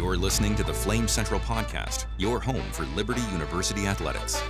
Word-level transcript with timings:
You're 0.00 0.16
listening 0.16 0.56
to 0.56 0.64
the 0.64 0.72
Flame 0.72 1.06
Central 1.06 1.40
Podcast, 1.40 2.06
your 2.16 2.40
home 2.40 2.64
for 2.72 2.86
Liberty 2.96 3.20
University 3.32 3.86
athletics. 3.86 4.42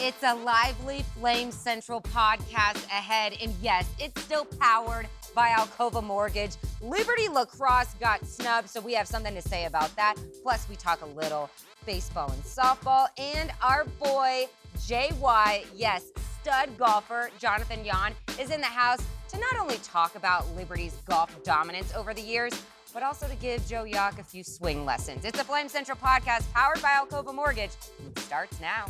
It's 0.00 0.22
a 0.22 0.34
lively 0.34 1.04
Flame 1.14 1.52
Central 1.52 2.00
podcast 2.00 2.82
ahead, 2.86 3.34
and 3.42 3.54
yes, 3.60 3.86
it's 3.98 4.18
still 4.22 4.46
powered 4.46 5.08
by 5.34 5.50
Alcova 5.50 6.02
Mortgage. 6.02 6.52
Liberty 6.80 7.28
Lacrosse 7.28 7.92
got 8.00 8.24
snubbed, 8.24 8.70
so 8.70 8.80
we 8.80 8.94
have 8.94 9.06
something 9.06 9.34
to 9.34 9.42
say 9.42 9.66
about 9.66 9.94
that. 9.96 10.14
Plus, 10.42 10.66
we 10.66 10.74
talk 10.76 11.02
a 11.02 11.06
little 11.20 11.50
baseball 11.84 12.30
and 12.30 12.42
softball, 12.44 13.08
and 13.18 13.52
our 13.60 13.84
boy 14.02 14.46
JY, 14.78 15.66
yes, 15.74 16.12
stud 16.40 16.70
golfer 16.78 17.28
Jonathan 17.38 17.84
Yaun 17.84 18.12
is 18.40 18.50
in 18.50 18.62
the 18.62 18.66
house 18.66 19.02
to 19.28 19.38
not 19.38 19.58
only 19.58 19.76
talk 19.82 20.14
about 20.14 20.48
Liberty's 20.56 20.96
golf 21.06 21.42
dominance 21.42 21.92
over 21.94 22.14
the 22.14 22.22
years, 22.22 22.54
but 22.98 23.06
also 23.06 23.28
to 23.28 23.36
give 23.36 23.64
Joe 23.68 23.84
Jauch 23.84 24.18
a 24.18 24.24
few 24.24 24.42
swing 24.42 24.84
lessons. 24.84 25.24
It's 25.24 25.38
a 25.38 25.44
Flame 25.44 25.68
Central 25.68 25.96
podcast 25.96 26.52
powered 26.52 26.82
by 26.82 26.98
Alcova 27.00 27.32
Mortgage. 27.32 27.70
It 28.04 28.18
starts 28.18 28.60
now. 28.60 28.86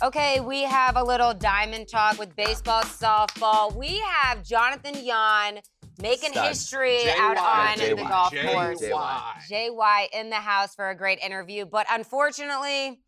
Okay, 0.00 0.38
we 0.38 0.62
have 0.62 0.96
a 0.96 1.02
little 1.02 1.34
diamond 1.34 1.88
talk 1.88 2.18
with 2.20 2.36
baseball, 2.36 2.82
softball. 2.82 3.74
We 3.74 3.98
have 3.98 4.44
Jonathan 4.44 4.94
Yaun 4.94 5.60
making 6.00 6.30
Stud. 6.30 6.46
history 6.46 6.98
JY. 6.98 7.14
out 7.18 7.36
on 7.36 7.78
JY. 7.78 7.88
the 7.96 8.04
golf 8.04 8.32
JY. 8.32 8.52
course. 8.52 8.80
JY. 8.80 9.32
JY 9.50 10.08
in 10.12 10.30
the 10.30 10.36
house 10.36 10.76
for 10.76 10.90
a 10.90 10.94
great 10.94 11.18
interview, 11.18 11.64
but 11.66 11.84
unfortunately, 11.90 13.00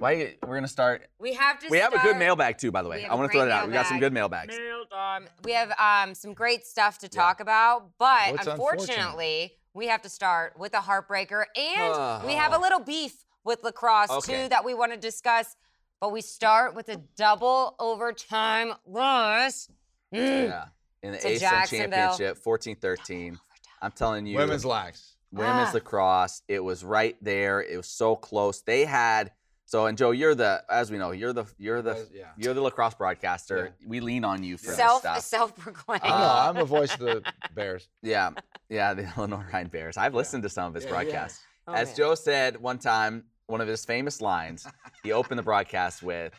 Why 0.00 0.12
you- 0.12 0.34
we're 0.44 0.56
gonna 0.56 0.66
start? 0.66 1.08
we 1.20 1.34
have 1.34 1.60
to. 1.60 1.68
We 1.68 1.78
have 1.78 1.94
a 1.94 1.98
good 1.98 2.16
mailbag 2.16 2.58
too, 2.58 2.72
by 2.72 2.82
the 2.82 2.88
way. 2.88 3.04
I 3.06 3.14
want 3.14 3.30
to 3.30 3.32
throw 3.38 3.44
great 3.44 3.52
it 3.52 3.56
out. 3.56 3.68
We 3.68 3.72
got 3.72 3.86
some 3.86 4.00
good 4.00 4.12
mailbags. 4.12 4.56
Um, 4.90 5.28
we 5.44 5.52
have 5.52 5.72
um, 5.78 6.16
some 6.16 6.34
great 6.34 6.66
stuff 6.66 6.98
to 6.98 7.08
talk 7.08 7.38
about, 7.38 7.90
but 8.00 8.32
What's 8.32 8.48
unfortunately, 8.48 9.52
we 9.74 9.86
have 9.86 10.02
to 10.02 10.08
start 10.08 10.58
with 10.58 10.74
a 10.74 10.78
heartbreaker, 10.80 11.44
and 11.54 11.94
Oh. 11.94 12.22
we 12.26 12.32
have 12.32 12.52
a 12.52 12.58
little 12.58 12.80
beef 12.80 13.24
with 13.44 13.62
lacrosse 13.62 14.10
Okay. 14.10 14.42
too 14.42 14.48
that 14.48 14.64
we 14.64 14.74
want 14.74 14.90
to 14.90 14.98
discuss. 14.98 15.54
But 16.00 16.12
we 16.12 16.22
start 16.22 16.74
with 16.74 16.88
a 16.88 16.96
double 17.16 17.74
overtime 17.78 18.72
loss. 18.86 19.68
Mm. 20.14 20.48
Yeah. 20.48 20.64
In 21.02 21.12
the 21.12 21.18
To 21.18 21.28
ASUN 21.28 21.66
championship, 21.68 22.38
14-13. 22.42 23.38
I'm 23.82 23.92
telling 23.92 24.26
you, 24.26 24.36
Women's 24.36 24.64
lax. 24.64 25.16
women's 25.30 25.68
Ah. 25.70 25.74
lacrosse. 25.74 26.42
It 26.48 26.60
was 26.60 26.84
right 26.84 27.16
there. 27.22 27.62
It 27.62 27.76
was 27.76 27.86
so 27.88 28.16
close. 28.16 28.60
They 28.62 28.84
had 28.84 29.32
so 29.66 29.86
and 29.86 29.96
Joe, 29.96 30.10
you're 30.10 30.34
the 30.34 30.64
as 30.68 30.90
we 30.90 30.98
know, 30.98 31.12
you're 31.12 31.32
the 31.32 31.44
you're 31.56 31.80
the 31.80 32.08
Yeah. 32.12 32.24
you're 32.36 32.54
the 32.54 32.60
lacrosse 32.60 32.94
broadcaster. 32.94 33.72
We 33.86 34.00
lean 34.00 34.24
on 34.24 34.42
you 34.42 34.58
for 34.58 34.72
Self 34.72 35.02
this 35.02 35.10
stuff. 35.24 35.54
self-proclaimed. 35.54 36.02
I 36.02 36.08
don't 36.08 36.18
know. 36.18 36.26
I'm 36.50 36.56
a 36.56 36.64
voice 36.64 36.92
of 36.94 36.98
the 37.00 37.22
Bears. 37.54 37.88
Yeah, 38.02 38.30
yeah, 38.68 38.94
the 38.94 39.10
Illinois 39.16 39.44
Rhine 39.52 39.68
Bears. 39.68 39.96
I've 39.96 40.14
listened 40.14 40.42
to 40.42 40.48
some 40.48 40.66
of 40.66 40.74
his 40.74 40.84
Yeah, 40.84 40.90
broadcasts. 40.90 41.40
Oh, 41.68 41.72
As 41.72 41.88
man. 41.88 41.96
Joe 41.96 42.14
said 42.16 42.56
one 42.60 42.78
time, 42.78 43.24
one 43.50 43.60
of 43.60 43.68
his 43.68 43.84
famous 43.84 44.20
lines, 44.20 44.66
he 45.02 45.12
opened 45.12 45.38
the 45.38 45.42
broadcast 45.42 46.02
with, 46.02 46.32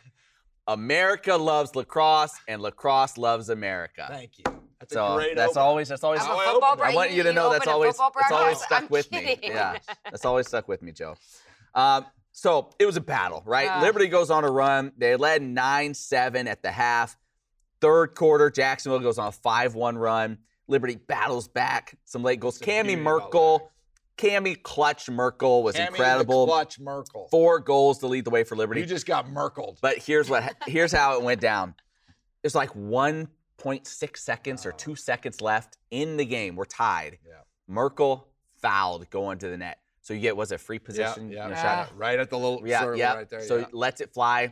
"America 0.66 1.36
loves 1.36 1.74
lacrosse, 1.76 2.34
and 2.48 2.62
lacrosse 2.62 3.18
loves 3.18 3.48
America." 3.48 4.06
Thank 4.08 4.38
you. 4.38 4.44
That's 4.80 4.94
so 4.94 5.12
a 5.12 5.14
great 5.16 5.36
that's 5.36 5.52
open. 5.52 5.62
always 5.62 5.88
that's 5.88 6.02
always 6.02 6.22
I'm 6.22 6.30
a 6.30 6.38
football 6.38 6.54
open 6.72 6.72
it. 6.72 6.76
bro- 6.78 6.90
I 6.90 6.94
want 6.94 7.12
you 7.12 7.22
to 7.22 7.32
know 7.32 7.52
that's 7.52 7.68
always 7.68 7.96
football 7.96 8.12
that's 8.18 8.32
always 8.32 8.58
stuck 8.58 8.82
I'm 8.82 8.88
with 8.88 9.12
me. 9.12 9.38
Yeah, 9.42 9.78
that's 10.04 10.24
always 10.24 10.48
stuck 10.48 10.66
with 10.66 10.82
me, 10.82 10.90
Joe. 10.92 11.14
Um, 11.74 12.06
so 12.32 12.70
it 12.78 12.86
was 12.86 12.96
a 12.96 13.00
battle, 13.00 13.42
right? 13.46 13.68
Ah. 13.70 13.80
Liberty 13.80 14.08
goes 14.08 14.30
on 14.30 14.44
a 14.44 14.50
run. 14.50 14.92
They 14.96 15.14
led 15.16 15.42
nine 15.42 15.94
seven 15.94 16.48
at 16.48 16.62
the 16.62 16.72
half. 16.72 17.16
Third 17.80 18.14
quarter, 18.14 18.50
Jacksonville 18.50 19.00
goes 19.00 19.18
on 19.18 19.28
a 19.28 19.32
five 19.32 19.74
one 19.74 19.96
run. 19.96 20.38
Liberty 20.68 20.96
battles 20.96 21.46
back 21.48 21.96
some 22.04 22.22
late 22.22 22.40
goals. 22.40 22.58
That's 22.58 22.66
the 22.66 22.72
Cammy 22.72 22.86
beauty 22.86 23.02
about 23.02 23.22
Merkel, 23.24 23.71
Cammy 24.22 24.62
Clutch 24.62 25.10
Merkel 25.10 25.62
was 25.62 25.74
Tammy 25.74 25.86
the 25.86 25.94
incredible. 25.96 26.46
Clutch 26.46 26.78
Merkel. 26.78 27.26
Four 27.30 27.58
goals 27.58 27.98
to 27.98 28.06
lead 28.06 28.24
the 28.24 28.30
way 28.30 28.44
for 28.44 28.54
Liberty. 28.54 28.80
You 28.80 28.86
just 28.86 29.06
got 29.06 29.26
Merkled. 29.26 29.78
But 29.80 29.98
here's 29.98 30.30
what 30.30 30.54
here's 30.66 30.92
how 30.92 31.16
it 31.18 31.22
went 31.22 31.40
down. 31.40 31.74
There's 32.42 32.54
like 32.54 32.72
1.6 32.74 34.16
seconds 34.16 34.66
or 34.66 34.72
oh. 34.72 34.76
two 34.76 34.96
seconds 34.96 35.40
left 35.40 35.78
in 35.90 36.16
the 36.16 36.24
game. 36.24 36.56
We're 36.56 36.64
tied. 36.64 37.18
Yeah. 37.26 37.34
Merkel 37.66 38.28
fouled 38.60 39.10
going 39.10 39.38
to 39.38 39.48
the 39.48 39.56
net. 39.56 39.78
So 40.02 40.14
you 40.14 40.20
get 40.20 40.36
was 40.36 40.52
a 40.52 40.58
free 40.58 40.78
position? 40.78 41.30
yeah, 41.30 41.44
you 41.44 41.50
know, 41.50 41.56
yeah. 41.56 41.86
Right 41.96 42.18
at 42.18 42.30
the 42.30 42.38
little 42.38 42.62
Yeah, 42.66 42.80
circle 42.80 42.98
yeah. 42.98 43.14
right 43.14 43.28
there. 43.28 43.42
so 43.42 43.58
yeah. 43.58 43.66
lets 43.72 44.00
it 44.00 44.12
fly 44.12 44.48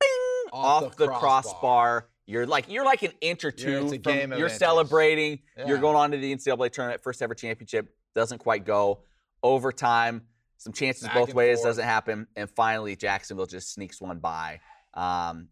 bing, 0.00 0.10
off, 0.52 0.96
the, 0.96 1.08
crossbar. 1.08 2.08
You're 2.26 2.46
like 2.46 2.68
you're 2.68 2.84
like 2.84 3.02
an 3.02 3.12
inch 3.20 3.44
or 3.44 3.52
You're- 3.56 3.80
two. 3.80 3.84
it's 3.84 3.92
a 3.92 3.98
from- 4.00 4.12
game 4.12 4.32
of 4.32 4.38
you're 4.38 4.48
inches. 4.48 4.58
celebrating. 4.58 5.40
You're 5.66 5.78
going 5.78 5.96
on 5.96 6.10
to 6.10 6.18
the 6.18 6.34
NCAA 6.34 6.70
tournament, 6.72 7.02
first 7.02 7.22
ever 7.22 7.34
championship. 7.34 7.88
Doesn't 8.16 8.38
quite 8.38 8.64
go. 8.64 9.02
Overtime, 9.42 10.22
some 10.56 10.72
chances 10.72 11.04
Back 11.04 11.14
both 11.14 11.34
ways. 11.34 11.58
forth. 11.58 11.68
Doesn't 11.68 11.84
happen. 11.84 12.26
And 12.34 12.50
finally, 12.50 12.96
Jacksonville 12.96 13.46
just 13.46 13.72
sneaks 13.72 14.00
one 14.00 14.18
by. 14.18 14.60
Um, 14.94 15.48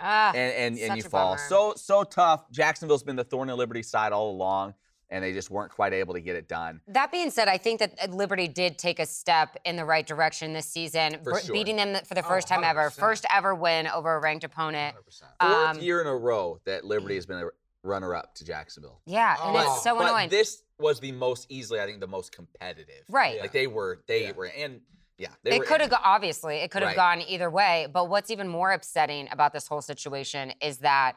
Ah, 0.00 0.30
and 0.32 0.76
and, 0.76 0.78
and 0.78 0.96
you 0.96 1.02
fall. 1.02 1.34
bummer. 1.34 1.48
So 1.48 1.72
so 1.76 2.04
tough. 2.04 2.48
Jacksonville's 2.52 3.02
been 3.02 3.16
the 3.16 3.24
thorn 3.24 3.50
in 3.50 3.56
Liberty's 3.56 3.90
side 3.90 4.12
all 4.12 4.30
along, 4.30 4.74
and 5.10 5.24
they 5.24 5.32
just 5.32 5.50
weren't 5.50 5.72
quite 5.72 5.92
able 5.92 6.14
to 6.14 6.20
get 6.20 6.36
it 6.36 6.46
done. 6.48 6.80
That 6.86 7.10
being 7.10 7.30
said, 7.32 7.48
I 7.48 7.56
think 7.58 7.80
that 7.80 7.94
uh, 8.00 8.06
Liberty 8.12 8.46
did 8.46 8.78
take 8.78 9.00
a 9.00 9.06
step 9.06 9.56
in 9.64 9.74
the 9.74 9.84
right 9.84 10.06
direction 10.06 10.52
this 10.52 10.66
season, 10.66 11.18
For 11.24 11.40
sure. 11.40 11.52
beating 11.52 11.74
them 11.76 11.96
for 12.04 12.14
the 12.14 12.24
Oh, 12.24 12.28
first 12.28 12.46
time 12.46 12.62
ever, 12.62 12.90
first 12.90 13.26
ever 13.34 13.56
win 13.56 13.88
over 13.88 14.14
a 14.14 14.20
ranked 14.20 14.44
opponent. 14.44 14.94
100%. 14.94 15.22
Fourth 15.40 15.76
Um, 15.76 15.80
year 15.80 16.00
in 16.00 16.06
a 16.06 16.14
row 16.16 16.60
that 16.64 16.84
Liberty 16.84 17.16
has 17.16 17.26
been 17.26 17.48
a 17.84 17.88
runner-up 17.88 18.34
to 18.36 18.44
Jacksonville. 18.44 19.00
Yeah, 19.06 19.36
and 19.42 19.56
Oh. 19.56 19.74
it's 19.74 19.82
so 19.82 19.96
but 19.96 20.08
annoying. 20.08 20.28
this 20.28 20.62
was 20.78 21.00
the 21.00 21.12
most 21.12 21.46
easily, 21.48 21.80
I 21.80 21.86
think, 21.86 22.00
the 22.00 22.06
most 22.06 22.32
competitive. 22.32 23.04
Right. 23.08 23.40
Like 23.40 23.52
they 23.52 23.66
were, 23.66 24.02
they 24.06 24.24
Yeah. 24.24 24.32
were, 24.32 24.46
and 24.46 24.80
yeah, 25.16 25.28
they 25.42 25.56
it 25.56 25.58
were 25.60 25.64
could 25.64 25.80
have 25.80 25.90
in. 25.92 25.98
obviously 26.04 26.56
it 26.58 26.70
could 26.70 26.82
have 26.82 26.96
Right. 26.96 27.18
gone 27.18 27.20
either 27.22 27.50
way. 27.50 27.88
But 27.92 28.08
what's 28.08 28.30
even 28.30 28.48
more 28.48 28.72
upsetting 28.72 29.28
about 29.32 29.52
this 29.52 29.66
whole 29.66 29.82
situation 29.82 30.52
is 30.60 30.78
that 30.78 31.16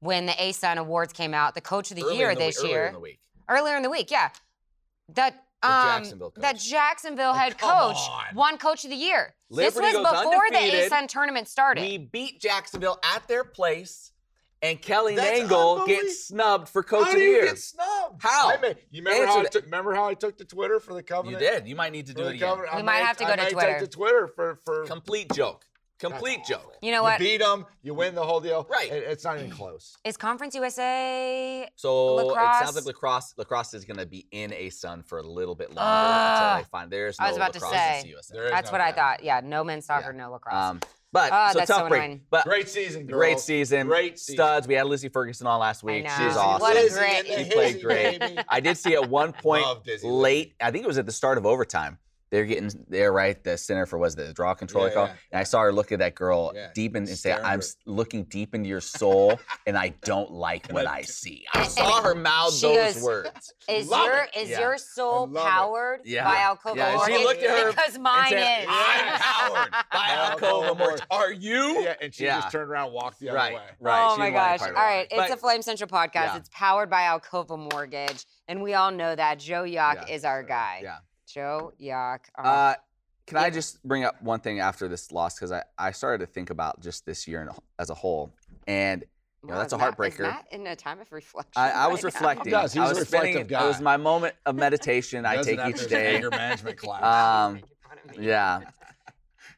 when 0.00 0.26
the 0.26 0.32
ASUN 0.32 0.78
awards 0.78 1.12
came 1.12 1.34
out, 1.34 1.54
the 1.54 1.60
coach 1.60 1.90
of 1.90 1.96
the 1.96 2.04
Early 2.04 2.16
year 2.18 2.30
in 2.30 2.38
the, 2.38 2.44
this 2.46 2.58
earlier 2.60 2.72
year, 2.72 2.86
in 2.86 2.92
the 2.94 3.00
week. 3.00 3.20
earlier 3.48 3.76
in 3.76 3.82
the 3.82 3.90
week, 3.90 4.10
yeah, 4.10 4.30
that 5.10 5.34
um 5.62 5.70
Jacksonville 5.98 6.32
that. 6.36 6.56
Jacksonville 6.56 7.34
head 7.34 7.58
come 7.58 7.70
coach 7.92 8.08
on. 8.08 8.34
won 8.34 8.56
coach 8.58 8.84
of 8.84 8.90
the 8.90 8.96
year. 8.96 9.34
Liberty 9.50 9.64
this 9.90 9.96
was 9.98 10.10
before 10.22 10.46
undefeated. 10.46 10.90
the 10.90 10.94
ASUN 10.94 11.08
tournament 11.08 11.48
started. 11.48 11.82
We 11.82 11.98
beat 11.98 12.40
Jacksonville 12.40 12.98
at 13.14 13.26
their 13.28 13.44
place, 13.44 14.12
and 14.62 14.80
Kelly 14.80 15.16
That's 15.16 15.40
Nangle 15.40 15.86
gets 15.86 16.26
snubbed 16.28 16.68
for 16.68 16.82
coach 16.82 17.04
How 17.04 17.08
of 17.08 17.14
the 17.14 17.18
do 17.20 17.24
you 17.24 17.30
year. 17.32 17.44
get 17.46 17.58
snubbed? 17.58 18.22
How? 18.22 18.50
I 18.50 18.56
may- 18.60 18.74
you 18.90 19.02
remember 19.02 19.22
Answer 19.24 19.32
how, 19.32 19.40
I 19.40 19.44
took, 19.44 19.64
remember 19.64 19.94
how 19.94 20.06
I 20.08 20.14
took 20.14 20.36
to 20.38 20.44
Twitter 20.44 20.80
for 20.80 20.94
the 20.94 21.02
cover? 21.02 21.30
You 21.30 21.38
did. 21.38 21.66
You 21.66 21.76
might 21.76 21.92
need 21.92 22.06
to 22.06 22.14
do 22.14 22.24
it 22.24 22.34
again. 22.34 22.48
covenant? 22.48 22.74
We 22.74 22.80
I 22.80 22.82
might 22.82 22.96
have 23.04 23.16
to 23.18 23.24
I 23.24 23.28
go 23.30 23.36
to 23.36 23.42
may 23.44 23.50
Twitter. 23.50 23.72
Take 23.78 23.80
to 23.80 23.86
Twitter 23.96 24.28
for 24.28 24.60
for 24.64 24.84
Complete 24.86 25.32
joke. 25.32 25.64
Complete 25.98 26.46
joke. 26.46 26.76
you 26.80 26.92
know 26.92 27.02
what? 27.02 27.20
You 27.20 27.26
beat 27.26 27.42
them, 27.42 27.66
you 27.82 27.92
win 27.92 28.14
the 28.14 28.22
whole 28.24 28.40
deal. 28.40 28.66
Right. 28.70 28.90
It- 28.90 29.04
it's 29.04 29.22
not 29.22 29.36
even 29.38 29.50
close. 29.50 29.98
Is 30.02 30.16
Conference 30.16 30.54
USA 30.54 31.68
So 31.76 32.30
it 32.30 32.34
sounds 32.34 32.74
like 32.76 32.86
lacrosse 32.86 33.34
lacrosse 33.36 33.74
is 33.74 33.84
going 33.84 33.98
to 33.98 34.06
be 34.06 34.26
in 34.30 34.50
ASUN 34.50 35.04
for 35.04 35.18
a 35.18 35.22
little 35.22 35.54
bit 35.54 35.68
longer 35.68 35.82
Ah. 35.82 36.52
until 36.54 36.64
they 36.64 36.68
find 36.70 36.90
there's 36.90 37.18
no 37.20 37.26
I 37.26 37.28
was 37.28 37.36
about 37.36 37.52
to 37.52 37.58
lacrosse 37.60 37.74
say. 37.74 38.00
in 38.00 38.06
CUSA. 38.06 38.32
There 38.32 38.44
is 38.46 38.50
That's 38.50 38.68
no 38.68 38.72
what 38.72 38.80
I 38.80 38.92
thought. 38.92 39.22
Yeah, 39.22 39.40
no 39.44 39.62
men's 39.62 39.84
soccer, 39.84 40.12
Yeah. 40.12 40.16
no 40.24 40.30
lacrosse. 40.32 40.54
Um, 40.54 40.80
but 41.12 41.32
Ah, 41.32 41.50
so 41.52 41.58
that's 41.58 41.68
tough 41.70 41.82
so 41.84 41.88
break. 41.88 42.02
annoying. 42.02 42.20
But 42.30 42.44
Great 42.44 42.68
season, 42.68 43.06
girls. 43.06 43.18
great 43.18 43.40
season. 43.40 43.86
Great 43.86 44.18
season. 44.18 44.34
Studs. 44.36 44.68
We 44.68 44.74
had 44.74 44.86
Lizzie 44.86 45.08
Ferguson 45.08 45.46
on 45.46 45.58
last 45.60 45.82
week. 45.82 46.04
know. 46.04 46.10
She 46.18 46.24
was 46.24 46.36
awesome. 46.36 46.60
What 46.60 46.76
a 46.76 46.88
great- 46.90 47.26
She 47.26 47.50
played 47.50 47.82
great. 47.82 48.44
I 48.48 48.60
did 48.60 48.76
see 48.76 48.94
at 48.94 49.08
one 49.08 49.32
point 49.42 49.64
late. 50.04 50.54
I 50.60 50.70
think 50.70 50.84
it 50.84 50.88
was 50.88 50.98
at 50.98 51.06
the 51.06 51.12
start 51.12 51.38
of 51.38 51.46
overtime. 51.46 51.98
They're 52.30 52.44
getting 52.46 52.70
there, 52.88 53.12
right? 53.12 53.42
The 53.42 53.58
center 53.58 53.86
for 53.86 53.98
was 53.98 54.14
the 54.14 54.32
draw 54.32 54.54
controller 54.54 54.88
Yeah, 54.88 54.94
call. 54.94 55.06
yeah, 55.06 55.14
and 55.32 55.40
I 55.40 55.42
saw 55.42 55.62
her 55.62 55.72
look 55.72 55.90
at 55.90 55.98
that 55.98 56.14
girl 56.14 56.52
Yeah. 56.54 56.68
deep 56.74 56.94
in 56.94 57.02
and 57.08 57.18
say, 57.18 57.32
"I'm 57.32 57.60
her. 57.60 57.66
looking 57.86 58.22
deep 58.24 58.54
into 58.54 58.68
your 58.68 58.80
soul, 58.80 59.40
and 59.66 59.76
I 59.76 59.88
don't 60.02 60.30
like 60.30 60.68
what 60.68 60.86
I 60.86 61.02
see." 61.02 61.44
I 61.52 61.64
saw 61.66 62.02
her 62.02 62.14
mouth 62.14 62.54
She 62.54 62.68
those 62.68 62.94
goes- 62.94 63.02
words. 63.02 63.52
Is 63.68 63.88
Love 63.88 64.06
your 64.06 64.16
it. 64.22 64.30
is 64.36 64.48
Yeah. 64.50 64.60
your 64.60 64.78
soul 64.78 65.14
I 65.30 65.32
love 65.32 65.46
it. 65.46 65.50
powered 65.50 66.00
Yeah. 66.04 66.24
by 66.24 66.36
Alcova 66.36 66.76
Yeah, 66.76 66.92
and 66.92 67.00
she 67.02 67.10
Mortgage? 67.10 67.26
looked 67.26 67.42
at 67.42 67.58
her 67.58 67.70
because 67.72 67.94
and 67.94 68.02
mine 68.04 68.28
said, 68.28 68.62
is. 68.62 68.66
I'm 68.70 69.18
powered 69.20 69.70
by 69.72 69.82
By 69.92 70.08
Alcova 70.08 70.40
Alcova 70.68 70.78
Mortgage. 70.78 71.06
Are 71.10 71.32
you? 71.32 71.80
Yeah, 71.82 71.94
and 72.00 72.14
she 72.14 72.24
Yeah. 72.24 72.40
just 72.40 72.52
turned 72.52 72.70
around 72.70 72.86
and 72.86 72.94
walked 72.94 73.18
the 73.20 73.28
other 73.30 73.38
Right, 73.38 73.54
way. 73.54 73.62
right. 73.80 74.06
oh 74.08 74.14
She 74.14 74.18
my 74.20 74.26
didn't 74.26 74.34
want 74.36 74.48
any 74.50 74.58
gosh! 74.58 74.66
part 74.66 74.76
All 74.76 74.82
of 74.82 74.88
it. 74.88 74.94
right, 74.96 75.06
it's 75.10 75.16
But- 75.16 75.30
a 75.30 75.36
Flame 75.36 75.62
Central 75.62 75.88
podcast. 75.90 76.14
Yeah. 76.14 76.36
It's 76.36 76.50
powered 76.52 76.90
by 76.90 77.02
Alcova 77.02 77.58
Mortgage, 77.72 78.24
and 78.48 78.62
we 78.62 78.74
all 78.74 78.92
know 78.92 79.14
that 79.16 79.38
Joe 79.40 79.64
Jauch 79.64 80.08
is 80.08 80.24
our 80.24 80.42
guy. 80.44 80.80
Yeah. 80.84 80.98
Joe 81.34 81.72
Jauch. 81.80 82.18
oh, 82.38 82.42
Uh, 82.42 82.74
can 83.26 83.36
I 83.38 83.50
just 83.50 83.82
bring 83.84 84.04
up 84.04 84.20
one 84.22 84.40
thing 84.40 84.58
after 84.60 84.88
this 84.88 85.12
loss? 85.12 85.34
Because 85.34 85.52
I, 85.52 85.62
I 85.78 85.92
started 85.92 86.26
to 86.26 86.32
think 86.32 86.50
about 86.50 86.80
just 86.80 87.06
this 87.06 87.28
year 87.28 87.42
in- 87.42 87.48
as 87.78 87.90
a 87.90 87.94
whole. 87.94 88.32
And 88.66 89.04
know, 89.44 89.56
that's 89.56 89.72
a 89.72 89.78
Matt- 89.78 89.96
heartbreaker. 89.96 90.12
Is 90.14 90.18
Matt 90.20 90.46
in 90.50 90.66
a 90.66 90.74
time 90.76 91.00
of 91.00 91.10
reflection? 91.12 91.52
I, 91.56 91.70
I 91.70 91.86
was 91.88 92.02
right 92.02 92.12
now? 92.12 92.18
reflecting. 92.18 92.50
Does. 92.50 92.72
He's 92.72 92.82
I 92.82 92.86
a 92.86 92.88
was 92.88 92.98
reflective 93.00 93.30
spending, 93.32 93.46
guy. 93.46 93.64
It 93.64 93.68
was 93.68 93.80
my 93.80 93.96
moment 93.96 94.34
of 94.46 94.56
meditation 94.56 95.24
I 95.26 95.42
take 95.42 95.60
each 95.66 95.78
to 95.82 95.86
day. 95.88 96.16
Anger 96.16 96.30
management 96.30 96.76
class. 96.78 97.02
Um, 97.46 97.54
Making 97.54 97.68
fun 97.88 97.98
of 98.10 98.18
me. 98.18 98.26
yeah. 98.26 98.60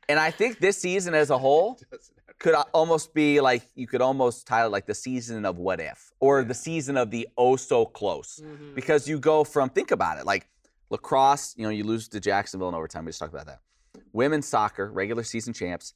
And 0.09 0.19
I 0.19 0.31
think 0.31 0.59
this 0.59 0.79
season 0.79 1.15
as 1.15 1.31
a 1.31 1.39
whole 1.39 1.75
Doesn't 1.91 2.15
have 2.27 2.27
to- 2.27 2.35
could 2.39 2.55
almost 2.75 3.15
be 3.15 3.41
like 3.41 3.63
you 3.77 3.87
could 3.87 4.03
almost 4.03 4.47
title 4.49 4.67
it 4.67 4.73
like 4.73 4.85
the 4.87 4.95
season 4.95 5.47
of 5.47 5.59
what 5.59 5.81
if 5.81 6.11
or 6.19 6.43
the 6.43 6.55
season 6.55 6.97
of 6.97 7.09
the 7.13 7.29
oh 7.39 7.55
so 7.55 7.87
close 7.87 8.41
Mhm. 8.43 8.75
because 8.75 9.07
you 9.09 9.21
go 9.21 9.45
from 9.45 9.69
think 9.71 9.93
about 9.93 10.19
it 10.19 10.27
like 10.27 10.49
lacrosse 10.93 11.55
you 11.57 11.65
know 11.65 11.71
you 11.71 11.85
lose 11.85 12.07
to 12.09 12.21
Jacksonville 12.21 12.69
in 12.69 12.75
overtime 12.75 13.05
we 13.05 13.09
just 13.09 13.19
talked 13.19 13.33
about 13.33 13.47
that 13.47 13.61
women's 14.13 14.47
soccer 14.47 14.91
regular 14.93 15.23
season 15.23 15.53
champs 15.55 15.95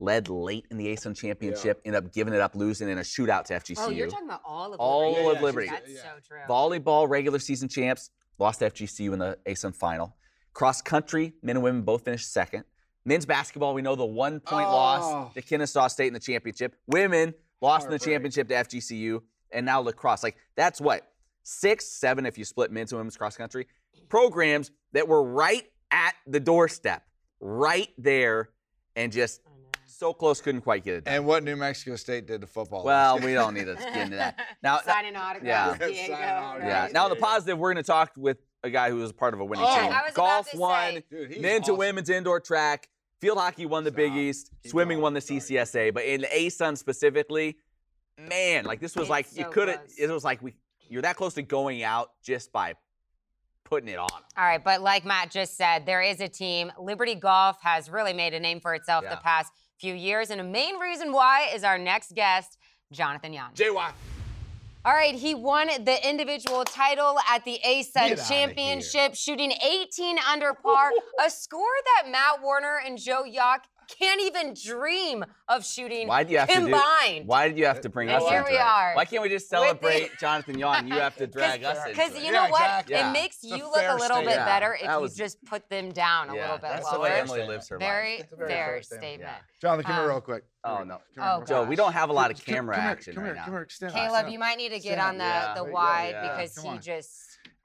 led 0.00 0.28
late 0.28 0.66
in 0.70 0.76
the 0.78 0.86
ASUN 0.88 1.16
championship 1.16 1.80
ended 1.84 2.04
up 2.04 2.12
giving 2.12 2.34
it 2.34 2.40
up 2.40 2.56
losing 2.56 2.88
in 2.88 2.98
a 2.98 3.02
shootout 3.02 3.44
to 3.44 3.54
FGCU 3.54 3.76
Oh, 3.78 3.90
you're 3.90 4.08
talking 4.08 4.26
about 4.26 4.40
all 4.44 4.74
of 4.74 4.80
All 4.80 5.12
Liberty. 5.12 5.36
of 5.36 5.42
Liberty. 5.42 5.66
That's 5.68 5.90
Yeah. 5.90 6.00
so 6.02 6.08
true. 6.26 6.38
volleyball 6.48 7.08
regular 7.08 7.38
season 7.38 7.68
champs 7.68 8.10
lost 8.38 8.58
to 8.58 8.66
FGCU 8.70 9.12
in 9.12 9.20
the 9.20 9.38
ASUN 9.46 9.72
final. 9.72 10.16
Cross 10.54 10.82
country, 10.82 11.34
men 11.40 11.54
and 11.56 11.62
women 11.62 11.82
both 11.82 12.04
finished 12.04 12.32
second. 12.32 12.64
Men's 13.04 13.26
basketball, 13.26 13.74
we 13.74 13.82
know 13.82 13.94
the 13.94 14.04
one 14.04 14.40
point 14.40 14.66
Oh. 14.66 14.72
loss 14.72 15.34
to 15.34 15.42
Kennesaw 15.42 15.86
State 15.86 16.08
in 16.08 16.14
the 16.14 16.20
championship. 16.20 16.74
Women 16.88 17.32
lost 17.60 17.84
in 17.84 17.90
the 17.90 17.94
Heartbreak. 17.98 18.12
championship 18.14 18.48
to 18.48 18.54
FGCU, 18.54 19.22
and 19.52 19.64
now 19.64 19.80
lacrosse. 19.80 20.24
Like 20.24 20.36
that's 20.56 20.80
what 20.80 21.12
six, 21.44 21.86
seven 21.86 22.26
if 22.26 22.36
you 22.38 22.44
split 22.44 22.72
men's 22.72 22.90
and 22.90 22.98
women's 22.98 23.16
cross 23.16 23.36
country 23.36 23.68
programs 24.08 24.70
that 24.92 25.08
were 25.08 25.22
right 25.22 25.64
at 25.90 26.14
the 26.26 26.40
doorstep, 26.40 27.02
right 27.40 27.88
there, 27.98 28.50
and 28.96 29.12
just 29.12 29.40
so 29.86 30.12
close, 30.12 30.40
couldn't 30.40 30.62
quite 30.62 30.84
get 30.84 30.94
it 30.94 31.04
done. 31.04 31.14
And 31.14 31.26
what 31.26 31.44
New 31.44 31.54
Mexico 31.56 31.96
State 31.96 32.26
did 32.26 32.40
to 32.40 32.46
football. 32.46 32.84
well, 32.84 33.18
we 33.20 33.34
don't 33.34 33.54
need 33.54 33.66
to 33.66 33.74
get 33.74 33.96
into 33.96 34.16
that. 34.16 34.38
Now, 34.62 34.78
signing 34.80 35.16
autographs, 35.16 35.78
yeah. 35.80 35.86
Diego. 35.88 36.12
Signing 36.14 36.28
autographs. 36.28 36.64
Yeah. 36.68 36.82
right? 36.84 36.92
Now, 36.92 37.08
the 37.08 37.14
There 37.14 37.18
you 37.18 37.20
go. 37.20 37.26
positive, 37.26 37.58
we're 37.58 37.72
going 37.72 37.84
to 37.84 37.86
talk 37.86 38.12
with 38.16 38.38
a 38.64 38.70
guy 38.70 38.90
who 38.90 38.96
was 38.96 39.12
part 39.12 39.34
of 39.34 39.40
a 39.40 39.44
winning 39.44 39.64
Oh. 39.68 39.74
team. 39.74 39.84
I 39.92 40.02
was 40.02 40.12
about 40.12 40.14
Golf 40.14 40.50
to 40.52 40.56
won, 40.58 40.92
say. 40.94 41.04
Dude, 41.10 41.32
he's 41.32 41.42
men 41.42 41.62
to 41.62 41.74
women's 41.74 42.10
indoor 42.10 42.40
track, 42.40 42.88
field 43.20 43.38
hockey 43.38 43.66
won 43.66 43.84
the 43.84 43.90
Stop. 43.90 43.96
Big 43.96 44.12
East, 44.14 44.50
Keep 44.62 44.70
swimming 44.70 44.96
going. 44.96 45.02
won 45.02 45.14
the 45.14 45.20
CCSA. 45.20 45.92
But 45.94 46.04
in 46.04 46.20
the 46.22 46.28
ASUN 46.28 46.76
specifically, 46.78 47.56
man, 48.18 48.64
like 48.64 48.80
this 48.80 48.94
was 48.96 49.04
It's 49.04 49.10
like 49.10 49.26
you 49.36 49.46
could 49.50 49.68
have. 49.68 49.80
It 49.98 50.10
was 50.10 50.24
like 50.24 50.42
we 50.42 50.54
you're 50.88 51.02
that 51.02 51.16
close 51.16 51.34
to 51.34 51.42
going 51.42 51.82
out 51.82 52.10
just 52.22 52.52
by 52.52 52.74
putting 53.72 53.88
it 53.88 53.98
on. 53.98 54.10
All 54.36 54.44
right, 54.44 54.62
but 54.62 54.82
like 54.82 55.02
Matt 55.06 55.30
just 55.30 55.56
said, 55.56 55.86
there 55.86 56.02
is 56.02 56.20
a 56.20 56.28
team. 56.28 56.70
Liberty 56.78 57.14
Golf 57.14 57.56
has 57.62 57.88
really 57.88 58.12
made 58.12 58.34
a 58.34 58.40
name 58.40 58.60
for 58.60 58.74
itself 58.74 59.02
Yeah. 59.02 59.14
the 59.14 59.20
past 59.22 59.50
few 59.80 59.94
years, 59.94 60.28
and 60.28 60.42
a 60.42 60.44
main 60.44 60.78
reason 60.78 61.10
why 61.10 61.48
is 61.54 61.64
our 61.64 61.78
next 61.78 62.14
guest, 62.14 62.58
Jonathan 62.92 63.32
Yaun. 63.32 63.54
JY. 63.54 63.92
All 64.84 64.92
right, 64.92 65.14
he 65.14 65.34
won 65.34 65.68
the 65.84 66.06
individual 66.06 66.64
title 66.64 67.16
at 67.30 67.44
the 67.46 67.60
ASUN 67.64 68.28
Championship, 68.28 69.14
shooting 69.14 69.52
18 69.52 70.18
under 70.30 70.52
par, 70.52 70.90
a 71.24 71.30
score 71.30 71.64
that 71.96 72.10
Matt 72.10 72.42
Warner 72.42 72.78
and 72.84 72.98
Joe 72.98 73.24
Jauch 73.24 73.62
can't 73.88 74.20
even 74.22 74.54
dream 74.54 75.24
of 75.48 75.64
shooting 75.66 76.08
Why 76.08 76.24
do 76.24 76.32
you 76.32 76.38
have 76.38 76.48
to 76.48 76.54
do? 76.54 76.60
combined. 76.62 77.26
Why 77.26 77.48
did 77.48 77.58
you 77.58 77.66
have 77.66 77.80
to 77.82 77.88
bring 77.88 78.08
And 78.08 78.22
us 78.22 78.28
here 78.28 78.38
into 78.40 78.50
we 78.50 78.56
it? 78.56 78.60
are. 78.60 78.94
Why 78.94 79.04
can't 79.04 79.22
we 79.22 79.28
just 79.28 79.44
With 79.50 79.50
the- 79.60 79.64
celebrate 79.66 80.10
Jonathan 80.18 80.56
Yaun? 80.56 80.88
You 80.88 80.94
have 80.94 81.16
to 81.16 81.26
drag 81.26 81.62
us 81.64 81.78
into 81.86 81.90
Because 81.90 82.16
you 82.24 82.32
know 82.32 82.44
Yeah, 82.44 82.50
what? 82.50 82.60
exactly. 82.62 82.94
Yeah. 82.94 83.10
It 83.10 83.12
makes 83.12 83.36
It's 83.42 83.44
you 83.44 83.64
look 83.64 83.76
a 83.76 83.80
fair 83.80 83.94
little 83.96 84.18
bit 84.18 84.26
statement. 84.30 84.46
better 84.46 84.76
Yeah, 84.80 84.84
if 84.96 85.00
that 85.00 85.00
you 85.02 85.08
just 85.24 85.44
put 85.44 85.68
them 85.68 85.90
down 85.90 86.30
a 86.30 86.34
yeah, 86.34 86.40
little 86.42 86.56
bit 86.58 86.62
that's 86.70 86.90
the 86.90 87.00
way 87.00 87.20
Emily 87.20 87.46
lives 87.46 87.68
her 87.68 87.78
Very, 87.78 88.14
It's 88.16 88.32
a 88.32 88.36
very 88.36 88.48
fair 88.50 88.66
fair 88.66 88.82
statement. 88.82 89.02
statement. 89.20 89.36
Jonathan, 89.60 89.84
come 89.84 89.94
Um, 89.96 90.00
here 90.02 90.08
real 90.10 90.20
quick. 90.20 90.44
Oh, 90.64 90.70
no. 90.70 90.82
here, 90.84 90.84
come 90.84 91.24
here 91.24 91.24
Oh, 91.24 91.44
Joe, 91.44 91.64
we 91.64 91.76
don't 91.76 91.92
have 91.92 92.08
a 92.10 92.12
lot 92.12 92.30
of 92.30 92.44
camera 92.44 92.74
come 92.76 92.82
here, 92.84 92.92
action 92.92 93.14
come 93.14 93.22
right 93.24 93.28
here, 93.30 93.36
now. 93.36 93.44
Come 93.44 93.54
here, 93.54 93.66
stand 93.68 93.92
Caleb, 93.94 94.10
stand 94.12 94.32
you 94.32 94.38
might 94.38 94.56
need 94.58 94.70
to 94.70 94.78
get 94.80 94.98
on 94.98 95.18
the, 95.18 95.52
the 95.56 95.64
wide 95.64 96.14
because 96.22 96.56
he 96.58 96.78
just. 96.78 97.10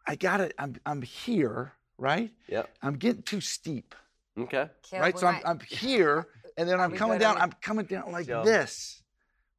I 0.10 0.16
got 0.16 0.40
it. 0.42 0.54
I'm 0.58 0.75
I'm 0.86 1.02
here, 1.02 1.74
right? 1.98 2.31
Yep. 2.48 2.69
I'm 2.81 2.96
getting 2.96 3.24
too 3.24 3.42
steep, 3.42 3.94
Okay. 4.38 4.68
Caleb, 4.84 5.01
right? 5.01 5.18
So 5.19 5.28
I'm, 5.28 5.42
I'm 5.45 5.60
here, 5.60 6.28
and 6.57 6.68
then 6.69 6.80
I'm 6.80 6.92
coming 6.92 7.19
down. 7.19 7.38
I'm 7.38 7.51
coming 7.62 7.86
down 7.86 8.12
like 8.12 8.28
Joe. 8.28 8.44
this. 8.44 9.01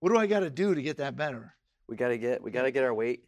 What 0.00 0.10
do 0.12 0.18
I 0.18 0.26
got 0.26 0.40
to 0.40 0.50
do 0.50 0.74
to 0.74 0.82
get 0.82 0.98
that 0.98 1.16
better? 1.16 1.54
We 1.88 1.96
gotta 1.96 2.18
get 2.18 2.42
we 2.42 2.50
gotta 2.50 2.70
get 2.70 2.84
our 2.84 2.92
weight. 2.94 3.24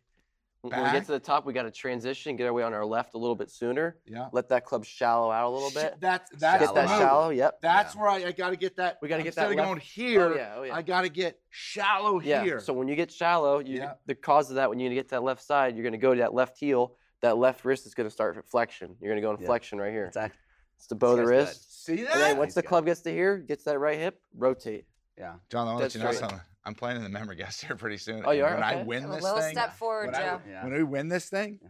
When 0.61 0.73
when 0.73 0.85
we 0.85 0.91
get 0.93 1.07
to 1.07 1.13
the 1.13 1.19
top, 1.19 1.47
we 1.47 1.55
gotta 1.55 1.71
transition, 1.71 2.37
get 2.37 2.47
our 2.47 2.53
weight 2.53 2.65
on 2.65 2.75
our 2.75 2.85
left 2.85 3.15
a 3.15 3.19
little 3.19 3.35
bit 3.35 3.51
sooner. 3.51 3.97
Yeah. 4.07 4.27
Let 4.33 4.51
that 4.51 4.67
club 4.67 4.85
shallow 4.85 5.31
out 5.31 5.49
a 5.49 5.49
little 5.49 5.71
Sh- 5.71 5.75
bit. 5.75 5.95
That's 6.01 6.31
that's 6.39 6.63
Get 6.67 6.75
that 6.75 6.87
the 6.87 6.93
move. 6.93 7.01
shallow. 7.01 7.31
Yep. 7.31 7.61
That's 7.63 7.95
Yeah. 7.95 8.01
where 8.03 8.11
I, 8.11 8.17
I 8.27 8.33
got 8.33 8.51
to 8.51 8.57
get 8.57 8.77
that. 8.77 8.99
We 9.01 9.09
gotta 9.09 9.23
get 9.23 9.35
that. 9.37 9.47
instead 9.51 9.59
that 9.59 9.63
of 9.63 9.69
left- 9.69 9.69
going 9.69 9.79
oh, 9.79 10.11
here. 10.11 10.23
Oh 10.27 10.37
yeah. 10.37 10.55
Oh 10.59 10.63
yeah. 10.65 10.75
I 10.77 10.83
got 10.83 11.01
to 11.03 11.09
get 11.09 11.41
shallow 11.49 12.21
yeah. 12.21 12.45
here. 12.45 12.61
So 12.61 12.75
when 12.75 12.87
you 12.89 12.95
get 12.97 13.11
shallow, 13.11 13.61
you 13.61 13.79
Yeah. 13.79 13.95
the 14.05 14.15
cause 14.15 14.51
of 14.51 14.57
that 14.57 14.69
when 14.69 14.79
you 14.79 14.91
get 14.93 15.09
to 15.09 15.15
that 15.15 15.23
left 15.23 15.43
side, 15.43 15.75
you're 15.75 15.85
gonna 15.85 15.97
go 15.97 16.13
to 16.15 16.21
that 16.21 16.35
left 16.35 16.59
heel. 16.59 16.97
That 17.23 17.39
left 17.39 17.65
wrist 17.65 17.87
is 17.87 17.95
gonna 17.95 18.11
start 18.11 18.45
flexion. 18.51 18.97
You're 19.01 19.11
gonna 19.13 19.23
go 19.23 19.31
in 19.33 19.41
Yeah. 19.41 19.47
flexion 19.47 19.79
right 19.79 19.91
here. 19.91 20.05
It's 20.05 20.17
act- 20.19 20.37
It's 20.81 20.87
the 20.87 20.95
bow 20.95 21.09
of 21.11 21.19
the 21.19 21.23
This 21.25 21.31
guy's 21.31 21.47
wrist. 21.49 21.85
See 21.85 21.99
And 21.99 22.07
then 22.09 22.37
once 22.39 22.49
He's 22.49 22.55
the 22.55 22.63
good. 22.63 22.69
club 22.69 22.87
gets 22.87 23.03
to 23.03 23.11
here, 23.13 23.37
gets 23.37 23.65
that 23.65 23.79
right 23.79 23.99
hip, 23.99 24.19
rotate. 24.35 24.87
yeah. 25.19 25.35
John, 25.51 25.69
I 25.69 25.73
want 25.73 25.77
to 25.77 25.83
let 25.83 25.83
That's 25.83 25.95
you 25.95 26.01
know 26.01 26.07
right. 26.07 26.17
something. 26.17 26.41
I'm 26.65 26.75
playing 26.75 26.97
in 26.97 27.03
the 27.03 27.11
memory 27.11 27.37
guest 27.43 27.63
here 27.63 27.77
pretty 27.77 27.99
soon. 27.99 28.23
Oh, 28.25 28.31
you 28.31 28.45
and 28.47 28.55
are? 28.55 28.55
When 28.55 28.63
I 28.65 28.75
Okay. 28.77 28.85
win 28.85 29.05
A 29.05 29.09
this 29.09 29.23
little 29.23 29.39
thing, 29.41 29.53
step 29.53 29.75
forward, 29.75 30.07
when, 30.07 30.15
I, 30.15 30.19
Joe. 30.21 30.41
Yeah. 30.49 30.65
when 30.65 30.73
we 30.73 30.83
win 30.83 31.09
this 31.09 31.29
thing, 31.29 31.61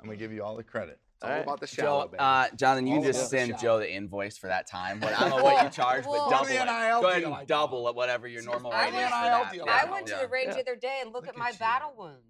I'm 0.00 0.06
gonna 0.06 0.16
give 0.16 0.32
you 0.32 0.42
all 0.42 0.56
the 0.56 0.64
credit. 0.64 0.98
It's 1.14 1.22
all 1.24 1.30
All 1.30 1.36
right. 1.36 1.42
about 1.44 1.60
the 1.60 1.66
shallow, 1.68 2.02
Joe, 2.02 2.08
baby. 2.08 2.18
uh, 2.18 2.46
Jonathan, 2.56 2.86
you 2.88 2.96
All 2.96 3.02
just 3.04 3.18
about 3.20 3.30
the 3.30 3.36
send 3.38 3.50
shallow. 3.60 3.62
Joe 3.62 3.78
the 3.78 3.92
invoice 3.92 4.38
for 4.38 4.46
that 4.48 4.66
time. 4.68 4.98
What, 5.00 5.16
I 5.16 5.28
don't 5.28 5.38
know 5.38 5.44
what 5.44 5.62
you 5.64 5.70
charge, 5.82 6.04
Well, 6.04 6.12
but 6.14 6.20
Well, 6.20 6.30
double 6.30 6.44
the 6.46 6.54
it. 6.54 6.64
NIL 6.64 7.00
Go 7.00 7.08
ahead 7.08 7.20
deal 7.22 7.28
and 7.30 7.36
got. 7.38 7.46
double 7.48 7.88
it, 7.88 7.94
whatever 7.94 8.26
your 8.28 8.42
normal 8.42 8.72
I 8.72 8.84
rate 8.84 8.88
is. 8.88 8.94
went- 8.94 9.08
for 9.10 9.20
NIL 9.22 9.30
that. 9.30 9.52
deal 9.52 9.64
Yeah, 9.66 9.72
I 9.72 9.84
Yeah. 9.84 9.90
went 9.92 10.06
to 10.08 10.18
the 10.20 10.28
range 10.28 10.46
Yeah. 10.48 10.54
the 10.54 10.60
other 10.60 10.76
day 10.76 10.98
and 11.02 11.12
look 11.12 11.26
Look 11.26 11.34
at 11.34 11.38
my 11.38 11.48
at 11.48 11.52
you. 11.54 11.58
battle 11.60 11.94
wound. 11.96 12.22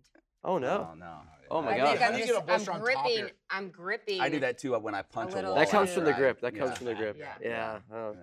Oh 0.44 0.56
no. 0.58 0.88
Oh, 0.92 0.94
no. 0.94 1.19
Oh 1.50 1.62
my 1.62 1.72
I 1.74 1.76
god. 1.78 1.88
think 1.88 2.02
I'm 2.02 2.12
I 2.12 2.16
need 2.16 2.22
to 2.22 2.26
just 2.28 2.32
get 2.34 2.42
a 2.42 2.46
blister 2.46 2.72
I'm 2.72 2.80
gripping. 2.80 3.26
I'm 3.50 3.68
gripping. 3.70 4.20
I 4.20 4.28
do 4.28 4.40
that 4.40 4.58
too 4.58 4.74
uh, 4.74 4.78
when 4.78 4.94
I 4.94 5.02
punch 5.02 5.32
a, 5.32 5.36
little 5.36 5.50
wall. 5.52 5.58
That 5.60 5.70
comes 5.70 5.92
from 5.92 6.04
the 6.04 6.12
grip. 6.12 6.40
That 6.40 6.54
comes 6.54 6.70
Yeah. 6.70 6.74
from 6.76 6.86
the 6.86 6.94
grip. 6.94 7.16
Yeah. 7.18 7.34
Yeah. 7.42 7.78
oh. 7.92 8.16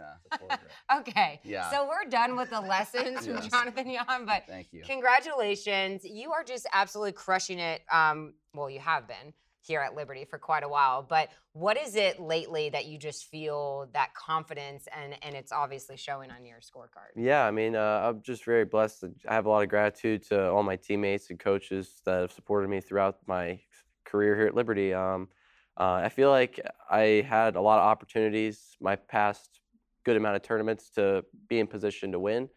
Yeah. 0.50 0.58
Okay. 1.00 1.40
Yeah. 1.44 1.70
So 1.72 1.88
we're 1.88 2.10
done 2.10 2.36
with 2.36 2.50
the 2.50 2.62
lessons 2.62 3.26
from 3.26 3.36
Yes. 3.36 3.48
Jonathan 3.48 3.86
Yaun, 3.88 4.26
but 4.26 4.44
Thank 4.48 4.68
you. 4.72 4.84
congratulations. 4.86 6.04
You 6.06 6.32
are 6.32 6.44
just 6.44 6.68
absolutely 6.74 7.14
crushing 7.14 7.60
it. 7.60 7.82
Um, 7.92 8.34
well, 8.54 8.70
you 8.70 8.80
have 8.80 9.08
been 9.08 9.34
here 9.66 9.82
at 9.82 9.96
Liberty 9.96 10.26
for 10.26 10.38
quite 10.38 10.64
a 10.64 10.70
while, 10.70 11.02
but 11.08 11.30
what 11.54 11.78
is 11.78 11.96
it 11.96 12.20
lately 12.20 12.70
that 12.70 12.86
you 12.86 12.98
just 12.98 13.26
feel 13.26 13.90
that 13.94 14.14
confidence 14.14 14.88
and 14.96 15.16
and 15.24 15.36
it's 15.36 15.52
obviously 15.52 15.98
showing 15.98 16.32
on 16.32 16.46
your 16.46 16.58
scorecard? 16.58 17.12
Yeah, 17.16 17.46
I 17.46 17.52
mean, 17.52 17.76
uh, 17.76 18.02
I'm 18.04 18.22
just 18.22 18.46
very 18.46 18.66
blessed. 18.66 19.06
I 19.28 19.34
have 19.34 19.46
a 19.46 19.50
lot 19.50 19.64
of 19.64 19.70
gratitude 19.70 20.24
to 20.30 20.50
all 20.50 20.64
my 20.64 20.76
teammates 20.76 21.30
and 21.30 21.40
coaches 21.40 22.02
that 22.06 22.22
have 22.22 22.32
supported 22.32 22.70
me 22.70 22.82
throughout 22.82 23.18
my 23.28 23.60
career 24.06 24.36
here 24.36 24.48
at 24.48 24.56
Liberty. 24.56 24.94
Um, 24.94 25.30
uh, 25.78 26.02
I 26.04 26.10
feel 26.10 26.30
like 26.30 26.60
I 26.90 27.26
had 27.28 27.56
a 27.56 27.62
lot 27.62 27.80
of 27.80 27.86
opportunities 27.86 28.78
my 28.80 28.96
past 28.96 29.60
good 30.06 30.16
amount 30.16 30.36
of 30.36 30.44
tournaments 30.44 30.90
to 30.92 31.26
be 31.50 31.60
in 31.60 31.68
position 31.68 32.12
to 32.14 32.20
win. 32.20 32.48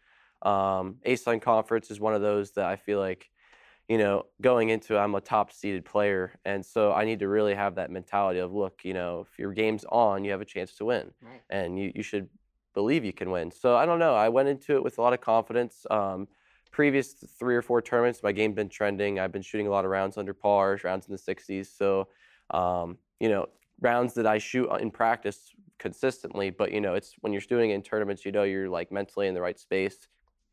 Um, 0.41 0.97
ASUN 1.05 1.41
Conference 1.41 1.91
is 1.91 1.99
one 1.99 2.13
of 2.13 2.21
those 2.21 2.51
that 2.51 2.65
I 2.65 2.77
feel 2.77 2.99
like, 2.99 3.29
you 3.89 3.97
know, 3.97 4.27
going 4.39 4.69
into 4.69 4.97
I'm 4.97 5.15
a 5.15 5.21
top 5.21 5.51
seeded 5.51 5.83
player, 5.83 6.39
and 6.45 6.65
so 6.65 6.93
I 6.93 7.03
need 7.05 7.19
to 7.19 7.27
really 7.27 7.55
have 7.55 7.75
that 7.75 7.89
mentality 7.89 8.39
of 8.39 8.53
look, 8.53 8.81
you 8.83 8.93
know, 8.93 9.25
if 9.27 9.39
your 9.39 9.51
game's 9.51 9.83
on, 9.89 10.23
you 10.23 10.31
have 10.31 10.41
a 10.41 10.45
chance 10.45 10.75
to 10.75 10.85
win 10.85 11.11
Right. 11.21 11.41
and 11.49 11.77
you, 11.79 11.91
you 11.95 12.03
should 12.03 12.29
believe 12.75 13.03
you 13.03 13.13
can 13.13 13.31
win. 13.31 13.51
So 13.51 13.75
I 13.75 13.85
don't 13.87 13.99
know. 13.99 14.13
I 14.15 14.29
went 14.29 14.47
into 14.47 14.75
it 14.75 14.83
with 14.83 14.99
a 14.99 15.01
lot 15.01 15.13
of 15.13 15.21
confidence. 15.21 15.87
Um, 15.89 16.27
previous 16.71 17.13
three 17.13 17.55
or 17.55 17.63
four 17.63 17.81
tournaments, 17.81 18.21
my 18.21 18.31
game's 18.31 18.55
been 18.55 18.69
trending. 18.69 19.19
I've 19.19 19.31
been 19.31 19.41
shooting 19.41 19.65
a 19.65 19.71
lot 19.71 19.85
of 19.85 19.91
rounds 19.91 20.17
under 20.17 20.35
pars, 20.35 20.83
rounds 20.83 21.07
in 21.07 21.11
the 21.11 21.17
60s. 21.17 21.65
So, 21.75 22.07
um, 22.51 22.97
you 23.19 23.27
know, 23.27 23.47
rounds 23.81 24.13
that 24.13 24.27
I 24.27 24.37
shoot 24.37 24.69
in 24.79 24.91
practice 24.91 25.51
consistently. 25.79 26.51
But 26.51 26.71
you 26.71 26.79
know, 26.81 26.93
it's 26.93 27.15
when 27.21 27.33
you're 27.33 27.41
doing 27.41 27.71
it 27.71 27.73
in 27.73 27.81
tournaments, 27.81 28.23
you 28.23 28.31
know, 28.31 28.43
you're 28.43 28.69
like 28.69 28.91
mentally 28.91 29.27
in 29.27 29.33
the 29.33 29.41
right 29.41 29.57
space, 29.59 30.07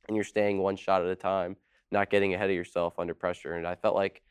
and 0.09 0.17
you're 0.17 0.25
staying 0.25 0.59
one 0.59 0.77
shot 0.77 1.03
at 1.03 1.09
a 1.09 1.17
time, 1.17 1.57
not 1.93 2.11
getting 2.11 2.35
ahead 2.35 2.51
of 2.51 2.57
yourself 2.57 2.99
under 2.99 3.15
pressure. 3.15 3.55
And 3.55 3.67
I 3.67 3.75
felt 3.75 3.95
like 3.95 4.23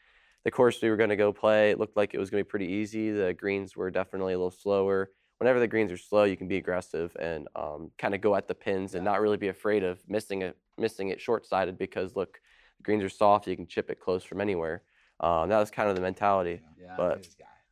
the 0.44 0.52
course 0.52 0.82
we 0.82 0.90
were 0.90 0.98
going 0.98 1.10
to 1.10 1.16
go 1.16 1.34
play 1.34 1.72
it 1.72 1.80
looked 1.80 1.98
like 1.98 2.14
it 2.14 2.20
was 2.20 2.30
going 2.30 2.42
to 2.42 2.46
be 2.46 2.50
pretty 2.50 2.68
easy. 2.68 3.12
The 3.12 3.34
greens 3.34 3.76
were 3.76 3.92
definitely 3.92 4.34
a 4.34 4.38
little 4.38 4.52
slower. 4.52 5.12
Whenever 5.40 5.60
the 5.60 5.68
greens 5.68 5.92
are 5.92 5.98
slow, 5.98 6.24
you 6.24 6.38
can 6.38 6.48
be 6.48 6.58
aggressive 6.58 7.16
and 7.20 7.48
um, 7.56 7.92
kind 7.98 8.16
of 8.16 8.22
go 8.22 8.36
at 8.36 8.48
the 8.48 8.56
pins 8.56 8.96
and 8.96 9.04
not 9.04 9.20
really 9.20 9.38
be 9.38 9.50
afraid 9.50 9.84
of 9.84 10.02
missing 10.08 10.44
it, 10.44 10.58
missing 10.78 11.10
it 11.10 11.20
short-sided 11.20 11.78
because 11.78 12.16
look, 12.16 12.40
the 12.78 12.84
greens 12.84 13.04
are 13.04 13.10
soft. 13.10 13.48
You 13.48 13.56
can 13.56 13.68
chip 13.68 13.90
it 13.90 14.00
close 14.00 14.24
from 14.24 14.40
anywhere. 14.40 14.84
Um, 15.20 15.50
that 15.50 15.60
was 15.60 15.72
kind 15.72 15.90
of 15.90 15.96
the 15.96 16.02
mentality. 16.02 16.62
Yeah. 16.80 16.94
But 16.96 17.28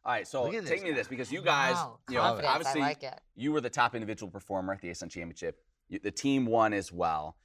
All 0.06 0.12
right, 0.12 0.28
so 0.28 0.52
take 0.52 0.66
this 0.66 0.84
me 0.84 0.90
to 0.90 0.96
this 0.96 1.08
because 1.08 1.32
you 1.32 1.42
guys, 1.42 1.76
Wow, 1.76 2.00
you 2.10 2.16
know, 2.16 2.22
obviously 2.24 2.82
like 2.82 3.04
you 3.36 3.52
were 3.52 3.62
the 3.62 3.70
top 3.70 3.96
individual 3.96 4.30
performer 4.30 4.74
at 4.74 4.82
the 4.82 4.90
ASUN 4.90 5.10
Championship. 5.10 5.62
You, 5.88 6.00
the 6.00 6.12
team 6.12 6.46
won 6.46 6.74
as 6.74 6.92
well. 6.92 7.38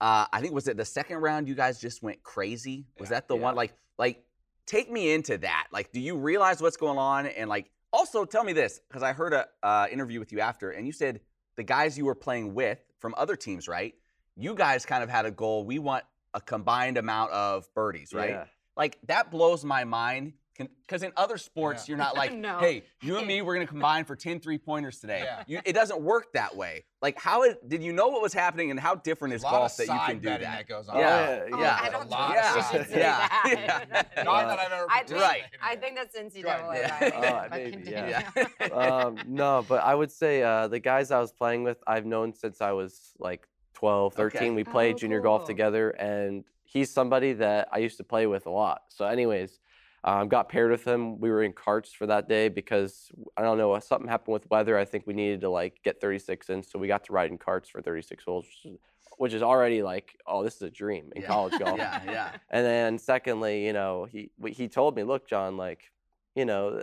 Uh, 0.00 0.26
I 0.32 0.40
think 0.40 0.52
was 0.54 0.68
it 0.68 0.76
the 0.76 0.84
second 0.84 1.18
round 1.18 1.48
you 1.48 1.54
guys 1.54 1.80
just 1.80 2.02
went 2.02 2.22
crazy? 2.22 2.86
Was 2.98 3.08
Yeah. 3.08 3.16
that 3.16 3.28
the 3.28 3.36
Yeah. 3.36 3.42
one? 3.42 3.54
Like, 3.54 3.72
like 3.98 4.24
take 4.66 4.90
me 4.90 5.12
into 5.12 5.38
that. 5.38 5.68
Like, 5.72 5.92
do 5.92 6.00
you 6.00 6.16
realize 6.16 6.60
what's 6.60 6.76
going 6.76 6.98
on? 6.98 7.26
And 7.26 7.48
like, 7.48 7.70
also 7.92 8.24
tell 8.24 8.44
me 8.44 8.52
this 8.52 8.80
because 8.88 9.02
I 9.02 9.12
heard 9.12 9.32
a 9.32 9.46
uh, 9.62 9.86
interview 9.90 10.18
with 10.20 10.32
you 10.32 10.40
after, 10.40 10.70
and 10.70 10.86
you 10.86 10.92
said 10.92 11.20
the 11.56 11.62
guys 11.62 11.96
you 11.96 12.04
were 12.04 12.14
playing 12.14 12.54
with 12.54 12.78
from 12.98 13.14
other 13.16 13.36
teams, 13.36 13.68
right? 13.68 13.94
You 14.36 14.54
guys 14.54 14.84
kind 14.84 15.02
of 15.02 15.08
had 15.08 15.24
a 15.24 15.30
goal. 15.30 15.64
We 15.64 15.78
want 15.78 16.04
a 16.34 16.40
combined 16.40 16.98
amount 16.98 17.30
of 17.32 17.72
birdies, 17.74 18.12
right? 18.12 18.30
Yeah. 18.30 18.44
Like 18.76 18.98
that 19.04 19.30
blows 19.30 19.64
my 19.64 19.84
mind. 19.84 20.34
Because 20.58 21.02
in 21.02 21.12
other 21.16 21.36
sports, 21.38 21.88
you're 21.88 21.98
not 21.98 22.16
like, 22.16 22.32
No. 22.36 22.58
hey, 22.58 22.84
you 23.02 23.18
and 23.18 23.26
me, 23.26 23.42
we're 23.42 23.54
gonna 23.54 23.66
combine 23.66 24.04
for 24.04 24.16
10 24.16 24.40
three 24.40 24.58
pointers 24.58 24.98
today. 25.00 25.20
Yeah. 25.24 25.44
You, 25.46 25.60
it 25.64 25.72
doesn't 25.72 26.00
work 26.00 26.32
that 26.34 26.56
way. 26.56 26.84
Like, 27.02 27.20
how 27.20 27.42
it, 27.42 27.68
did 27.68 27.82
you 27.82 27.92
know 27.92 28.08
what 28.08 28.22
was 28.22 28.32
happening, 28.32 28.70
and 28.70 28.80
how 28.80 28.94
different 28.94 29.34
is 29.34 29.42
golf 29.42 29.76
that 29.76 29.86
you 29.86 29.92
can 30.06 30.18
do 30.18 30.28
that? 30.30 30.40
that 30.40 30.68
goes 30.68 30.88
on. 30.88 30.98
Yeah. 30.98 31.44
Oh, 31.52 31.60
yeah. 31.60 31.78
I 31.80 31.88
A 31.88 31.90
don't 31.90 32.08
lot 32.10 32.32
think 32.32 32.44
of 32.44 32.56
you 32.56 32.62
sides. 32.62 32.70
should 32.72 32.88
say 32.94 33.00
Yeah. 33.00 33.28
that. 33.28 34.08
Yeah. 34.16 34.22
Not 34.24 34.48
that 34.48 34.58
I've 34.58 34.72
ever 34.72 34.86
I 34.90 35.02
think, 35.02 35.20
Right. 35.20 35.42
I 35.62 35.76
think 35.76 35.96
that's 35.96 36.16
NCAA. 36.16 36.44
Yeah. 36.44 36.98
right? 37.04 37.14
Uh, 37.14 37.20
But 37.20 37.50
maybe, 37.50 37.70
continue. 37.72 38.14
yeah. 38.60 38.66
um, 38.72 39.18
no, 39.26 39.64
but 39.68 39.82
I 39.84 39.94
would 39.94 40.10
say 40.10 40.42
uh, 40.42 40.68
the 40.68 40.78
guys 40.80 41.10
I 41.10 41.20
was 41.20 41.32
playing 41.32 41.62
with, 41.64 41.78
I've 41.86 42.06
known 42.06 42.32
since 42.34 42.60
I 42.60 42.72
was 42.72 43.12
like 43.18 43.46
12, 43.74 44.14
13. 44.14 44.38
Okay. 44.40 44.50
We 44.50 44.64
played 44.64 44.94
Oh, 44.94 44.98
junior 44.98 45.20
golf 45.20 45.44
together, 45.44 45.90
and 45.90 46.44
he's 46.64 46.90
somebody 46.92 47.34
that 47.34 47.68
I 47.70 47.78
used 47.78 47.98
to 47.98 48.04
play 48.04 48.26
with 48.26 48.46
a 48.46 48.50
lot. 48.50 48.82
So, 48.88 49.04
anyways, 49.04 49.60
um, 50.06 50.28
got 50.28 50.48
paired 50.48 50.70
with 50.70 50.84
him. 50.84 51.18
We 51.20 51.30
were 51.30 51.42
in 51.42 51.52
carts 51.52 51.92
for 51.92 52.06
that 52.06 52.28
day 52.28 52.48
because 52.48 53.10
I 53.36 53.42
don't 53.42 53.58
know 53.58 53.78
something 53.80 54.08
happened 54.08 54.32
with 54.34 54.48
weather. 54.50 54.78
I 54.78 54.84
think 54.84 55.06
we 55.06 55.12
needed 55.14 55.40
to 55.42 55.50
like 55.50 55.82
get 55.82 56.00
36 56.00 56.48
in, 56.48 56.62
so 56.62 56.78
we 56.78 56.86
got 56.86 57.04
to 57.04 57.12
ride 57.12 57.30
in 57.30 57.38
carts 57.38 57.68
for 57.68 57.82
36 57.82 58.24
holes, 58.24 58.46
which 58.46 58.72
is, 58.72 58.78
which 59.18 59.32
is 59.34 59.42
already 59.42 59.82
like, 59.82 60.16
oh, 60.26 60.44
this 60.44 60.56
is 60.56 60.62
a 60.62 60.70
dream 60.70 61.10
in 61.16 61.22
Yeah. 61.22 61.28
college 61.28 61.58
golf. 61.58 61.76
Yeah, 61.78 62.00
yeah. 62.06 62.30
And 62.50 62.64
then 62.64 62.98
secondly, 62.98 63.66
you 63.66 63.72
know, 63.72 64.04
he 64.04 64.30
he 64.48 64.68
told 64.68 64.94
me, 64.96 65.02
look, 65.02 65.26
John, 65.28 65.56
like, 65.56 65.90
you 66.36 66.44
know, 66.44 66.82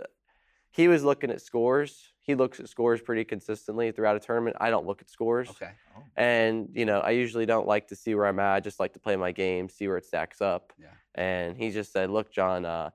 he 0.70 0.88
was 0.88 1.02
looking 1.02 1.30
at 1.30 1.40
scores. 1.40 2.12
He 2.20 2.34
looks 2.34 2.58
at 2.60 2.68
scores 2.68 3.00
pretty 3.00 3.24
consistently 3.24 3.92
throughout 3.92 4.16
a 4.16 4.20
tournament. 4.20 4.56
I 4.60 4.68
don't 4.70 4.86
look 4.86 5.00
at 5.00 5.08
scores. 5.08 5.48
Okay. 5.50 5.70
And, 6.16 6.68
you 6.74 6.84
know, 6.84 7.00
I 7.00 7.10
usually 7.10 7.46
don't 7.46 7.66
like 7.66 7.88
to 7.88 7.96
see 7.96 8.14
where 8.14 8.26
I'm 8.26 8.38
at. 8.40 8.54
I 8.54 8.60
just 8.60 8.80
like 8.80 8.92
to 8.94 8.98
play 8.98 9.14
my 9.16 9.30
game, 9.30 9.68
see 9.68 9.86
where 9.88 9.96
it 9.98 10.04
stacks 10.04 10.40
up. 10.40 10.72
Yeah. 10.80 10.88
And 11.14 11.56
he 11.56 11.70
just 11.70 11.92
said, 11.92 12.10
look, 12.10 12.32
John, 12.32 12.64
uh, 12.64 12.90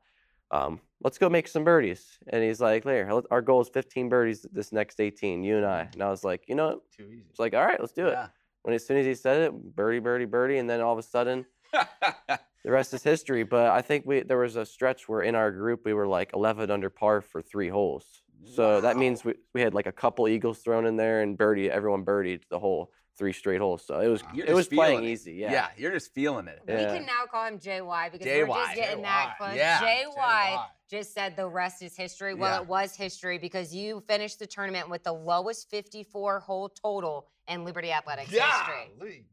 um, 0.52 0.80
let's 1.02 1.18
go 1.18 1.30
make 1.30 1.48
some 1.48 1.64
birdies. 1.64 2.18
And 2.28 2.44
he's 2.44 2.60
like, 2.60 2.84
there, 2.84 3.12
our 3.32 3.42
goal 3.42 3.62
is 3.62 3.70
15 3.70 4.10
birdies 4.10 4.46
this 4.52 4.72
next 4.72 5.00
18, 5.00 5.44
you 5.44 5.58
and 5.58 5.66
I. 5.66 5.90
And 5.94 6.04
I 6.04 6.10
was 6.10 6.24
like, 6.24 6.44
you 6.48 6.56
know 6.56 6.68
what? 6.68 6.92
Too 6.92 7.06
easy. 7.12 7.26
It's 7.30 7.40
like, 7.40 7.54
all 7.54 7.66
right, 7.66 7.80
let's 7.80 7.94
do 7.94 8.08
it. 8.08 8.18
When 8.64 8.76
as 8.76 8.86
soon 8.86 8.98
as 8.98 9.06
he 9.06 9.16
said 9.16 9.42
it, 9.42 9.76
birdie, 9.76 10.00
birdie, 10.00 10.26
birdie. 10.26 10.58
And 10.58 10.70
then 10.70 10.82
all 10.82 10.94
of 10.94 11.00
a 11.00 11.04
sudden, 11.04 11.46
the 11.72 12.40
rest 12.72 12.94
is 12.94 13.04
history. 13.04 13.44
But 13.44 13.68
I 13.68 13.82
think 13.82 14.06
we 14.06 14.22
there 14.22 14.38
was 14.38 14.58
a 14.58 14.66
stretch 14.66 15.08
where 15.08 15.22
in 15.22 15.36
our 15.36 15.52
group 15.52 15.86
we 15.86 15.94
were 15.94 16.08
like 16.08 16.32
11 16.34 16.70
under 16.70 16.90
par 16.90 17.22
for 17.22 17.42
three 17.42 17.70
holes. 17.70 18.22
So 18.56 18.82
that 18.82 18.98
means 18.98 19.24
we, 19.24 19.34
we 19.54 19.62
had 19.62 19.74
like 19.74 19.86
a 19.86 19.92
couple 19.92 20.28
eagles 20.28 20.60
thrown 20.60 20.86
in 20.86 20.96
there 20.96 21.22
and 21.22 21.38
birdie. 21.38 21.70
Everyone 21.70 22.04
birdied 22.04 22.42
the 22.50 22.60
whole 22.60 22.92
three 23.20 23.34
straight 23.34 23.60
holes. 23.60 23.84
So 23.86 24.00
it 24.00 24.08
was 24.08 24.24
You're 24.34 24.48
it 24.48 24.54
was 24.56 24.66
just 24.68 24.76
playing 24.76 25.04
it. 25.04 25.10
easy. 25.10 25.34
Yeah. 25.34 25.52
yeah, 25.52 25.68
you're 25.78 25.92
just 25.92 26.14
feeling 26.14 26.48
it. 26.48 26.62
We 26.66 26.74
Yeah. 26.74 26.96
can 26.98 27.06
now 27.06 27.26
call 27.30 27.46
him 27.46 27.60
JY 27.60 28.10
because 28.12 28.26
we're 28.26 28.48
just 28.48 28.76
getting 28.76 29.02
that 29.04 29.36
JY. 29.38 29.38
close. 29.38 29.56
Yeah, 29.58 29.80
JY, 29.82 30.16
JY. 30.56 30.66
just 30.90 31.14
said 31.14 31.36
the 31.36 31.46
rest 31.48 31.84
is 31.84 31.96
history. 31.98 32.34
Well, 32.34 32.56
Yeah. 32.56 32.62
it 32.62 32.68
was 32.68 32.96
history 32.96 33.38
because 33.38 33.76
you 33.76 34.02
finished 34.08 34.40
the 34.40 34.48
tournament 34.48 34.90
with 34.90 35.04
the 35.04 35.12
lowest 35.14 35.70
54 35.70 36.40
hole 36.40 36.70
total 36.70 37.28
in 37.50 37.66
Liberty 37.66 37.92
Athletics 37.92 38.32
history. 38.32 39.26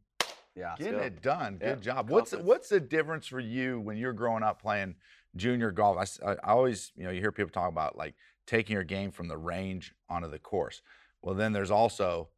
Yeah. 0.57 0.75
Getting 0.77 0.95
go. 0.95 0.99
it 1.01 1.23
done. 1.23 1.59
Good 1.59 1.67
Yeah, 1.85 1.95
job. 1.95 2.11
What's 2.11 2.31
confidence. 2.31 2.49
what's 2.49 2.69
the 2.71 2.81
difference 2.81 3.27
for 3.29 3.41
you 3.41 3.79
when 3.81 3.97
you're 3.97 4.13
growing 4.15 4.43
up 4.43 4.61
playing 4.61 4.97
junior 5.37 5.71
golf? 5.71 5.97
I, 6.25 6.31
I 6.33 6.37
always, 6.53 6.91
you 6.97 7.05
know, 7.05 7.11
you 7.11 7.21
hear 7.21 7.31
people 7.31 7.53
talk 7.53 7.69
about 7.69 7.97
like 7.97 8.15
taking 8.47 8.75
your 8.75 8.83
game 8.85 9.13
from 9.13 9.29
the 9.29 9.37
range 9.37 9.95
onto 10.09 10.29
the 10.29 10.39
course. 10.41 10.83
Well, 11.23 11.35
then 11.37 11.53
there's 11.53 11.71
also 11.71 12.29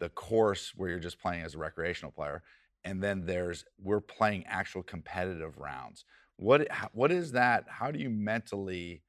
the 0.00 0.08
course 0.08 0.72
where 0.74 0.88
you're 0.88 0.98
just 0.98 1.20
playing 1.20 1.44
as 1.44 1.54
a 1.54 1.58
recreational 1.58 2.10
player, 2.10 2.42
and 2.84 3.02
then 3.02 3.24
there's 3.24 3.64
we're 3.80 4.00
playing 4.00 4.44
actual 4.46 4.82
competitive 4.82 5.58
rounds. 5.58 6.04
What 6.36 6.66
what 6.92 7.12
is 7.12 7.32
that? 7.32 7.66
How 7.68 7.92
do 7.92 8.00
you 8.00 8.10
mentally 8.10 9.02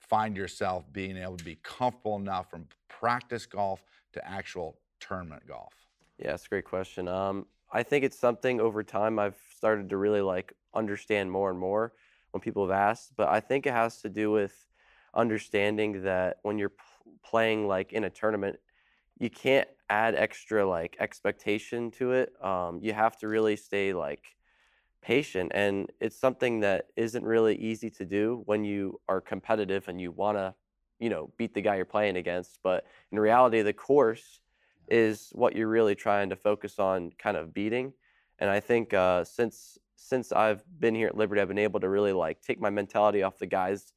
find 0.00 0.36
yourself 0.36 0.84
being 0.92 1.16
able 1.16 1.36
to 1.36 1.44
be 1.44 1.58
comfortable 1.62 2.16
enough 2.16 2.50
from 2.50 2.66
practice 2.88 3.46
golf 3.46 3.82
to 4.12 4.28
actual 4.28 4.78
tournament 4.98 5.46
golf? 5.46 5.72
Yeah, 6.18 6.34
it's 6.34 6.46
a 6.46 6.48
great 6.48 6.64
question. 6.64 7.06
Um, 7.06 7.46
I 7.72 7.82
think 7.82 8.04
it's 8.04 8.18
something 8.18 8.60
over 8.60 8.82
time 8.82 9.18
I've 9.18 9.38
started 9.56 9.88
to 9.90 9.96
really 9.96 10.20
like 10.20 10.52
understand 10.74 11.30
more 11.30 11.50
and 11.50 11.58
more 11.58 11.92
when 12.32 12.40
people 12.40 12.66
have 12.66 12.76
asked. 12.76 13.12
But 13.16 13.28
I 13.28 13.40
think 13.40 13.66
it 13.66 13.72
has 13.72 14.00
to 14.02 14.08
do 14.08 14.30
with 14.30 14.66
understanding 15.14 16.02
that 16.02 16.38
when 16.42 16.58
you're 16.58 16.70
p- 16.70 16.84
playing 17.24 17.68
like 17.68 17.92
in 17.92 18.04
a 18.04 18.10
tournament, 18.10 18.58
you 19.20 19.30
can't 19.30 19.68
add 19.88 20.16
extra 20.16 20.66
like 20.66 20.96
expectation 20.98 21.92
to 21.92 22.12
it. 22.12 22.32
Um, 22.44 22.80
you 22.82 22.92
have 22.92 23.16
to 23.18 23.28
really 23.28 23.54
stay 23.54 23.92
like 23.92 24.34
patient, 25.02 25.52
and 25.54 25.88
it's 26.00 26.16
something 26.16 26.60
that 26.60 26.86
isn't 26.96 27.24
really 27.24 27.54
easy 27.54 27.90
to 27.90 28.04
do 28.04 28.42
when 28.46 28.64
you 28.64 29.00
are 29.08 29.20
competitive 29.20 29.86
and 29.88 30.00
you 30.00 30.10
want 30.10 30.38
to, 30.38 30.54
you 30.98 31.10
know, 31.10 31.30
beat 31.36 31.54
the 31.54 31.60
guy 31.60 31.76
you're 31.76 31.84
playing 31.84 32.16
against. 32.16 32.58
But 32.64 32.86
in 33.12 33.20
reality, 33.20 33.62
the 33.62 33.72
course 33.72 34.40
is 34.88 35.30
what 35.32 35.54
you're 35.54 35.68
really 35.68 35.94
trying 35.94 36.30
to 36.30 36.36
focus 36.36 36.78
on 36.78 37.12
kind 37.16 37.36
of 37.36 37.54
beating 37.54 37.92
and 38.40 38.50
i 38.50 38.58
think 38.58 38.92
uh, 38.92 39.24
since 39.24 39.78
since 39.96 40.32
i've 40.32 40.64
been 40.80 40.94
here 40.94 41.06
at 41.06 41.16
liberty 41.16 41.40
i've 41.40 41.48
been 41.48 41.58
able 41.58 41.80
to 41.80 41.88
really 41.88 42.12
like 42.12 42.42
take 42.42 42.60
my 42.60 42.70
mentality 42.70 43.22
off 43.22 43.38
the 43.38 43.46
guys 43.46 43.92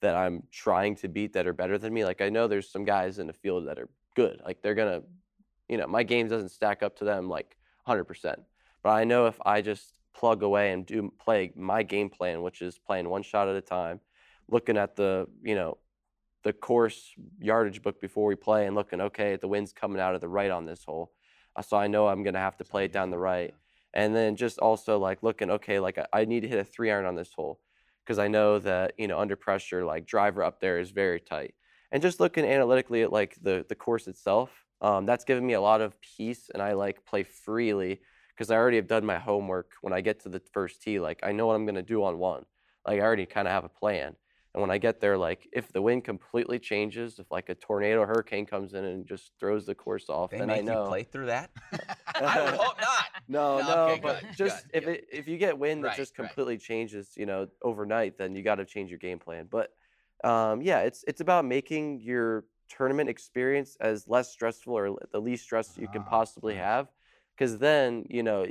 that 0.00 0.14
i'm 0.14 0.42
trying 0.50 0.96
to 0.96 1.08
beat 1.08 1.32
that 1.32 1.46
are 1.46 1.52
better 1.52 1.76
than 1.76 1.92
me 1.92 2.04
like 2.04 2.20
i 2.20 2.28
know 2.28 2.48
there's 2.48 2.70
some 2.70 2.84
guys 2.84 3.18
in 3.18 3.26
the 3.26 3.32
field 3.32 3.66
that 3.66 3.78
are 3.78 3.88
good 4.20 4.40
like 4.44 4.60
they're 4.62 4.74
gonna 4.74 5.02
you 5.68 5.76
know 5.78 5.86
my 5.86 6.02
game 6.02 6.28
doesn't 6.28 6.50
stack 6.50 6.82
up 6.82 6.96
to 6.96 7.04
them 7.04 7.28
like 7.28 7.56
100% 7.86 8.36
but 8.82 8.90
i 8.90 9.04
know 9.04 9.26
if 9.26 9.38
i 9.44 9.60
just 9.60 9.98
plug 10.14 10.42
away 10.42 10.72
and 10.72 10.86
do 10.86 11.12
play 11.18 11.52
my 11.54 11.82
game 11.82 12.10
plan 12.10 12.42
which 12.42 12.60
is 12.60 12.78
playing 12.78 13.08
one 13.08 13.22
shot 13.22 13.48
at 13.48 13.56
a 13.56 13.60
time 13.60 14.00
looking 14.48 14.76
at 14.76 14.96
the 14.96 15.26
you 15.42 15.54
know 15.54 15.78
the 16.44 16.52
course 16.52 17.14
yardage 17.40 17.82
book 17.82 18.00
before 18.00 18.26
we 18.26 18.34
play 18.34 18.66
and 18.66 18.74
looking, 18.74 19.00
okay, 19.00 19.36
the 19.36 19.48
wind's 19.48 19.72
coming 19.72 20.00
out 20.00 20.14
of 20.14 20.20
the 20.20 20.28
right 20.28 20.50
on 20.50 20.64
this 20.64 20.84
hole. 20.84 21.12
Uh, 21.56 21.62
So 21.62 21.76
I 21.76 21.88
know 21.88 22.08
I'm 22.08 22.24
to 22.24 22.38
have 22.38 22.56
to 22.58 22.64
play 22.64 22.84
it 22.84 22.92
down 22.92 23.10
the 23.10 23.18
right. 23.18 23.54
And 23.94 24.14
then 24.14 24.36
just 24.36 24.58
also 24.58 24.98
like 24.98 25.22
looking, 25.22 25.50
okay, 25.50 25.80
like 25.80 25.98
I, 25.98 26.06
I 26.12 26.24
need 26.24 26.40
to 26.40 26.48
hit 26.48 26.58
a 26.58 26.64
three 26.64 26.90
iron 26.90 27.06
on 27.06 27.16
this 27.16 27.32
hole 27.32 27.60
because 28.04 28.18
I 28.18 28.28
know 28.28 28.58
that, 28.60 28.94
you 28.98 29.08
know, 29.08 29.18
under 29.18 29.36
pressure, 29.36 29.84
like 29.84 30.06
driver 30.06 30.42
up 30.42 30.60
there 30.60 30.78
is 30.78 30.90
very 30.90 31.20
tight. 31.20 31.54
And 31.90 32.02
just 32.02 32.20
looking 32.20 32.44
analytically 32.44 33.02
at 33.02 33.12
like 33.12 33.36
the, 33.40 33.64
the 33.68 33.74
course 33.74 34.06
itself, 34.08 34.66
um, 34.80 35.06
that's 35.06 35.24
given 35.24 35.46
me 35.46 35.54
a 35.54 35.60
lot 35.60 35.80
of 35.80 36.00
peace 36.00 36.50
and 36.50 36.62
I 36.62 36.72
like 36.74 37.04
play 37.04 37.22
freely 37.22 38.00
because 38.34 38.50
I 38.50 38.56
already 38.56 38.76
have 38.76 38.86
done 38.86 39.04
my 39.04 39.18
homework 39.18 39.72
when 39.80 39.92
I 39.92 40.00
get 40.00 40.20
to 40.20 40.28
the 40.28 40.40
first 40.52 40.82
tee. 40.82 41.00
Like 41.00 41.20
I 41.22 41.32
know 41.32 41.46
what 41.46 41.54
I'm 41.54 41.64
going 41.64 41.74
to 41.76 41.82
do 41.82 42.04
on 42.04 42.18
one. 42.18 42.44
Like 42.86 43.00
I 43.00 43.02
already 43.02 43.26
kind 43.26 43.48
of 43.48 43.52
have 43.52 43.64
a 43.64 43.68
plan. 43.68 44.16
And 44.54 44.60
when 44.60 44.70
I 44.70 44.78
get 44.78 45.00
there, 45.00 45.16
like 45.18 45.48
if 45.52 45.72
the 45.72 45.82
wind 45.82 46.04
completely 46.04 46.58
changes, 46.58 47.18
if 47.18 47.30
like 47.30 47.48
a 47.48 47.54
tornado 47.54 48.04
hurricane 48.06 48.46
comes 48.46 48.74
in 48.74 48.84
and 48.84 49.06
just 49.06 49.32
throws 49.40 49.66
the 49.66 49.74
course 49.74 50.08
off, 50.08 50.30
They 50.30 50.38
then 50.38 50.48
make 50.48 50.58
I 50.58 50.62
know. 50.62 50.82
you 50.84 50.88
play 50.88 51.02
through 51.04 51.26
that? 51.26 51.50
I 52.14 52.42
would 52.44 52.54
hope 52.54 52.80
not. 52.80 53.06
No, 53.28 53.58
No, 53.58 53.66
no, 53.66 53.92
okay, 53.92 54.00
but 54.02 54.22
good, 54.22 54.36
just 54.36 54.64
good, 54.66 54.74
if 54.74 54.84
yeah. 54.84 54.90
it 54.94 55.04
if 55.12 55.28
you 55.28 55.36
get 55.38 55.58
wind 55.58 55.84
that 55.84 55.88
Right, 55.88 55.96
just 55.96 56.16
right. 56.18 56.26
completely 56.26 56.58
changes, 56.58 57.12
you 57.16 57.26
know, 57.26 57.48
overnight, 57.62 58.16
then 58.18 58.34
you 58.34 58.42
got 58.42 58.56
to 58.56 58.64
change 58.64 58.90
your 58.90 58.98
game 58.98 59.18
plan. 59.18 59.46
But 59.50 59.70
um, 60.24 60.62
yeah, 60.62 60.80
it's 60.80 61.04
it's 61.06 61.20
about 61.20 61.44
making 61.44 62.00
your 62.00 62.44
tournament 62.68 63.08
experience 63.08 63.76
as 63.80 64.06
less 64.08 64.30
stressful 64.30 64.74
or 64.76 64.98
the 65.12 65.20
least 65.20 65.44
stress 65.44 65.76
you 65.78 65.88
can 65.88 66.02
Ah, 66.06 66.10
possibly 66.10 66.54
have, 66.56 66.88
because 67.36 67.58
then 67.58 68.04
you 68.10 68.22
know 68.22 68.46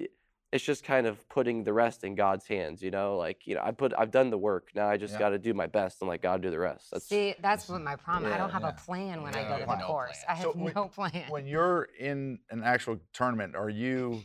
it's 0.53 0.63
just 0.63 0.85
kind 0.85 1.05
of 1.05 1.27
putting 1.27 1.65
the 1.65 1.73
rest 1.73 2.05
in 2.05 2.15
God's 2.15 2.47
hands. 2.47 2.81
You 2.81 2.89
know, 2.91 3.17
like 3.17 3.45
you 3.45 3.55
know, 3.55 3.61
I 3.63 3.71
put 3.71 3.93
I've 3.97 4.11
done 4.11 4.29
the 4.29 4.37
work. 4.37 4.69
Now 4.73 4.87
I 4.89 4.95
just 4.97 5.13
Yeah. 5.13 5.19
got 5.19 5.29
to 5.29 5.37
do 5.37 5.53
my 5.53 5.67
best 5.67 6.01
and 6.01 6.09
let 6.09 6.21
God 6.21 6.41
do 6.41 6.49
the 6.49 6.57
rest. 6.59 6.91
That's 6.91 7.05
See, 7.05 7.35
that's 7.41 7.67
what 7.69 7.81
my 7.81 7.95
problem. 7.97 8.31
I 8.31 8.37
don't 8.37 8.51
have 8.51 8.61
Yeah. 8.63 8.69
a 8.69 8.73
plan 8.73 9.21
when 9.23 9.35
I 9.35 9.43
go 9.43 9.59
to 9.59 9.65
the 9.65 9.75
No 9.75 9.87
course. 9.87 10.23
plan. 10.25 10.37
I 10.37 10.41
So 10.41 10.47
have 10.53 10.61
when- 10.61 10.73
no 10.73 10.87
plan. 10.97 11.29
when 11.29 11.45
you're 11.47 11.89
in 11.99 12.39
an 12.49 12.63
actual 12.63 12.97
tournament, 13.13 13.55
are 13.55 13.69
you 13.69 14.23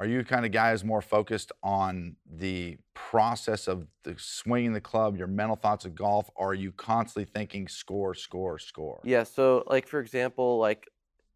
are 0.00 0.06
you 0.06 0.24
kind 0.24 0.46
of 0.46 0.52
guys 0.52 0.84
more 0.84 1.02
focused 1.02 1.50
on 1.62 2.16
the 2.24 2.78
process 2.94 3.66
of 3.66 3.86
the 4.04 4.14
swinging 4.16 4.72
the 4.72 4.80
club, 4.80 5.16
your 5.16 5.26
mental 5.26 5.56
thoughts 5.56 5.84
of 5.84 5.94
golf, 5.94 6.30
or 6.36 6.50
are 6.50 6.54
you 6.54 6.70
constantly 6.72 7.28
thinking 7.32 7.66
score, 7.66 8.14
score, 8.14 8.58
score? 8.58 9.00
Yeah, 9.04 9.24
so 9.24 9.64
like 9.66 9.88
for 9.88 10.00
example, 10.00 10.58
like 10.58 10.88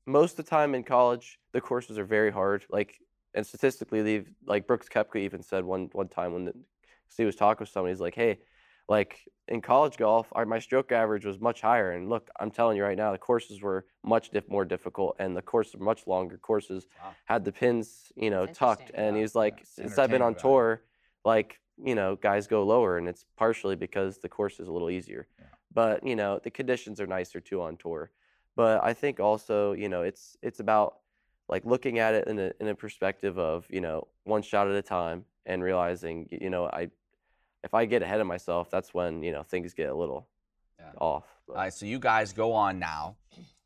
most 0.06 0.38
of 0.38 0.44
the 0.44 0.50
time 0.50 0.74
in 0.74 0.84
college, 0.84 1.38
the 1.52 1.60
courses 1.60 1.98
are 1.98 2.04
very 2.04 2.30
hard. 2.30 2.64
Like 2.70 2.98
and 3.34 3.46
statistically, 3.46 4.02
they've 4.02 4.30
like 4.46 4.66
Brooks 4.66 4.88
Koepka 4.88 5.16
even 5.16 5.42
said 5.42 5.64
one 5.64 5.88
one 5.92 6.08
time 6.08 6.32
when 6.32 6.44
the, 6.44 6.54
he 7.16 7.24
was 7.24 7.36
talking 7.36 7.60
with 7.60 7.68
somebody, 7.68 7.92
he's 7.92 8.00
like, 8.00 8.14
"Hey, 8.14 8.38
like 8.88 9.20
in 9.48 9.60
college 9.60 9.96
golf, 9.96 10.28
our, 10.32 10.46
my 10.46 10.58
stroke 10.58 10.92
average 10.92 11.24
was 11.24 11.40
much 11.40 11.60
higher, 11.60 11.92
and 11.92 12.08
look, 12.08 12.28
I'm 12.40 12.50
telling 12.50 12.76
you 12.76 12.84
right 12.84 12.96
now, 12.96 13.12
the 13.12 13.18
courses 13.18 13.60
were 13.60 13.86
much 14.04 14.30
dif- 14.30 14.48
more 14.48 14.64
difficult, 14.64 15.16
and 15.18 15.36
the 15.36 15.42
courses 15.42 15.74
were 15.76 15.84
much 15.84 16.06
longer. 16.06 16.38
Courses 16.38 16.86
Wow. 17.02 17.14
had 17.26 17.44
the 17.44 17.52
pins, 17.52 18.12
you 18.16 18.30
know, 18.30 18.46
That's 18.46 18.58
tucked, 18.58 18.80
interesting. 18.82 19.06
and 19.06 19.16
Yeah, 19.16 19.22
he's 19.22 19.34
like, 19.34 19.58
yeah. 19.58 19.64
since 19.64 19.98
I've 19.98 20.10
been 20.10 20.22
on 20.22 20.28
Entertainment 20.28 20.42
value. 20.42 20.76
tour, 20.76 20.82
like 21.24 21.58
you 21.82 21.94
know, 21.94 22.16
guys 22.16 22.46
go 22.46 22.64
lower, 22.64 22.98
and 22.98 23.08
it's 23.08 23.24
partially 23.36 23.74
because 23.76 24.18
the 24.18 24.28
course 24.28 24.60
is 24.60 24.68
a 24.68 24.72
little 24.72 24.90
easier. 24.90 25.26
Yeah. 25.38 25.46
But 25.72 26.06
you 26.06 26.14
know, 26.16 26.38
the 26.42 26.50
conditions 26.50 27.00
are 27.00 27.06
nicer 27.06 27.40
too 27.40 27.62
on 27.62 27.76
tour. 27.76 28.10
But 28.54 28.84
I 28.84 28.92
think 28.92 29.18
also, 29.20 29.72
you 29.72 29.88
know, 29.88 30.02
it's 30.02 30.36
it's 30.42 30.60
about 30.60 30.98
like 31.48 31.64
looking 31.64 31.98
at 31.98 32.14
it 32.14 32.28
in 32.28 32.38
a 32.38 32.52
in 32.60 32.68
a 32.68 32.74
perspective 32.74 33.38
of 33.38 33.66
you 33.70 33.80
know 33.80 34.06
one 34.24 34.42
shot 34.42 34.68
at 34.68 34.74
a 34.74 34.82
time 34.82 35.24
and 35.46 35.62
realizing 35.62 36.28
you 36.30 36.50
know 36.50 36.66
I 36.66 36.90
if 37.64 37.74
I 37.74 37.84
get 37.86 38.02
ahead 38.02 38.20
of 38.20 38.26
myself, 38.26 38.70
that's 38.70 38.92
when 38.94 39.22
you 39.22 39.32
know 39.32 39.42
things 39.42 39.74
get 39.74 39.88
a 39.90 39.94
little 39.94 40.26
Yeah. 40.78 40.92
off. 40.98 41.24
All 41.48 41.54
right, 41.56 41.72
so 41.72 41.86
you 41.86 41.98
guys 41.98 42.32
go 42.32 42.52
on 42.52 42.78
now 42.78 43.16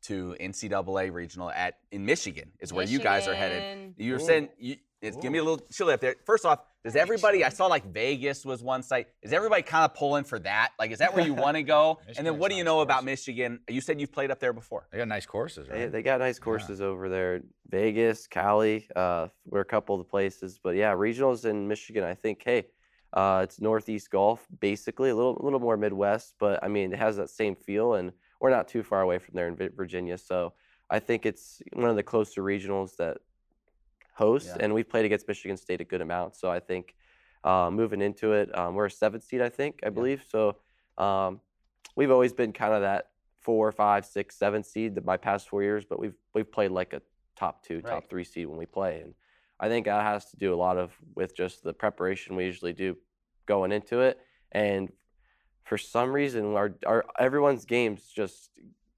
to 0.03 0.35
NCAA 0.39 1.11
regional 1.11 1.49
at 1.49 1.79
in 1.91 2.05
Michigan 2.05 2.51
is 2.59 2.71
where 2.71 2.85
you 2.85 2.99
guys 2.99 3.27
are 3.27 3.35
headed. 3.35 3.93
You're 3.97 4.17
Ooh. 4.17 4.19
saying, 4.19 4.49
you, 4.57 4.77
it's, 5.01 5.17
give 5.17 5.31
me 5.31 5.37
a 5.37 5.43
little 5.43 5.59
chilly 5.71 5.93
up 5.93 5.99
there. 6.01 6.15
First 6.25 6.45
off, 6.45 6.59
does 6.83 6.95
everybody? 6.95 7.43
I 7.43 7.49
saw 7.49 7.67
like 7.67 7.85
Vegas 7.85 8.45
was 8.45 8.63
one 8.63 8.81
site. 8.81 9.07
Is 9.21 9.31
everybody 9.33 9.61
kind 9.61 9.85
of 9.85 9.93
pulling 9.93 10.23
for 10.23 10.39
that? 10.39 10.71
Like, 10.79 10.91
is 10.91 10.99
that 10.99 11.13
where 11.13 11.25
you 11.25 11.33
want 11.45 11.55
to 11.57 11.63
go? 11.63 11.99
and 12.17 12.25
then 12.25 12.39
what 12.39 12.49
do 12.49 12.55
you 12.57 12.63
nice 12.63 12.69
know 12.71 12.79
about. 12.81 13.03
Michigan? 13.03 13.59
You 13.69 13.81
said 13.81 13.99
you've 13.99 14.11
played 14.11 14.31
up 14.31 14.39
there 14.39 14.53
before. 14.53 14.87
They 14.91 14.97
got 14.97 15.07
nice 15.07 15.25
courses, 15.25 15.69
right? 15.69 15.91
they 15.91 16.01
got 16.01 16.19
nice 16.19 16.39
courses 16.39 16.81
over 16.81 17.09
there. 17.09 17.41
Vegas, 17.69 18.27
Cali, 18.27 18.87
uh, 18.95 19.27
we're 19.45 19.61
a 19.61 19.65
couple 19.65 19.93
of 19.95 19.99
the 19.99 20.09
places. 20.09 20.59
But 20.61 20.75
yeah, 20.75 20.93
regionals 20.93 21.45
in 21.45 21.67
Michigan, 21.67 22.03
I 22.03 22.15
think, 22.15 22.41
hey, 22.43 22.67
uh, 23.13 23.41
it's 23.43 23.59
Northeast 23.61 24.09
golf, 24.11 24.45
basically, 24.59 25.09
a 25.09 25.15
little, 25.15 25.37
a 25.41 25.43
little 25.43 25.59
more 25.59 25.77
Midwest, 25.77 26.35
but 26.39 26.63
I 26.63 26.67
mean, 26.67 26.93
it 26.93 26.99
has 26.99 27.17
that 27.17 27.29
same 27.29 27.55
feel, 27.55 27.93
and 27.95 28.11
we're 28.39 28.49
not 28.49 28.67
too 28.67 28.83
far 28.83 29.01
away 29.01 29.17
from 29.17 29.35
there 29.35 29.47
in 29.47 29.55
Virginia. 29.55 30.17
So 30.17 30.53
I 30.89 30.99
think 30.99 31.25
it's 31.25 31.61
one 31.73 31.89
of 31.89 31.95
the 31.95 32.03
closer 32.03 32.41
regionals 32.43 32.95
that 32.97 33.17
host, 34.13 34.47
Yeah. 34.47 34.57
and 34.61 34.73
we've 34.73 34.87
played 34.89 35.05
against 35.05 35.27
Michigan 35.27 35.57
State 35.57 35.81
a 35.81 35.83
good 35.83 36.01
amount. 36.01 36.35
So 36.35 36.49
I 36.51 36.59
think 36.59 36.95
uh, 37.43 37.69
moving 37.71 38.01
into 38.01 38.33
it, 38.33 38.55
um, 38.57 38.75
we're 38.75 38.85
a 38.87 38.91
seventh 38.91 39.23
seed, 39.23 39.41
I 39.41 39.49
think, 39.49 39.79
I 39.85 39.89
believe. 39.89 40.23
So 40.27 40.57
um, 40.97 41.39
we've 41.95 42.11
always 42.11 42.33
been 42.33 42.51
kind 42.51 42.73
of 42.73 42.81
that 42.81 43.11
four, 43.41 43.71
five, 43.71 44.05
six, 44.05 44.35
seven 44.35 44.63
seed 44.63 44.95
the- 44.95 45.01
my 45.01 45.15
past 45.17 45.47
four 45.47 45.63
years, 45.63 45.85
but 45.85 45.99
we've 45.99 46.15
we've 46.33 46.51
played 46.51 46.71
like 46.71 46.93
a 46.93 47.01
top 47.35 47.63
two, 47.63 47.75
Right. 47.75 47.85
top 47.85 48.09
three 48.09 48.23
seed 48.25 48.47
when 48.47 48.57
we 48.57 48.65
play, 48.65 48.99
and 49.01 49.13
I 49.59 49.69
think 49.69 49.85
that 49.85 50.03
has 50.03 50.25
to 50.31 50.37
do 50.37 50.53
a 50.53 50.55
lot 50.57 50.77
of 50.77 50.91
with 51.15 51.35
just 51.35 51.63
the 51.63 51.73
preparation 51.73 52.35
we 52.35 52.45
usually 52.45 52.73
do 52.73 52.95
going 53.45 53.71
into 53.71 54.01
it, 54.01 54.19
and 54.51 54.91
for 55.63 55.77
some 55.77 56.11
reason 56.13 56.55
our 56.55 56.75
our 56.85 57.05
everyone's 57.19 57.65
games 57.65 58.07
just 58.13 58.51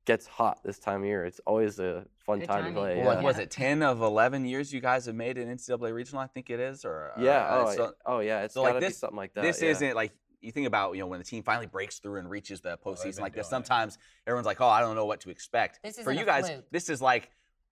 gets 0.05 0.25
hot 0.27 0.59
this 0.63 0.79
time 0.79 1.01
of 1.01 1.07
year. 1.07 1.23
It's 1.25 1.39
always 1.45 1.79
a 1.79 2.03
fun 2.25 2.39
Good 2.39 2.47
time 2.47 2.59
timing. 2.63 2.73
to 2.73 2.79
play. 2.79 2.95
Well, 2.97 3.05
yeah. 3.05 3.13
like, 3.15 3.23
was 3.23 3.37
it 3.37 3.51
10 3.51 3.83
of 3.83 4.01
11 4.01 4.43
years 4.45 4.73
you 4.73 4.79
guys 4.81 5.05
have 5.05 5.13
made 5.13 5.37
an 5.37 5.47
NCAA 5.55 5.93
regional? 5.93 6.19
I 6.21 6.25
think 6.27 6.49
it 6.49 6.59
is. 6.59 6.83
Or 6.83 7.11
Yeah. 7.19 7.45
uh, 7.45 7.65
Oh, 7.67 7.75
so 7.75 7.93
oh 8.07 8.19
yeah. 8.19 8.41
It's 8.41 8.55
so, 8.55 8.63
like, 8.63 8.79
this- 8.79 8.89
be 8.89 8.93
something 8.93 9.17
like 9.17 9.35
that. 9.35 9.43
this 9.43 9.61
yeah. 9.61 9.69
isn't 9.69 9.95
like 9.95 10.13
you 10.41 10.51
think 10.51 10.65
about 10.67 10.93
you 10.95 11.01
know 11.01 11.07
when 11.07 11.19
the 11.19 11.25
team 11.25 11.43
finally 11.43 11.67
breaks 11.67 11.99
through 11.99 12.17
and 12.19 12.27
reaches 12.29 12.59
the 12.61 12.77
postseason 12.77 13.15
been 13.17 13.23
like 13.23 13.33
this. 13.35 13.49
doing 13.49 13.61
it. 13.61 13.67
Sometimes 13.67 13.97
everyone's 14.25 14.47
like, 14.47 14.61
oh, 14.61 14.67
I 14.67 14.79
don't 14.81 14.95
know 14.95 15.05
what 15.05 15.19
to 15.21 15.29
expect. 15.29 15.79
This 15.83 15.95
For 15.95 16.01
isn't 16.11 16.15
you 16.15 16.23
a 16.23 16.25
guys, 16.25 16.47
fluke. 16.49 16.65
this 16.71 16.89
is 16.89 17.01
like. 17.01 17.29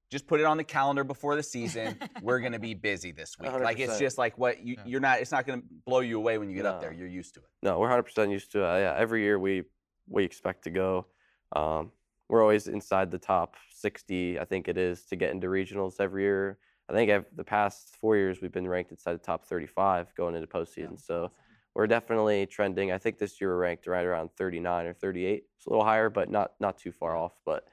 Just 0.09 0.25
put 0.27 0.39
it 0.39 0.45
on 0.45 0.57
the 0.57 0.63
calendar 0.63 1.03
before 1.03 1.35
the 1.35 1.43
season. 1.43 1.97
We're 2.21 2.39
gonna 2.39 2.59
be 2.59 2.73
busy 2.73 3.11
this 3.11 3.35
week. 3.39 3.51
Like 3.51 3.79
it's 3.79 3.99
just 3.99 4.17
like 4.17 4.37
what 4.37 4.65
you, 4.65 4.77
you're 4.85 5.01
not. 5.01 5.19
It's 5.19 5.31
not 5.31 5.45
gonna 5.45 5.63
blow 5.85 5.99
you 5.99 6.17
away 6.17 6.37
when 6.37 6.49
you 6.49 6.55
get 6.55 6.65
up 6.65 6.81
there. 6.81 6.93
You're 6.93 7.07
used 7.07 7.33
to 7.35 7.41
it. 7.41 7.47
No, 7.61 7.79
we're 7.79 7.89
100% 7.89 8.31
used 8.31 8.51
to 8.53 8.59
it. 8.59 8.79
Yeah, 8.81 8.95
every 8.97 9.23
year 9.23 9.37
we 9.37 9.63
we 10.07 10.23
expect 10.23 10.63
to 10.63 10.69
go. 10.69 11.07
Um, 11.55 11.91
we're 12.29 12.41
always 12.41 12.67
inside 12.67 13.09
the 13.09 13.17
top 13.17 13.55
60, 13.71 14.39
I 14.39 14.45
think 14.45 14.67
it 14.67 14.77
is, 14.77 15.05
to 15.05 15.15
get 15.15 15.31
into 15.31 15.47
regionals 15.47 15.95
every 15.99 16.23
year. 16.23 16.57
I 16.89 16.93
think 16.93 17.11
I've, 17.11 17.25
the 17.35 17.43
past 17.43 17.95
four 17.99 18.15
years 18.15 18.41
we've 18.41 18.51
been 18.51 18.67
ranked 18.67 18.91
inside 18.91 19.13
the 19.13 19.19
top 19.19 19.45
35 19.45 20.13
going 20.15 20.35
into 20.35 20.47
postseason. 20.47 20.99
So 20.99 21.31
we're 21.75 21.87
definitely 21.87 22.45
trending. 22.45 22.91
I 22.91 22.97
think 22.97 23.17
this 23.17 23.39
year 23.39 23.51
we're 23.51 23.61
ranked 23.61 23.87
right 23.87 24.05
around 24.05 24.31
39 24.37 24.87
or 24.87 24.93
38. 24.93 25.43
It's 25.57 25.65
a 25.65 25.69
little 25.69 25.85
higher, 25.85 26.09
but 26.09 26.31
not 26.31 26.51
not 26.59 26.77
too 26.77 26.91
far 26.91 27.15
off. 27.15 27.33
But 27.45 27.65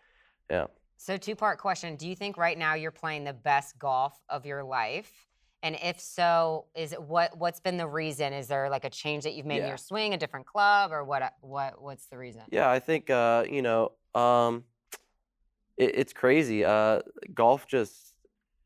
yeah, 0.50 0.66
So 0.96 1.16
two 1.16 1.34
part 1.36 1.58
question. 1.58 1.96
Do 1.96 2.08
you 2.08 2.16
think 2.16 2.36
right 2.36 2.56
now 2.56 2.74
you're 2.74 2.90
playing 2.90 3.24
the 3.24 3.32
best 3.32 3.78
golf 3.78 4.18
of 4.28 4.46
your 4.46 4.64
life? 4.64 5.10
And 5.62 5.78
if 5.82 5.98
so, 5.98 6.66
is 6.74 6.92
it 6.92 7.02
what 7.02 7.38
what's 7.38 7.58
been 7.58 7.78
the 7.78 7.86
reason? 7.86 8.34
Is 8.34 8.48
there 8.48 8.68
like 8.68 8.84
a 8.84 8.90
change 8.90 9.24
that 9.24 9.34
you've 9.34 9.46
made 9.46 9.62
in 9.62 9.68
your 9.68 9.78
swing, 9.78 10.12
a 10.12 10.18
different 10.18 10.46
club, 10.46 10.92
or 10.92 11.04
what 11.04 11.32
what 11.40 11.80
what's 11.80 12.06
the 12.06 12.18
reason? 12.18 12.42
Yeah, 12.50 12.70
I 12.70 12.78
think 12.80 13.08
uh, 13.08 13.44
you 13.50 13.62
know, 13.62 13.92
um, 14.14 14.64
it, 15.78 15.92
it's 15.94 16.12
crazy. 16.12 16.64
Uh, 16.64 17.00
golf 17.32 17.66
just, 17.66 17.96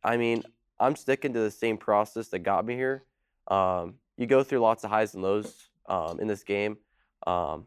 I 0.03 0.17
mean, 0.17 0.43
I'm 0.81 0.97
sticking 0.97 1.33
to 1.35 1.41
the 1.41 1.53
same 1.53 1.77
process 1.77 2.29
that 2.29 2.41
got 2.41 2.67
me 2.67 2.75
here. 2.75 3.05
Um, 3.47 3.95
you 4.17 4.27
go 4.27 4.43
through 4.43 4.59
lots 4.59 4.85
of 4.85 4.91
highs 4.91 5.15
and 5.15 5.23
lows 5.23 5.69
um, 5.87 6.19
in 6.21 6.27
this 6.27 6.43
game. 6.43 6.79
Um, 7.27 7.67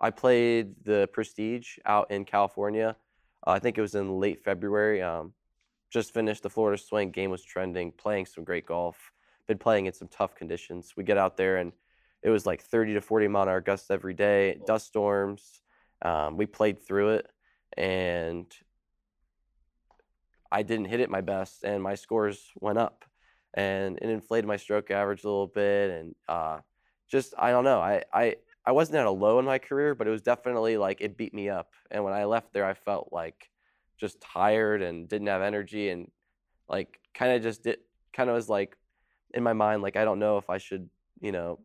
I 0.00 0.10
played 0.10 0.74
the 0.84 1.08
Prestige 1.12 1.78
out 1.86 2.10
in 2.10 2.24
California. 2.24 2.96
Uh, 3.46 3.50
I 3.50 3.58
think 3.58 3.78
it 3.78 3.82
was 3.82 3.94
in 3.94 4.18
late 4.18 4.42
February. 4.44 5.02
Um, 5.02 5.32
just 5.90 6.14
finished 6.14 6.42
the 6.42 6.50
Florida 6.50 6.80
Swing. 6.80 7.10
Game 7.10 7.30
was 7.30 7.44
trending. 7.44 7.92
Playing 7.92 8.26
some 8.26 8.44
great 8.44 8.66
golf. 8.66 9.12
Been 9.46 9.58
playing 9.58 9.86
in 9.86 9.92
some 9.92 10.08
tough 10.08 10.34
conditions. 10.34 10.94
We 10.96 11.04
get 11.04 11.18
out 11.18 11.36
there 11.36 11.58
and 11.58 11.72
it 12.24 12.30
was 12.30 12.46
like 12.46 12.62
30 12.62 12.94
to 12.94 13.00
40 13.02 13.28
mile 13.28 13.42
an 13.42 13.50
hour 13.50 13.60
gusts 13.60 13.90
every 13.90 14.14
day, 14.14 14.58
dust 14.66 14.86
storms. 14.86 15.60
Um, 16.02 16.38
we 16.38 16.46
played 16.46 16.84
through 16.84 17.10
it, 17.10 17.26
and 17.76 18.46
I 20.50 20.62
didn't 20.62 20.86
hit 20.86 21.00
it 21.00 21.10
my 21.10 21.20
best, 21.20 21.64
and 21.64 21.82
my 21.82 21.94
scores 21.94 22.50
went 22.60 22.78
up, 22.78 23.04
and 23.52 23.98
it 24.00 24.08
inflated 24.08 24.48
my 24.48 24.56
stroke 24.56 24.90
average 24.90 25.22
a 25.22 25.28
little 25.28 25.46
bit, 25.46 25.90
and 25.90 26.14
uh, 26.26 26.60
just 27.10 27.34
I 27.38 27.50
don't 27.50 27.64
know. 27.64 27.80
I, 27.80 28.04
I 28.12 28.36
I 28.66 28.72
wasn't 28.72 28.96
at 28.96 29.06
a 29.06 29.10
low 29.10 29.38
in 29.38 29.44
my 29.44 29.58
career, 29.58 29.94
but 29.94 30.06
it 30.06 30.10
was 30.10 30.22
definitely 30.22 30.76
like 30.76 31.00
it 31.00 31.16
beat 31.16 31.34
me 31.34 31.48
up, 31.48 31.72
and 31.90 32.02
when 32.04 32.12
I 32.14 32.24
left 32.24 32.52
there, 32.52 32.64
I 32.64 32.74
felt 32.74 33.10
like 33.12 33.50
just 33.98 34.20
tired 34.20 34.82
and 34.82 35.08
didn't 35.08 35.28
have 35.28 35.42
energy, 35.42 35.90
and 35.90 36.10
like 36.68 36.98
kind 37.14 37.32
of 37.32 37.42
just 37.42 37.62
did 37.62 37.78
kind 38.12 38.30
of 38.30 38.36
was 38.36 38.48
like 38.48 38.76
in 39.34 39.42
my 39.42 39.52
mind 39.52 39.82
like 39.82 39.96
I 39.96 40.04
don't 40.04 40.18
know 40.18 40.38
if 40.38 40.48
I 40.48 40.58
should 40.58 40.88
you 41.20 41.32
know 41.32 41.58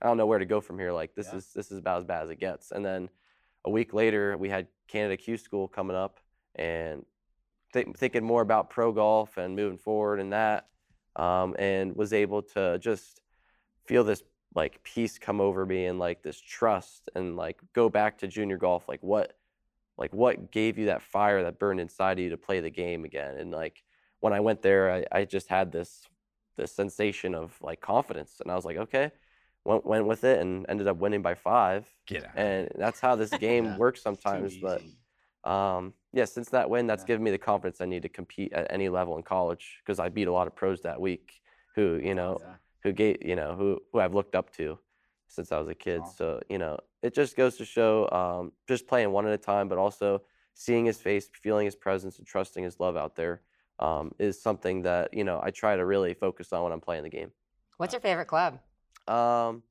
I 0.00 0.06
don't 0.06 0.16
know 0.16 0.26
where 0.26 0.38
to 0.38 0.46
go 0.46 0.60
from 0.60 0.78
here. 0.78 0.92
Like 0.92 1.14
this 1.14 1.28
Yeah. 1.32 1.38
is 1.38 1.52
this 1.54 1.70
is 1.70 1.78
about 1.78 1.98
as 1.98 2.04
bad 2.04 2.22
as 2.24 2.30
it 2.30 2.38
gets. 2.40 2.72
And 2.72 2.84
then 2.84 3.08
a 3.64 3.70
week 3.70 3.92
later, 3.94 4.36
we 4.36 4.48
had 4.48 4.68
Canada 4.88 5.16
Q 5.16 5.36
School 5.36 5.68
coming 5.68 5.96
up, 5.96 6.20
and 6.54 7.04
th- 7.72 7.88
thinking 7.96 8.24
more 8.24 8.42
about 8.42 8.70
pro 8.70 8.92
golf 8.92 9.36
and 9.36 9.56
moving 9.56 9.78
forward 9.78 10.20
and 10.20 10.32
that, 10.32 10.68
um, 11.16 11.56
and 11.58 11.96
was 11.96 12.12
able 12.12 12.42
to 12.42 12.78
just 12.78 13.20
feel 13.86 14.04
this 14.04 14.22
like 14.54 14.82
peace 14.82 15.18
come 15.18 15.40
over 15.40 15.66
me 15.66 15.86
and 15.86 15.98
like 15.98 16.22
this 16.22 16.40
trust 16.40 17.10
and 17.14 17.36
like 17.36 17.58
go 17.74 17.88
back 17.88 18.18
to 18.18 18.28
junior 18.28 18.56
golf. 18.56 18.88
Like 18.88 19.02
what, 19.02 19.36
like 19.98 20.12
what 20.12 20.50
gave 20.50 20.78
you 20.78 20.86
that 20.86 21.02
fire 21.02 21.42
that 21.42 21.58
burned 21.58 21.80
inside 21.80 22.18
of 22.18 22.24
you 22.24 22.30
to 22.30 22.36
play 22.36 22.60
the 22.60 22.70
game 22.70 23.04
again? 23.04 23.36
And 23.36 23.50
like 23.50 23.82
when 24.20 24.32
I 24.32 24.40
went 24.40 24.62
there, 24.62 24.92
I, 24.92 25.20
I 25.20 25.24
just 25.24 25.48
had 25.48 25.72
this 25.72 26.06
this 26.56 26.72
sensation 26.72 27.34
of 27.34 27.56
like 27.60 27.80
confidence, 27.80 28.40
and 28.40 28.50
I 28.50 28.54
was 28.54 28.64
like, 28.64 28.78
okay, 28.78 29.10
went 29.64 29.84
went 29.86 30.06
with 30.06 30.24
it 30.24 30.40
and 30.40 30.64
ended 30.68 30.88
up 30.88 30.96
winning 30.98 31.22
by 31.22 31.34
five. 31.34 31.86
Get 32.06 32.24
out. 32.24 32.36
And 32.36 32.68
that's 32.76 33.00
how 33.00 33.16
this 33.16 33.32
game 33.36 33.64
Yeah. 33.64 33.76
works 33.76 34.02
sometimes. 34.02 34.56
But 34.56 34.82
um, 35.44 35.94
yeah, 36.12 36.24
since 36.24 36.50
that 36.50 36.70
win, 36.70 36.86
that's 36.86 37.02
Yeah. 37.02 37.06
given 37.08 37.24
me 37.24 37.30
the 37.30 37.38
confidence 37.38 37.80
I 37.80 37.86
need 37.86 38.02
to 38.02 38.08
compete 38.08 38.52
at 38.52 38.66
any 38.70 38.88
level 38.88 39.16
in 39.16 39.22
college 39.22 39.78
because 39.84 39.98
I 39.98 40.08
beat 40.08 40.28
a 40.28 40.32
lot 40.32 40.46
of 40.46 40.54
pros 40.56 40.82
that 40.82 41.00
week 41.00 41.40
who 41.74 42.00
you 42.02 42.14
know 42.14 42.32
Exactly. 42.32 42.65
Who 42.86 42.92
gave 42.92 43.18
you 43.20 43.36
know 43.36 43.54
who 43.56 43.80
who 43.92 43.98
I've 43.98 44.14
looked 44.14 44.34
up 44.34 44.52
to 44.56 44.78
since 45.26 45.50
I 45.50 45.58
was 45.58 45.68
a 45.68 45.74
kid. 45.74 46.00
Awesome. 46.02 46.14
So 46.16 46.40
you 46.48 46.58
know 46.58 46.78
it 47.02 47.14
just 47.14 47.36
goes 47.36 47.56
to 47.56 47.64
show 47.64 48.08
um, 48.10 48.52
just 48.68 48.86
playing 48.86 49.10
one 49.10 49.26
at 49.26 49.32
a 49.32 49.38
time, 49.38 49.68
but 49.68 49.76
also 49.76 50.22
seeing 50.54 50.86
his 50.86 50.98
face, 50.98 51.28
feeling 51.42 51.66
his 51.66 51.76
presence, 51.76 52.18
and 52.18 52.26
trusting 52.26 52.64
his 52.64 52.80
love 52.80 52.96
out 52.96 53.16
there 53.16 53.42
um, 53.80 54.12
is 54.18 54.40
something 54.40 54.82
that 54.82 55.12
you 55.12 55.24
know 55.24 55.40
I 55.42 55.50
try 55.50 55.76
to 55.76 55.84
really 55.84 56.14
focus 56.14 56.52
on 56.52 56.62
when 56.62 56.72
I'm 56.72 56.80
playing 56.80 57.02
the 57.02 57.10
game. 57.10 57.32
What's 57.76 57.92
your 57.92 58.00
favorite 58.00 58.26
club? 58.26 58.60
Um, 59.08 59.62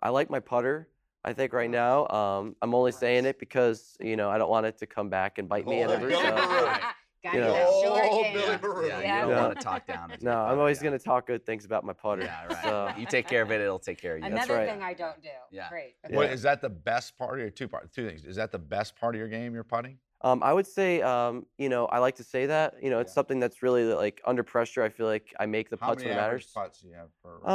I 0.00 0.10
like 0.10 0.30
my 0.30 0.40
putter. 0.40 0.88
I 1.24 1.32
think 1.32 1.52
right 1.52 1.68
now 1.68 2.06
um, 2.08 2.54
I'm 2.62 2.72
only 2.72 2.92
saying 2.92 3.24
it 3.24 3.40
because 3.40 3.96
you 4.00 4.16
know 4.16 4.30
I 4.30 4.38
don't 4.38 4.50
want 4.50 4.66
it 4.66 4.78
to 4.78 4.86
come 4.86 5.08
back 5.08 5.38
and 5.38 5.48
bite 5.48 5.66
me. 5.66 5.84
Oh, 5.84 5.90
ever, 5.90 6.10
so-. 6.12 6.78
Got 7.26 7.34
You 7.34 7.40
you 7.40 7.46
know. 7.46 7.64
Oh, 7.66 8.22
game. 8.22 8.32
Billy 8.34 8.58
Maroon. 8.62 8.88
yeah, 8.88 9.00
Yeah. 9.00 9.14
you 9.16 9.20
don't 9.22 9.30
Yeah. 9.30 9.42
want 9.46 9.58
to 9.58 9.64
talk 9.64 9.86
down. 9.86 10.12
No, 10.20 10.30
your 10.30 10.40
I'm 10.40 10.58
always 10.60 10.78
yeah. 10.78 10.84
going 10.84 10.98
to 10.98 11.04
talk 11.04 11.26
good 11.26 11.44
things 11.44 11.64
about 11.64 11.82
my 11.84 11.92
putter. 11.92 12.22
Yeah, 12.22 12.46
right. 12.46 12.62
So, 12.62 13.00
you 13.00 13.06
take 13.06 13.26
care 13.26 13.42
of 13.42 13.50
it, 13.50 13.60
it'll 13.60 13.80
take 13.80 14.00
care 14.00 14.14
of 14.14 14.20
you. 14.20 14.26
Another 14.26 14.54
right. 14.54 14.68
thing 14.68 14.80
I 14.82 14.94
don't 14.94 15.20
do. 15.20 15.28
Yeah. 15.50 15.68
Great. 15.68 15.96
Yeah. 16.08 16.14
What 16.14 16.30
is 16.30 16.42
that 16.42 16.60
the 16.60 16.68
best 16.68 17.18
part 17.18 17.34
of 17.34 17.40
your 17.40 17.50
two 17.50 17.66
part 17.66 17.92
two 17.92 18.08
things? 18.08 18.24
Is 18.24 18.36
that 18.36 18.52
the 18.52 18.58
best 18.60 18.94
part 18.96 19.16
of 19.16 19.18
your 19.18 19.28
game? 19.28 19.54
You're 19.54 19.64
putting. 19.64 19.98
um, 20.20 20.40
I 20.42 20.52
would 20.52 20.66
say, 20.68 21.02
um, 21.02 21.46
you 21.58 21.68
know, 21.68 21.86
I 21.86 21.98
like 21.98 22.14
to 22.16 22.24
say 22.24 22.46
that. 22.46 22.74
You 22.82 22.90
know, 22.90 23.00
it's 23.00 23.10
Yeah. 23.10 23.14
something 23.16 23.40
that's 23.40 23.60
really 23.62 23.84
like 23.92 24.20
under 24.24 24.44
pressure. 24.44 24.82
I 24.84 24.88
feel 24.88 25.06
like 25.06 25.34
I 25.40 25.46
make 25.46 25.68
the 25.68 25.76
How 25.80 25.88
putts 25.88 26.04
when 26.04 26.12
it 26.12 26.16
average 26.16 26.42
matters. 26.44 26.52
putts 26.54 26.80
do 26.80 26.88
you 26.88 26.94
have 26.94 27.08
per? 27.24 27.38
round? 27.38 27.48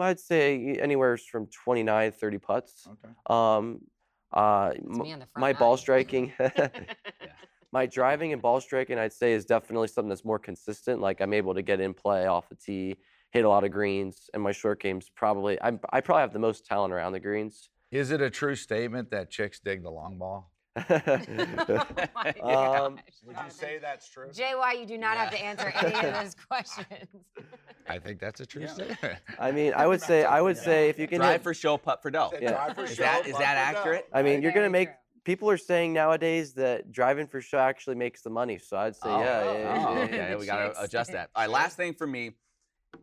Um, 0.00 0.02
I'd 0.02 0.20
say 0.20 0.76
anywhere 0.80 1.16
from 1.18 1.46
29, 1.48 2.12
30 2.12 2.38
putts. 2.38 2.88
okay. 2.88 3.14
Um, 3.26 3.80
uh, 4.32 4.72
m- 4.76 4.98
me 4.98 5.12
on 5.12 5.20
the 5.20 5.26
front 5.26 5.36
my 5.40 5.52
ball 5.54 5.72
nine. 5.72 5.78
striking, 5.78 6.32
my 7.72 7.86
driving 7.86 8.32
and 8.32 8.40
ball 8.40 8.60
striking, 8.60 8.98
I'd 8.98 9.12
say 9.12 9.32
is 9.32 9.44
definitely 9.44 9.88
something 9.88 10.08
that's 10.08 10.24
more 10.24 10.38
consistent. 10.38 11.00
Like 11.00 11.20
I'm 11.20 11.32
able 11.32 11.54
to 11.54 11.62
get 11.62 11.80
in 11.80 11.94
play 11.94 12.26
off 12.26 12.48
the 12.48 12.54
tee, 12.54 12.96
hit 13.30 13.44
a 13.44 13.48
lot 13.48 13.64
of 13.64 13.70
greens, 13.70 14.30
and 14.32 14.42
my 14.42 14.52
short 14.52 14.80
game's 14.80 15.08
probably 15.10 15.60
I'm, 15.60 15.80
I 15.92 16.00
probably 16.00 16.22
have 16.22 16.32
the 16.32 16.38
most 16.38 16.64
talent 16.64 16.92
around 16.92 17.12
the 17.12 17.20
greens. 17.20 17.68
Is 17.90 18.10
it 18.10 18.20
a 18.20 18.30
true 18.30 18.54
statement 18.54 19.10
that 19.10 19.30
chicks 19.30 19.60
dig 19.60 19.82
the 19.82 19.90
long 19.90 20.18
ball? 20.18 20.50
Yeah. 22.36 22.82
Um, 22.82 22.98
Would 23.24 23.36
you 23.36 23.50
say 23.50 23.78
that's 23.80 24.08
true? 24.08 24.28
JY, 24.30 24.80
you 24.80 24.86
do 24.86 24.98
not 24.98 25.16
have 25.16 25.30
to 25.30 25.38
answer 25.42 25.72
any 25.82 25.94
of 26.08 26.14
those 26.14 26.34
questions. 26.48 27.08
I 27.88 27.98
think 27.98 28.20
that's 28.20 28.40
a 28.40 28.46
true 28.46 28.62
Yeah. 28.62 28.72
statement. 28.74 29.18
I 29.38 29.50
mean, 29.50 29.72
I 29.74 29.86
would 29.86 30.00
say, 30.02 30.24
I 30.24 30.40
would 30.40 30.56
say 30.58 30.88
if 30.88 30.98
you 30.98 31.08
can 31.08 31.18
Drive 31.18 31.32
hit, 31.32 31.42
for 31.42 31.54
show, 31.54 31.76
putt 31.78 32.02
for 32.02 32.10
dough. 32.10 32.32
Yeah. 32.40 32.50
Drive 32.52 32.74
for 32.74 32.84
Is 32.84 32.94
show, 32.94 33.02
that 33.02 33.26
is 33.26 33.36
that 33.38 33.66
for 33.66 33.72
dough. 33.72 33.78
accurate? 33.80 34.08
I 34.12 34.22
mean, 34.22 34.42
you're 34.42 34.52
gonna 34.52 34.62
Very 34.68 34.86
make. 34.86 34.88
True. 35.28 35.32
People 35.34 35.50
are 35.50 35.56
saying 35.56 35.92
nowadays 35.92 36.54
that 36.54 36.90
driving 36.92 37.26
for 37.26 37.40
show 37.40 37.58
actually 37.58 37.96
makes 37.96 38.22
the 38.22 38.30
money. 38.30 38.58
So 38.58 38.76
I'd 38.76 38.96
say, 38.96 39.00
Oh, 39.04 39.20
yeah, 39.20 39.42
oh, 39.44 39.52
yeah, 39.52 39.58
yeah, 39.58 39.86
oh, 39.88 39.94
yeah. 39.94 40.02
okay, 40.04 40.36
we 40.36 40.46
gotta 40.54 40.82
adjust 40.82 41.12
that. 41.12 41.30
All 41.34 41.42
right, 41.42 41.50
last 41.50 41.76
thing 41.76 41.94
for 41.94 42.06
me. 42.06 42.32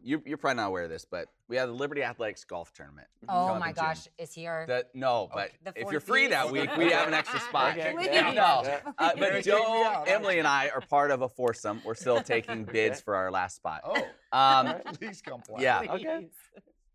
You, 0.02 0.22
you're 0.26 0.38
probably 0.40 0.56
not 0.58 0.68
aware 0.70 0.84
of 0.86 0.90
this, 0.90 1.06
but 1.06 1.28
we 1.48 1.58
have 1.58 1.70
the 1.70 1.76
Liberty 1.76 2.02
Athletics 2.02 2.44
golf 2.44 2.74
tournament. 2.74 3.08
Oh 3.30 3.60
my 3.60 3.72
gosh, 3.72 4.08
is 4.18 4.34
he 4.34 4.48
our? 4.48 4.66
That 4.68 4.90
no, 4.96 5.30
but 5.32 5.52
The 5.64 5.74
if 5.80 5.92
you're 5.92 6.00
free 6.00 6.26
that 6.28 6.52
week, 6.52 6.76
we 6.76 6.90
have 6.90 7.08
an 7.08 7.14
extra 7.14 7.40
spot. 7.50 7.78
Okay, 7.78 7.94
Please. 7.96 8.10
yeah. 8.12 8.32
No, 8.32 8.62
Yeah. 8.64 8.80
uh, 8.98 9.12
but 9.14 9.20
gonna 9.20 9.28
kick 9.28 9.46
me 9.46 9.52
Joe, 9.52 9.84
out, 9.86 10.08
Emily, 10.08 10.36
aren't 10.36 10.40
and 10.40 10.48
I 10.48 10.70
are 10.70 10.82
part 10.82 11.12
of 11.12 11.22
a 11.22 11.30
foursome. 11.30 11.82
We're 11.86 11.94
still 11.94 12.20
taking 12.22 12.64
bids 12.66 13.00
for 13.00 13.16
our 13.16 13.30
last 13.30 13.58
spot. 13.58 13.82
Oh, 13.86 14.08
Um, 14.32 14.74
please 15.00 15.22
come 15.22 15.42
play. 15.42 15.62
yeah. 15.62 15.82
Okay. 15.88 16.30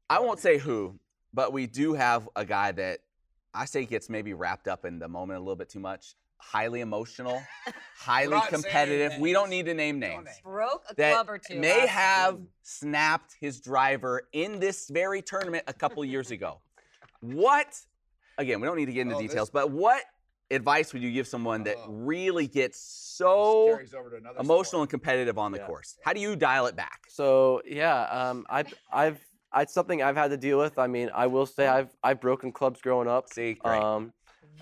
I 0.08 0.18
won't 0.18 0.40
say 0.40 0.58
who, 0.58 0.98
but 1.32 1.52
we 1.52 1.68
do 1.68 1.94
have 1.94 2.28
a 2.34 2.44
guy 2.44 2.72
that 2.72 2.98
I 3.54 3.64
say 3.64 3.84
gets 3.84 4.08
maybe 4.08 4.32
wrapped 4.34 4.68
up 4.68 4.84
in 4.84 4.98
the 4.98 5.08
moment 5.08 5.38
a 5.38 5.40
little 5.40 5.56
bit 5.56 5.68
too 5.68 5.80
much. 5.80 6.14
Highly 6.38 6.80
emotional, 6.80 7.42
highly 7.98 8.40
competitive. 8.48 9.18
We 9.20 9.32
don't 9.32 9.50
need 9.50 9.66
to 9.66 9.74
name 9.74 9.98
names. 9.98 10.24
names. 10.24 10.40
Broke 10.42 10.84
a 10.88 10.94
That 10.94 11.12
club 11.12 11.28
or 11.28 11.36
two. 11.38 11.58
may 11.60 11.80
last 11.80 11.88
have 11.90 12.34
week. 12.38 12.48
snapped 12.62 13.36
his 13.40 13.60
driver 13.60 14.22
in 14.32 14.58
this 14.58 14.88
very 14.88 15.20
tournament 15.20 15.64
a 15.66 15.74
couple 15.74 16.02
years 16.04 16.30
ago. 16.30 16.60
What? 17.20 17.78
Again, 18.38 18.60
we 18.60 18.66
don't 18.66 18.78
need 18.78 18.86
to 18.86 18.92
get 18.92 19.02
into 19.02 19.16
Oh, 19.16 19.20
this- 19.20 19.30
details, 19.30 19.50
but 19.50 19.70
what 19.70 20.02
advice 20.50 20.94
would 20.94 21.02
you 21.02 21.12
give 21.12 21.26
someone 21.28 21.62
that 21.64 21.76
Oh. 21.78 21.90
really 21.90 22.46
gets 22.46 22.80
so 22.80 23.66
carries 23.74 23.92
over 23.92 24.08
to 24.10 24.16
another 24.16 24.40
emotional 24.40 24.64
story. 24.64 24.82
and 24.84 24.90
competitive 24.90 25.36
on 25.36 25.52
the 25.52 25.58
Yeah. 25.58 25.66
course? 25.66 25.98
How 26.04 26.14
do 26.14 26.20
you 26.20 26.36
dial 26.36 26.66
it 26.66 26.74
back? 26.74 27.02
So 27.10 27.60
yeah, 27.66 28.04
um, 28.04 28.46
I've 28.48 28.72
I've 28.90 29.20
it's 29.56 29.74
something 29.74 30.02
I've 30.02 30.16
had 30.16 30.30
to 30.30 30.36
deal 30.36 30.58
with. 30.58 30.78
I 30.78 30.86
mean, 30.86 31.10
I 31.14 31.26
will 31.26 31.46
say 31.46 31.66
I've 31.66 31.90
I've 32.02 32.20
broken 32.20 32.52
clubs 32.52 32.80
growing 32.80 33.08
up. 33.08 33.28
See, 33.32 33.54
great. 33.54 33.82
Um, 33.82 34.12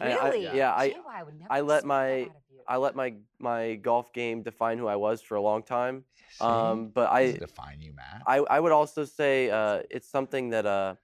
I- 0.00 0.12
I- 0.12 0.28
Really? 0.30 0.44
yeah, 0.56 0.74
I- 0.74 0.90
JY 0.90 1.22
would 1.24 1.38
never 1.38 1.52
I 1.52 1.60
let 1.60 1.78
expect 1.78 1.82
that 1.82 1.86
my- 1.88 2.20
out 2.22 2.26
of 2.28 2.42
you. 2.50 2.60
I 2.66 2.76
let 2.76 2.94
my 2.96 3.14
my 3.38 3.74
golf 3.76 4.12
game 4.12 4.42
define 4.42 4.78
who 4.78 4.86
I 4.86 4.96
was 4.96 5.22
for 5.22 5.34
a 5.36 5.40
long 5.40 5.62
time. 5.62 6.04
Um, 6.40 6.88
but 6.88 7.06
Does 7.06 7.12
I 7.14 7.20
it 7.22 7.40
define 7.40 7.80
you, 7.80 7.92
Matt. 7.94 8.22
I, 8.26 8.36
I 8.38 8.60
would 8.60 8.72
also 8.72 9.04
say 9.04 9.50
uh, 9.50 9.82
it's 9.90 10.08
something 10.08 10.50
that 10.50 10.66
uh, 10.66 10.94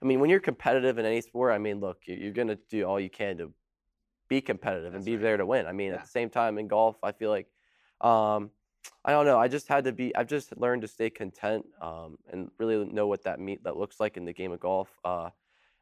I 0.00 0.04
mean, 0.04 0.20
when 0.20 0.30
you're 0.30 0.40
competitive 0.40 0.98
in 0.98 1.04
any 1.06 1.20
sport, 1.20 1.52
I 1.52 1.58
mean, 1.58 1.80
look, 1.80 2.06
you- 2.06 2.16
you're 2.16 2.32
gonna 2.32 2.56
do 2.70 2.84
all 2.84 3.00
you 3.00 3.10
can 3.10 3.38
to 3.38 3.52
be 4.28 4.40
competitive 4.40 4.86
and 4.94 4.96
That's 5.02 5.04
be 5.06 5.16
right. 5.16 5.22
there 5.22 5.36
to 5.36 5.46
win. 5.46 5.66
I 5.66 5.72
mean, 5.72 5.88
Yeah. 5.90 5.96
at 5.96 6.02
the 6.02 6.08
same 6.08 6.30
time 6.30 6.58
in 6.58 6.68
golf, 6.68 6.96
I 7.02 7.12
feel 7.12 7.30
like 7.30 7.48
um, 8.00 8.50
I 9.04 9.12
don't 9.12 9.26
know. 9.26 9.38
I 9.38 9.48
just 9.48 9.68
had 9.68 9.84
to 9.84 9.92
be. 9.92 10.14
I've 10.16 10.28
just 10.28 10.56
learned 10.56 10.82
to 10.82 10.88
stay 10.88 11.10
content 11.10 11.66
um, 11.80 12.18
and 12.30 12.50
really 12.58 12.84
know 12.84 13.06
what 13.06 13.24
that 13.24 13.40
meet 13.40 13.64
that 13.64 13.76
looks 13.76 14.00
like 14.00 14.16
in 14.16 14.24
the 14.24 14.32
game 14.32 14.52
of 14.52 14.60
golf. 14.60 14.88
Uh, 15.04 15.30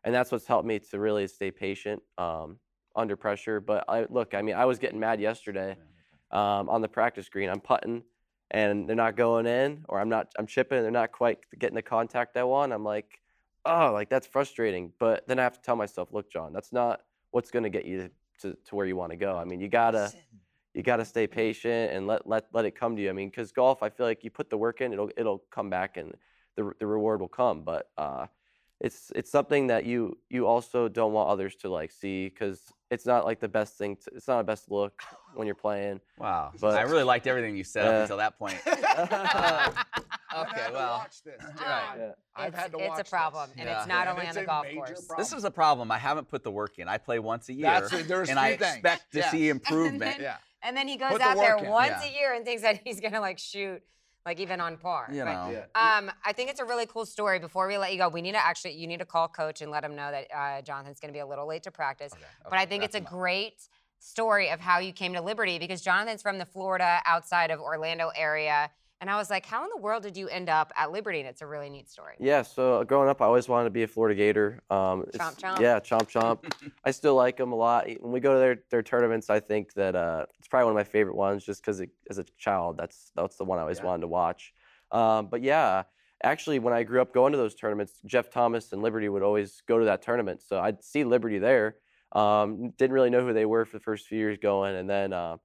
and 0.04 0.14
that's 0.14 0.30
what's 0.30 0.46
helped 0.46 0.66
me 0.66 0.78
to 0.78 0.98
really 0.98 1.26
stay 1.26 1.50
patient 1.50 2.02
um, 2.18 2.58
under 2.94 3.16
pressure. 3.16 3.60
But 3.60 3.84
I 3.88 4.06
look, 4.08 4.34
I 4.34 4.42
mean, 4.42 4.54
I 4.54 4.64
was 4.66 4.78
getting 4.78 5.00
mad 5.00 5.20
yesterday 5.20 5.76
um, 6.30 6.68
on 6.68 6.82
the 6.82 6.88
practice 6.88 7.28
green. 7.28 7.48
I'm 7.48 7.60
putting, 7.60 8.02
and 8.50 8.88
they're 8.88 8.96
not 8.96 9.16
going 9.16 9.46
in, 9.46 9.84
or 9.88 10.00
I'm 10.00 10.08
not. 10.08 10.32
I'm 10.38 10.46
chipping, 10.46 10.78
and 10.78 10.84
they're 10.84 10.92
not 10.92 11.12
quite 11.12 11.38
getting 11.58 11.76
the 11.76 11.82
contact 11.82 12.36
I 12.36 12.44
want. 12.44 12.72
I'm 12.72 12.84
like, 12.84 13.20
oh, 13.64 13.92
like 13.92 14.10
that's 14.10 14.26
frustrating. 14.26 14.92
But 14.98 15.26
then 15.26 15.38
I 15.38 15.42
have 15.42 15.54
to 15.54 15.62
tell 15.62 15.76
myself, 15.76 16.12
look, 16.12 16.30
John, 16.30 16.52
that's 16.52 16.72
not 16.72 17.00
what's 17.30 17.50
going 17.50 17.64
to 17.64 17.70
get 17.70 17.84
you 17.84 18.10
to, 18.40 18.56
to 18.66 18.76
where 18.76 18.86
you 18.86 18.96
want 18.96 19.10
to 19.12 19.16
go. 19.16 19.36
I 19.36 19.44
mean, 19.44 19.60
you 19.60 19.68
gotta 19.68 20.12
you 20.74 20.82
gotta 20.82 21.04
stay 21.04 21.26
patient 21.26 21.92
and 21.92 22.06
let 22.06 22.26
let 22.26 22.46
let 22.52 22.64
it 22.64 22.72
come 22.74 22.96
to 22.96 23.02
you. 23.02 23.08
I 23.08 23.12
mean, 23.12 23.30
because 23.30 23.52
golf, 23.52 23.82
I 23.82 23.88
feel 23.90 24.06
like 24.06 24.24
you 24.24 24.30
put 24.30 24.50
the 24.50 24.58
work 24.58 24.80
in, 24.80 24.92
it'll 24.92 25.10
it'll 25.16 25.42
come 25.50 25.70
back, 25.70 25.96
and 25.96 26.12
the 26.56 26.72
the 26.78 26.86
reward 26.86 27.20
will 27.20 27.28
come. 27.28 27.62
But 27.62 27.88
uh, 27.96 28.26
it's 28.80 29.12
it's 29.14 29.30
something 29.30 29.68
that 29.68 29.84
you 29.86 30.18
you 30.30 30.46
also 30.46 30.88
don't 30.88 31.12
want 31.12 31.30
others 31.30 31.54
to 31.56 31.68
like 31.68 31.92
see 31.92 32.28
because 32.28 32.60
it's 32.90 33.06
not 33.06 33.24
like 33.24 33.40
the 33.40 33.48
best 33.48 33.78
thing. 33.78 33.96
To, 33.96 34.10
it's 34.16 34.26
not 34.28 34.40
a 34.40 34.44
best 34.44 34.70
look 34.70 35.00
when 35.34 35.46
you're 35.46 35.54
playing. 35.54 36.00
Wow. 36.18 36.52
But- 36.60 36.76
I 36.76 36.82
really 36.82 37.04
liked 37.04 37.26
everything 37.26 37.56
you 37.56 37.64
said 37.64 37.86
up 37.86 38.02
until 38.02 38.16
that 38.18 38.38
point. 38.38 38.58
I've 38.66 40.48
Okay, 40.48 40.66
well, 40.72 40.98
watch 40.98 41.22
this. 41.22 41.40
right. 41.40 41.94
Yeah. 41.96 42.10
I've 42.34 42.48
it's, 42.52 42.58
had 42.58 42.72
to 42.72 42.78
it's 42.80 42.98
a 42.98 43.04
problem, 43.04 43.50
this. 43.50 43.58
and 43.60 43.68
Yeah. 43.68 43.78
it's 43.78 43.86
not 43.88 44.08
And 44.08 44.18
only 44.18 44.28
on 44.28 44.34
the 44.34 44.42
golf 44.44 44.66
course. 44.74 45.06
problem. 45.06 45.16
This 45.24 45.32
is 45.32 45.44
a 45.44 45.50
problem. 45.50 45.92
I 45.92 45.98
haven't 45.98 46.28
put 46.28 46.42
the 46.42 46.50
work 46.50 46.78
in. 46.80 46.88
I 46.88 46.98
play 46.98 47.20
once 47.20 47.48
a 47.50 47.52
year, 47.52 47.62
That's 47.66 47.92
it. 47.92 48.08
There's 48.08 48.30
and 48.30 48.38
I 48.38 48.56
things. 48.56 48.72
expect 48.74 49.12
to 49.12 49.22
see 49.30 49.46
Yes. 49.46 49.50
improvement. 49.52 50.16
Yeah. 50.20 50.36
And 50.64 50.76
then 50.76 50.88
he 50.88 50.96
goes 50.96 51.10
Put 51.12 51.20
the 51.20 51.28
out 51.28 51.36
there 51.36 51.56
work 51.56 51.64
in. 51.66 51.70
once 51.70 51.90
Yeah. 52.02 52.10
a 52.10 52.12
year 52.12 52.32
and 52.34 52.44
thinks 52.44 52.62
that 52.62 52.80
he's 52.84 52.98
gonna 53.00 53.20
like 53.20 53.38
shoot, 53.38 53.82
like 54.26 54.40
even 54.40 54.60
on 54.60 54.78
par. 54.78 55.08
You 55.12 55.22
But, 55.24 55.32
know. 55.32 55.50
Yeah. 55.50 55.96
Um, 55.98 56.10
I 56.24 56.32
think 56.32 56.50
it's 56.50 56.58
a 56.60 56.64
really 56.64 56.86
cool 56.86 57.04
story. 57.06 57.38
Before 57.38 57.68
we 57.68 57.76
let 57.78 57.92
you 57.92 57.98
go, 57.98 58.08
we 58.08 58.22
need 58.22 58.32
to 58.32 58.44
actually 58.44 58.72
you 58.72 58.86
need 58.86 58.98
to 59.00 59.04
call 59.06 59.28
coach 59.28 59.60
and 59.60 59.70
let 59.70 59.84
him 59.84 59.94
know 59.94 60.10
that 60.10 60.26
uh, 60.34 60.62
Jonathan's 60.62 60.98
going 60.98 61.10
to 61.10 61.16
be 61.16 61.20
a 61.20 61.26
little 61.26 61.46
late 61.46 61.62
to 61.64 61.70
practice. 61.70 62.12
Okay, 62.14 62.22
but 62.50 62.58
I 62.58 62.64
think 62.66 62.80
wrap 62.80 62.88
it's 62.88 62.96
a 62.96 63.00
great 63.00 63.68
story 63.98 64.50
of 64.50 64.60
how 64.60 64.78
you 64.78 64.92
came 64.92 65.12
to 65.14 65.20
Liberty 65.20 65.58
because 65.58 65.80
Jonathan's 65.82 66.22
from 66.22 66.38
the 66.38 66.44
Florida 66.46 67.00
outside 67.06 67.50
of 67.50 67.60
Orlando 67.60 68.10
area, 68.16 68.70
and 69.04 69.10
I 69.10 69.16
was 69.18 69.28
like, 69.28 69.44
how 69.44 69.64
in 69.64 69.68
the 69.68 69.82
world 69.82 70.02
did 70.02 70.16
you 70.16 70.28
end 70.28 70.48
up 70.48 70.72
at 70.78 70.90
Liberty? 70.90 71.20
And 71.20 71.28
it's 71.28 71.42
a 71.42 71.46
really 71.46 71.68
neat 71.68 71.90
story. 71.90 72.14
Yeah, 72.18 72.40
so 72.40 72.80
uh, 72.80 72.84
growing 72.84 73.10
up, 73.10 73.20
I 73.20 73.26
always 73.26 73.50
wanted 73.50 73.64
to 73.64 73.70
be 73.70 73.82
a 73.82 73.86
Florida 73.86 74.14
Gator. 74.14 74.62
Um, 74.70 75.04
Chomp, 75.12 75.38
chomp. 75.38 75.60
Yeah, 75.60 75.78
chomp 75.78 76.08
chomp. 76.10 76.50
I 76.86 76.90
still 76.90 77.14
like 77.14 77.36
them 77.36 77.52
a 77.52 77.54
lot. 77.54 77.86
When 78.00 78.12
we 78.12 78.20
go 78.20 78.32
to 78.32 78.38
their, 78.38 78.56
their 78.70 78.82
tournaments, 78.82 79.28
I 79.28 79.40
think 79.40 79.74
that 79.74 79.94
uh, 79.94 80.24
it's 80.38 80.48
probably 80.48 80.64
one 80.64 80.72
of 80.72 80.76
my 80.76 80.90
favorite 80.90 81.16
ones, 81.16 81.44
just 81.44 81.60
because 81.60 81.82
as 82.08 82.16
a 82.16 82.24
child, 82.38 82.78
that's 82.78 83.12
that's 83.14 83.36
the 83.36 83.44
one 83.44 83.58
I 83.58 83.60
always 83.60 83.80
Yeah. 83.80 83.84
wanted 83.84 84.00
to 84.00 84.08
watch. 84.08 84.54
Um, 84.90 85.26
but 85.26 85.42
yeah, 85.42 85.82
actually, 86.22 86.58
when 86.58 86.72
I 86.72 86.82
grew 86.82 87.02
up 87.02 87.12
going 87.12 87.32
to 87.32 87.36
those 87.38 87.54
tournaments, 87.54 88.00
Jeff 88.06 88.30
Thomas 88.30 88.72
and 88.72 88.80
Liberty 88.80 89.10
would 89.10 89.22
always 89.22 89.60
go 89.68 89.78
to 89.78 89.84
that 89.84 90.00
tournament, 90.00 90.40
so 90.40 90.60
I'd 90.60 90.82
see 90.82 91.04
Liberty 91.04 91.38
there. 91.38 91.76
Um, 92.12 92.70
didn't 92.78 92.94
really 92.94 93.10
know 93.10 93.20
who 93.20 93.34
they 93.34 93.44
were 93.44 93.66
for 93.66 93.76
the 93.76 93.84
first 93.84 94.06
few 94.06 94.16
years 94.18 94.38
going, 94.38 94.76
and 94.76 94.88
then. 94.88 95.12
Uh, 95.12 95.36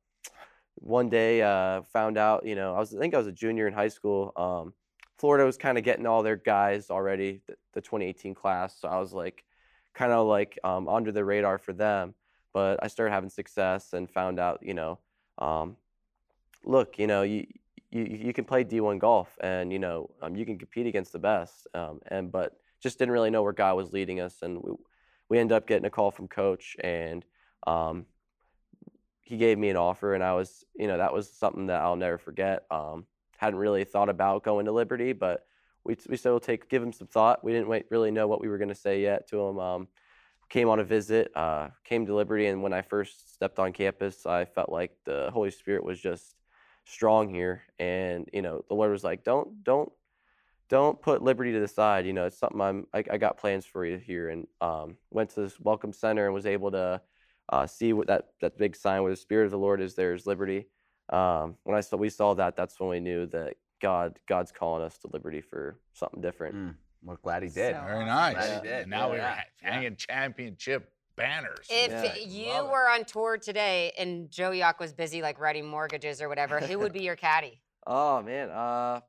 one 0.82 1.10
day 1.10 1.42
uh, 1.42 1.82
found 1.94 2.18
out 2.18 2.46
you 2.46 2.56
know 2.56 2.74
i 2.74 2.80
was 2.80 2.96
i 2.96 3.00
think 3.00 3.14
i 3.14 3.18
was 3.18 3.28
a 3.28 3.32
junior 3.32 3.68
in 3.68 3.74
high 3.74 3.88
school 3.88 4.32
um, 4.36 4.74
florida 5.18 5.46
was 5.46 5.58
kind 5.58 5.78
of 5.78 5.84
getting 5.84 6.06
all 6.06 6.24
their 6.24 6.36
guys 6.36 6.90
already 6.90 7.42
the, 7.48 7.56
the 7.74 7.82
2018 7.82 8.34
class 8.34 8.80
so 8.80 8.88
i 8.88 8.98
was 8.98 9.14
like 9.14 9.44
kind 9.94 10.12
of 10.12 10.28
like 10.28 10.58
um, 10.64 10.88
under 10.88 11.12
the 11.12 11.24
radar 11.24 11.58
for 11.58 11.74
them 11.74 12.14
but 12.54 12.82
i 12.82 12.88
started 12.88 13.12
having 13.12 13.30
success 13.30 13.94
and 13.94 14.10
found 14.10 14.40
out 14.40 14.60
you 14.62 14.74
know 14.74 15.00
um, 15.40 15.76
look 16.64 16.98
you 16.98 17.08
know 17.08 17.24
you, 17.24 17.46
you 17.92 18.04
you 18.04 18.34
can 18.34 18.46
play 18.46 18.64
d1 18.64 19.00
golf 19.00 19.38
and 19.42 19.72
you 19.74 19.80
know 19.80 20.10
um, 20.22 20.36
you 20.36 20.46
can 20.46 20.58
compete 20.58 20.88
against 20.88 21.12
the 21.12 21.20
best 21.20 21.68
um, 21.74 22.00
and 22.08 22.32
but 22.32 22.54
just 22.82 22.98
didn't 22.98 23.14
really 23.14 23.30
know 23.30 23.44
where 23.44 23.54
god 23.54 23.76
was 23.76 23.92
leading 23.92 24.20
us 24.22 24.38
and 24.42 24.62
we, 24.62 24.72
we 25.28 25.40
ended 25.40 25.56
up 25.56 25.68
getting 25.68 25.86
a 25.86 25.90
call 25.90 26.12
from 26.12 26.28
coach 26.28 26.76
and 26.82 27.26
um, 27.68 28.06
he 29.30 29.38
gave 29.38 29.60
me 29.60 29.70
an 29.70 29.78
offer 29.78 30.16
and 30.16 30.24
I 30.24 30.34
was, 30.34 30.66
you 30.76 30.88
know, 30.88 30.98
that 30.98 31.14
was 31.14 31.32
something 31.32 31.68
that 31.68 31.82
I'll 31.82 31.96
never 31.96 32.18
forget. 32.18 32.66
Um, 32.72 33.06
hadn't 33.38 33.60
really 33.60 33.84
thought 33.84 34.10
about 34.10 34.44
going 34.44 34.66
to 34.66 34.72
Liberty, 34.72 35.14
but 35.14 35.46
we, 35.84 35.96
we 36.10 36.18
said 36.18 36.32
we'll 36.32 36.40
take, 36.40 36.68
give 36.68 36.82
him 36.82 36.92
some 36.92 37.06
thought. 37.06 37.44
We 37.44 37.52
didn't 37.52 37.68
wait, 37.68 37.86
really 37.92 38.10
know 38.10 38.28
what 38.28 38.42
we 38.42 38.48
were 38.48 38.58
going 38.58 38.70
to 38.70 38.76
say 38.76 39.04
yet 39.04 39.28
to 39.28 39.40
him. 39.40 39.60
Um, 39.60 39.88
came 40.50 40.68
on 40.68 40.80
a 40.80 40.84
visit, 40.84 41.32
uh, 41.36 41.68
came 41.84 42.08
to 42.08 42.16
Liberty. 42.16 42.48
And 42.48 42.64
when 42.64 42.74
I 42.74 42.82
first 42.82 43.36
stepped 43.36 43.60
on 43.60 43.72
campus, 43.72 44.26
I 44.26 44.46
felt 44.46 44.72
like 44.72 44.98
the 45.06 45.30
Holy 45.32 45.52
Spirit 45.52 45.84
was 45.84 46.00
just 46.00 46.34
strong 46.86 47.30
here. 47.30 47.62
And, 47.78 48.28
you 48.34 48.42
know, 48.42 48.66
the 48.68 48.74
Lord 48.74 48.92
was 48.92 49.04
like, 49.04 49.24
don't, 49.24 49.64
don't, 49.64 49.92
don't 50.70 51.00
put 51.00 51.22
Liberty 51.22 51.54
to 51.54 51.60
the 51.60 51.68
side. 51.68 52.08
You 52.08 52.14
know, 52.14 52.26
it's 52.26 52.40
something 52.40 52.60
I'm, 52.60 52.88
I, 52.96 53.04
I 53.12 53.18
got 53.18 53.38
plans 53.38 53.68
for 53.68 53.86
you 53.86 53.98
here. 53.98 54.30
And 54.30 54.48
um, 54.60 54.98
went 55.12 55.30
to 55.36 55.42
this 55.42 55.60
welcome 55.60 55.94
center 55.94 56.26
and 56.26 56.34
was 56.34 56.48
able 56.48 56.72
to, 56.72 57.00
uh, 57.50 57.66
see 57.68 57.94
what 57.94 58.08
that 58.08 58.30
that 58.42 58.58
big 58.58 58.76
sign 58.76 59.02
where 59.02 59.12
the 59.12 59.18
spirit 59.18 59.46
of 59.46 59.52
the 59.52 59.58
Lord 59.58 59.82
is 59.82 59.96
there 59.96 60.14
is 60.14 60.26
liberty. 60.28 60.68
Um, 61.12 61.56
when 61.64 61.76
I 61.76 61.82
saw 61.82 61.98
we 61.98 62.10
saw 62.10 62.34
that, 62.36 62.56
that's 62.56 62.80
when 62.80 62.90
we 62.90 63.00
knew 63.00 63.26
that 63.28 63.56
God 63.82 64.20
God's 64.28 64.52
calling 64.52 64.84
us 64.84 64.98
to 65.00 65.10
liberty 65.12 65.42
for 65.42 65.80
something 65.94 66.22
different. 66.22 66.56
Mm, 66.56 66.76
we're 67.04 67.16
glad 67.16 67.44
he 67.44 67.50
did. 67.50 67.76
So 67.76 67.82
Very 67.86 67.96
awesome. 67.96 68.06
nice. 68.08 68.34
Glad 68.36 68.64
he 68.64 68.70
did. 68.70 68.82
And 68.82 68.90
now 68.92 69.10
we're 69.10 69.18
Yeah. 69.18 69.42
hanging 69.62 69.96
championship 69.96 70.92
banners. 71.16 71.68
If 71.70 71.92
Yeah. 71.92 72.16
you 72.26 72.50
Love 72.50 72.66
it. 72.66 72.72
were 72.72 72.90
on 72.90 73.06
tour 73.06 73.38
today 73.38 73.94
and 73.98 74.30
Joe 74.30 74.52
Jauch 74.52 74.80
was 74.80 74.94
busy 74.94 75.22
like 75.22 75.40
writing 75.40 75.66
mortgages 75.68 76.22
or 76.22 76.30
whatever, 76.30 76.60
who 76.60 76.80
would 76.80 76.94
be 76.94 77.02
your 77.02 77.16
caddy? 77.16 77.62
Oh 77.88 78.22
man, 78.22 78.50
uh, 78.52 79.00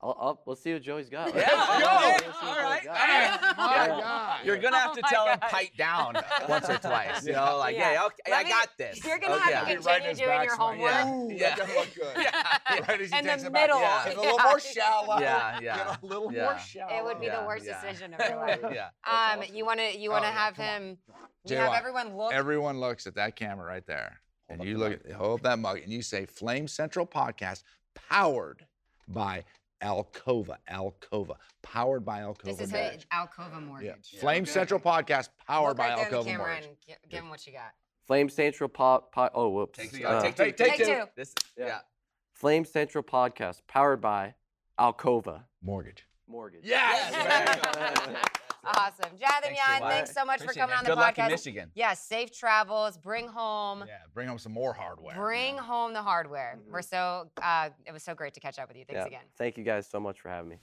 I'll, 0.00 0.16
I'll, 0.20 0.42
let's 0.46 0.62
see 0.62 0.72
what 0.72 0.82
Joey's 0.82 1.08
got. 1.08 1.34
Yeah, 1.34 1.40
Let's 1.40 1.66
go 1.66 1.74
see 1.78 1.84
ahead. 1.84 2.22
what 2.22 2.44
All 2.44 2.54
Joey's 2.54 2.62
right. 2.64 2.80
Yeah, 2.84 3.52
my 3.56 3.86
God. 3.88 4.38
You're 4.46 4.56
gonna 4.58 4.78
have 4.78 4.90
Oh 4.92 4.94
to 4.94 5.00
my 5.02 5.08
tell 5.08 5.26
him 5.26 5.38
pipe 5.40 5.76
down 5.76 6.14
once 6.48 6.68
or 6.70 6.78
twice. 6.78 7.26
You 7.26 7.32
know, 7.32 7.56
like, 7.58 7.74
Yeah. 7.76 7.92
yeah, 7.94 8.04
okay, 8.06 8.14
Let 8.30 8.40
I 8.40 8.44
me- 8.44 8.50
got 8.50 8.68
this. 8.78 9.04
You're 9.04 9.18
gonna 9.18 9.34
Oh, 9.34 9.38
have 9.40 9.66
to 9.68 9.74
Be 9.74 9.76
right 9.76 9.76
in 9.76 9.82
continue 9.82 10.08
his 10.10 10.18
doing 10.18 10.42
your 10.42 10.56
backswing. 10.56 10.56
homework. 10.56 11.06
Ooh, 11.06 11.32
Yeah. 11.34 11.48
that 11.48 11.58
doesn't 11.58 11.74
look 11.76 11.94
good. 11.94 12.16
Yeah. 12.22 12.58
Right 12.88 13.00
as 13.00 13.10
he 13.10 13.18
In 13.18 13.24
the 13.24 13.30
takes 13.30 13.42
back. 13.42 13.52
middle. 13.52 13.78
Yeah. 13.80 14.04
Get 14.04 14.16
a 14.16 14.20
little 14.20 14.38
more 14.38 14.60
shallow. 14.60 15.18
Yeah, 15.20 15.58
yeah. 15.60 15.76
Get 15.76 16.02
a 16.02 16.06
little 16.06 16.32
Yeah. 16.32 16.44
more 16.44 16.58
shallow. 16.60 16.96
It 16.98 17.04
would 17.04 17.20
be 17.20 17.26
Yeah, 17.26 17.40
the 17.40 17.46
worst 17.46 17.66
yeah. 17.66 17.80
decision 17.82 18.14
of 18.14 18.20
your 18.28 18.36
life. 18.38 18.60
yeah. 18.72 18.88
Um, 19.04 19.42
you 19.52 19.64
want 19.66 19.80
to 19.80 19.98
you 19.98 20.10
want 20.10 20.22
to 20.24 20.28
Oh, 20.30 20.32
have 20.32 20.56
him 20.56 20.98
you 21.44 21.56
have 21.56 21.72
everyone 21.74 22.16
look 22.16 22.32
Everyone 22.32 22.78
looks 22.78 23.06
at 23.08 23.14
that 23.16 23.34
camera 23.36 23.66
right 23.66 23.86
there, 23.86 24.20
and 24.48 24.62
you 24.62 24.78
look 24.78 24.92
at 24.92 25.12
hold 25.12 25.40
up 25.40 25.42
that 25.44 25.58
mug, 25.58 25.78
and 25.78 25.90
you 25.92 26.02
say 26.02 26.24
"Flame 26.26 26.68
Central 26.68 27.04
Podcast, 27.06 27.62
powered 27.94 28.66
by 29.06 29.44
Alcova, 29.82 30.56
Alcova, 30.70 31.36
powered 31.62 32.04
by 32.04 32.20
Alcova." 32.20 32.42
This 32.44 32.60
is 32.60 32.72
Mortgage. 32.72 33.06
a 33.10 33.14
Alcova 33.14 33.52
Yeah. 33.54 33.60
mortgage. 33.60 34.16
Flame 34.18 34.46
Central 34.46 34.80
Podcast, 34.80 35.28
powered 35.46 35.70
Look 35.70 35.76
by 35.78 35.88
right 35.88 35.96
there 35.96 36.06
in 36.06 36.10
the 36.12 36.18
Alcova 36.18 36.24
camera 36.26 36.46
Mortgage. 36.48 36.66
and 36.68 36.76
gi- 36.80 36.94
give 37.08 37.22
him 37.22 37.28
what 37.30 37.46
you 37.46 37.52
got. 37.52 37.74
Flame 38.06 38.28
Central 38.28 38.68
Pod. 38.68 39.12
Po- 39.12 39.30
oh, 39.34 39.48
whoops. 39.50 39.78
Take 39.78 39.92
two. 39.92 40.04
Uh, 40.06 40.22
take 40.22 40.34
two. 40.36 40.44
take- 40.44 40.56
Take, 40.56 40.68
take 40.76 40.78
two. 40.78 40.84
two. 40.94 41.08
This, 41.14 41.34
Yeah. 41.56 41.66
yeah. 41.66 41.80
Flame 42.32 42.64
Central 42.64 43.04
Podcast, 43.04 43.62
powered 43.66 44.00
by 44.00 44.34
Alcova 44.78 45.44
Mortgage. 45.60 46.06
Mortgage. 46.26 46.64
Yes. 46.64 48.16
Awesome. 48.64 49.10
Jonathan 49.18 49.54
Thanks, 49.54 49.80
thanks 49.86 50.14
so 50.14 50.24
much 50.24 50.42
for 50.42 50.52
coming 50.52 50.74
it. 50.74 50.78
on 50.78 50.84
the 50.84 50.90
Good 50.90 50.98
podcast. 50.98 51.00
luck 51.00 51.18
in 51.18 51.26
Michigan. 51.28 51.70
Yeah, 51.74 51.94
safe 51.94 52.36
travels. 52.36 52.98
Bring 52.98 53.28
home 53.28 53.84
Yeah, 53.86 53.98
bring 54.12 54.28
home 54.28 54.38
some 54.38 54.52
more 54.52 54.72
hardware. 54.72 55.14
bring 55.14 55.56
home 55.56 55.92
the 55.92 56.02
hardware. 56.02 56.58
We're 56.70 56.82
so 56.82 57.30
uh, 57.42 57.70
it 57.86 57.92
was 57.92 58.02
so 58.02 58.14
great 58.14 58.34
to 58.34 58.40
catch 58.40 58.58
up 58.58 58.68
with 58.68 58.76
you. 58.76 58.84
Thanks 58.84 59.00
Yeah. 59.02 59.06
again. 59.06 59.24
Thank 59.36 59.56
you 59.58 59.64
guys 59.64 59.86
so 59.86 60.00
much 60.00 60.20
for 60.20 60.28
having 60.28 60.50
me. 60.50 60.56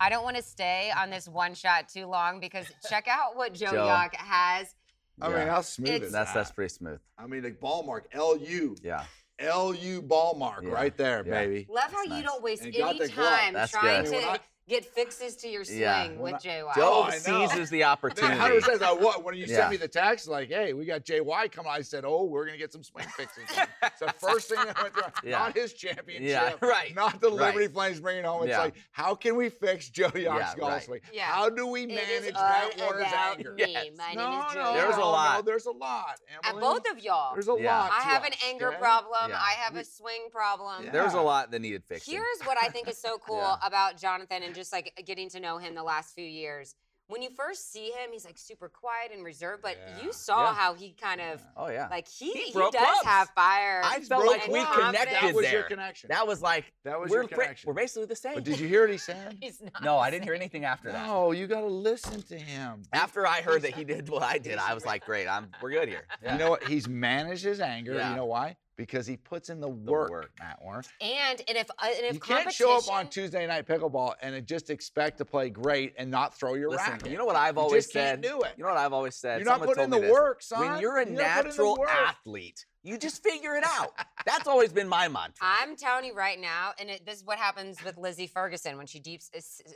I 0.00 0.08
don't 0.10 0.22
want 0.24 0.36
to 0.36 0.42
stay 0.42 0.90
on 0.96 1.10
this 1.10 1.28
one 1.28 1.54
shot 1.54 1.88
too 1.88 2.06
long 2.06 2.40
because 2.40 2.66
check 2.88 3.08
out 3.08 3.36
what 3.36 3.52
Joe, 3.54 3.70
Joe. 3.70 3.86
Jauch 3.86 4.14
has. 4.14 4.74
I 5.20 5.28
mean, 5.28 5.48
how 5.48 5.60
smooth 5.62 5.88
It's- 5.90 6.06
is 6.08 6.12
That's 6.12 6.30
that? 6.32 6.38
that's 6.38 6.52
pretty 6.52 6.72
smooth. 6.72 7.00
I 7.18 7.26
mean, 7.26 7.42
the 7.42 7.50
ball 7.50 7.82
mark, 7.82 8.06
L-U, 8.12 8.76
Yeah. 8.82 9.02
L-U 9.40 10.02
ball 10.02 10.34
mark 10.34 10.62
Yeah. 10.64 10.70
right 10.70 10.96
there, 10.96 11.24
Yeah. 11.26 11.32
baby. 11.32 11.66
Love 11.68 11.90
how 11.92 12.04
That's 12.06 12.16
you 12.16 12.22
don't 12.22 12.42
waste 12.42 12.62
And 12.62 12.74
any 12.74 13.08
time 13.08 13.52
That's 13.54 13.72
trying 13.72 14.04
good. 14.04 14.10
to 14.12 14.16
When 14.16 14.24
I- 14.28 14.38
get 14.68 14.84
fixes 14.84 15.34
to 15.36 15.48
your 15.48 15.64
swing 15.64 15.78
Yeah. 15.80 16.08
with 16.12 16.34
JY. 16.42 16.72
Joe 16.76 17.06
Oh, 17.08 17.10
seizes 17.10 17.70
the 17.70 17.78
Man, 17.80 17.88
opportunity. 17.88 18.38
100 18.38 18.82
I 18.82 18.92
what 18.92 19.24
when 19.24 19.34
you 19.34 19.46
Yeah. 19.46 19.56
sent 19.56 19.70
me 19.70 19.76
the 19.78 19.88
text 19.88 20.28
like, 20.28 20.48
"Hey, 20.48 20.72
we 20.74 20.84
got 20.84 21.04
JY 21.04 21.48
coming," 21.48 21.72
I 21.72 21.82
said, 21.82 22.04
"Oh, 22.04 22.24
we're 22.24 22.44
gonna 22.46 22.58
get 22.58 22.72
some 22.72 22.82
swing 22.84 23.06
fixes." 23.16 23.44
it's 23.82 23.98
the 24.00 24.12
first 24.18 24.48
thing 24.48 24.64
that 24.64 24.80
went 24.80 24.94
through. 24.94 25.02
Yeah. 25.24 25.38
Not 25.38 25.56
his 25.56 25.72
championship. 25.72 26.28
Yeah, 26.30 26.54
right, 26.66 26.94
Not 26.94 27.20
the 27.20 27.28
right. 27.30 27.54
Liberty 27.54 27.68
Flames 27.68 28.00
bringing 28.00 28.24
home. 28.24 28.42
It's 28.44 28.50
Yeah. 28.50 28.58
like, 28.60 28.74
how 28.92 29.14
can 29.14 29.34
we 29.36 29.48
fix 29.48 29.88
Joe 29.88 30.08
Jauch's 30.10 30.22
Yeah, 30.22 30.54
golf 30.56 30.72
right. 30.72 30.82
swing? 30.82 31.00
Yeah. 31.12 31.24
How 31.24 31.48
do 31.48 31.66
we 31.66 31.86
manage 31.86 32.34
all 32.34 32.42
Matt 32.42 32.78
Warner's 32.78 33.08
about 33.08 33.36
anger? 33.38 33.52
me. 33.54 33.64
Yes. 33.72 33.86
My 33.96 34.08
name 34.08 34.16
no, 34.16 34.46
is 34.46 34.54
Joe 34.54 34.62
no, 34.62 34.72
There's 34.74 34.96
a 34.96 35.00
lot. 35.00 35.36
No, 35.36 35.42
there's 35.42 35.66
a 35.66 35.70
lot. 35.72 36.20
And 36.44 36.46
Emily. 36.56 36.60
both 36.60 36.90
of 36.90 36.98
y'all. 37.02 37.34
There's 37.34 37.48
a 37.48 37.56
Yeah. 37.58 37.78
lot. 37.78 37.90
I 37.92 37.98
to 38.02 38.04
have 38.08 38.24
an 38.24 38.34
anger 38.46 38.68
okay? 38.68 38.78
problem. 38.78 39.30
Yeah. 39.30 39.38
I 39.40 39.52
have 39.52 39.76
a 39.76 39.84
swing 39.84 40.28
problem. 40.30 40.84
Yeah. 40.84 40.90
There 40.90 41.08
a 41.14 41.20
lot 41.22 41.50
that 41.50 41.60
needed 41.60 41.82
fixing. 41.88 42.14
Here's 42.14 42.40
what 42.44 42.58
I 42.62 42.68
think 42.68 42.86
is 42.88 42.98
so 42.98 43.18
cool 43.18 43.58
about 43.62 43.96
Jonathan 43.96 44.42
and 44.42 44.54
just 44.58 44.72
like 44.72 44.92
getting 45.06 45.28
to 45.30 45.40
know 45.40 45.58
him 45.58 45.74
the 45.74 45.82
last 45.82 46.14
few 46.14 46.24
years. 46.26 46.74
When 47.10 47.22
you 47.22 47.30
first 47.30 47.72
see 47.72 47.86
him, 47.86 48.10
he's 48.12 48.26
like 48.26 48.36
super 48.36 48.68
quiet 48.68 49.12
and 49.14 49.24
reserved, 49.24 49.62
but 49.62 49.78
Yeah. 49.78 50.04
you 50.04 50.12
saw 50.12 50.48
Yeah. 50.50 50.54
how 50.54 50.74
he 50.74 50.92
kind 50.92 51.22
of 51.22 51.40
oh 51.56 51.68
yeah. 51.70 51.88
like 51.90 52.06
he 52.06 52.32
He 52.32 52.42
he, 52.42 52.52
does 52.52 52.70
clubs. 52.70 53.04
have 53.06 53.30
fire. 53.30 53.80
I 53.82 54.00
felt 54.00 54.26
like 54.26 54.46
we 54.48 54.62
clubs. 54.62 54.74
connected 54.76 55.14
That 55.14 55.32
was 55.34 55.44
there. 55.46 55.52
your 55.54 55.62
connection. 55.62 56.08
That 56.10 56.26
was 56.26 56.42
like 56.42 56.70
That 56.84 57.00
was 57.00 57.10
we're 57.10 57.20
your 57.22 57.28
connection. 57.28 57.66
We're 57.66 57.72
basically 57.72 58.04
the 58.08 58.14
same. 58.16 58.34
But 58.34 58.44
did 58.44 58.60
you 58.60 58.68
hear 58.68 58.82
what 58.82 58.90
he 58.90 58.98
said? 59.10 59.38
He's 59.40 59.62
not 59.62 59.82
no, 59.82 59.96
I 59.96 60.10
didn't 60.10 60.24
hear 60.24 60.34
anything 60.34 60.66
after 60.66 60.92
that. 60.92 61.06
No, 61.06 61.32
you 61.32 61.46
got 61.46 61.60
to 61.62 61.66
listen 61.66 62.20
to 62.24 62.38
him. 62.38 62.82
After 62.92 63.26
I 63.26 63.40
heard 63.40 63.62
that 63.62 63.72
he 63.74 63.84
did 63.84 64.10
what 64.10 64.22
I 64.22 64.36
did, 64.36 64.58
I 64.58 64.74
was 64.74 64.84
like, 64.84 65.06
great, 65.06 65.26
I'm 65.28 65.48
we're 65.62 65.70
good 65.70 65.88
here. 65.88 66.04
Yeah. 66.22 66.34
You 66.34 66.38
know 66.40 66.50
what? 66.50 66.64
He's 66.64 66.86
managed 66.88 67.42
his 67.44 67.60
anger. 67.60 67.94
Yeah. 67.94 68.10
You 68.10 68.16
know 68.16 68.26
why? 68.26 68.56
Because 68.78 69.06
he 69.08 69.16
puts 69.16 69.50
in 69.50 69.60
the 69.60 69.68
work, 69.68 70.08
work. 70.10 70.30
Matt 70.38 70.60
Warner. 70.62 70.84
And 71.00 71.42
and 71.48 71.58
if 71.58 71.68
uh, 71.68 71.86
and 71.96 72.06
if 72.06 72.14
You 72.14 72.20
can't 72.20 72.50
show 72.52 72.78
up 72.78 72.88
on 72.90 73.08
Tuesday 73.08 73.44
night 73.46 73.66
pickleball 73.66 74.14
and 74.22 74.46
just 74.46 74.70
expect 74.70 75.18
to 75.18 75.24
play 75.24 75.50
great 75.50 75.94
and 75.98 76.08
not 76.10 76.32
throw 76.38 76.54
your 76.54 76.70
Listen, 76.70 76.92
racket. 76.92 77.10
you 77.10 77.18
know 77.18 77.24
what 77.26 77.34
I've 77.36 77.56
You 77.56 77.60
always 77.62 77.84
just 77.86 77.92
can't 77.92 78.24
said. 78.24 78.30
do 78.30 78.40
it. 78.42 78.52
You 78.56 78.62
know 78.62 78.70
what 78.70 78.78
I've 78.78 78.92
always 78.92 79.16
said. 79.16 79.40
You're 79.40 79.46
not 79.46 79.58
Someone 79.58 79.68
putting 79.68 79.84
in 79.84 79.90
the 79.90 80.00
this. 80.00 80.12
work, 80.12 80.42
son. 80.42 80.60
When 80.60 80.80
you're 80.80 80.96
a 80.98 81.04
You're 81.06 81.14
not 81.16 81.44
putting 81.44 81.50
in 81.50 81.56
the 81.56 81.58
natural 81.58 81.86
athlete, 81.88 82.66
you 82.88 82.96
just 82.96 83.22
figure 83.22 83.54
it 83.54 83.64
out. 83.64 83.92
That's 84.24 84.48
always 84.48 84.72
been 84.72 84.88
my 84.88 85.08
mantra. 85.08 85.34
I'm 85.42 85.76
telling 85.76 86.06
you 86.06 86.14
right 86.14 86.40
now, 86.40 86.72
and 86.80 86.88
it, 86.88 87.04
this 87.04 87.18
is 87.18 87.24
what 87.24 87.38
happens 87.38 87.84
with 87.84 87.98
Lizzie 87.98 88.26
Ferguson 88.26 88.78
when 88.78 88.86
she 88.86 88.98
deep, 88.98 89.20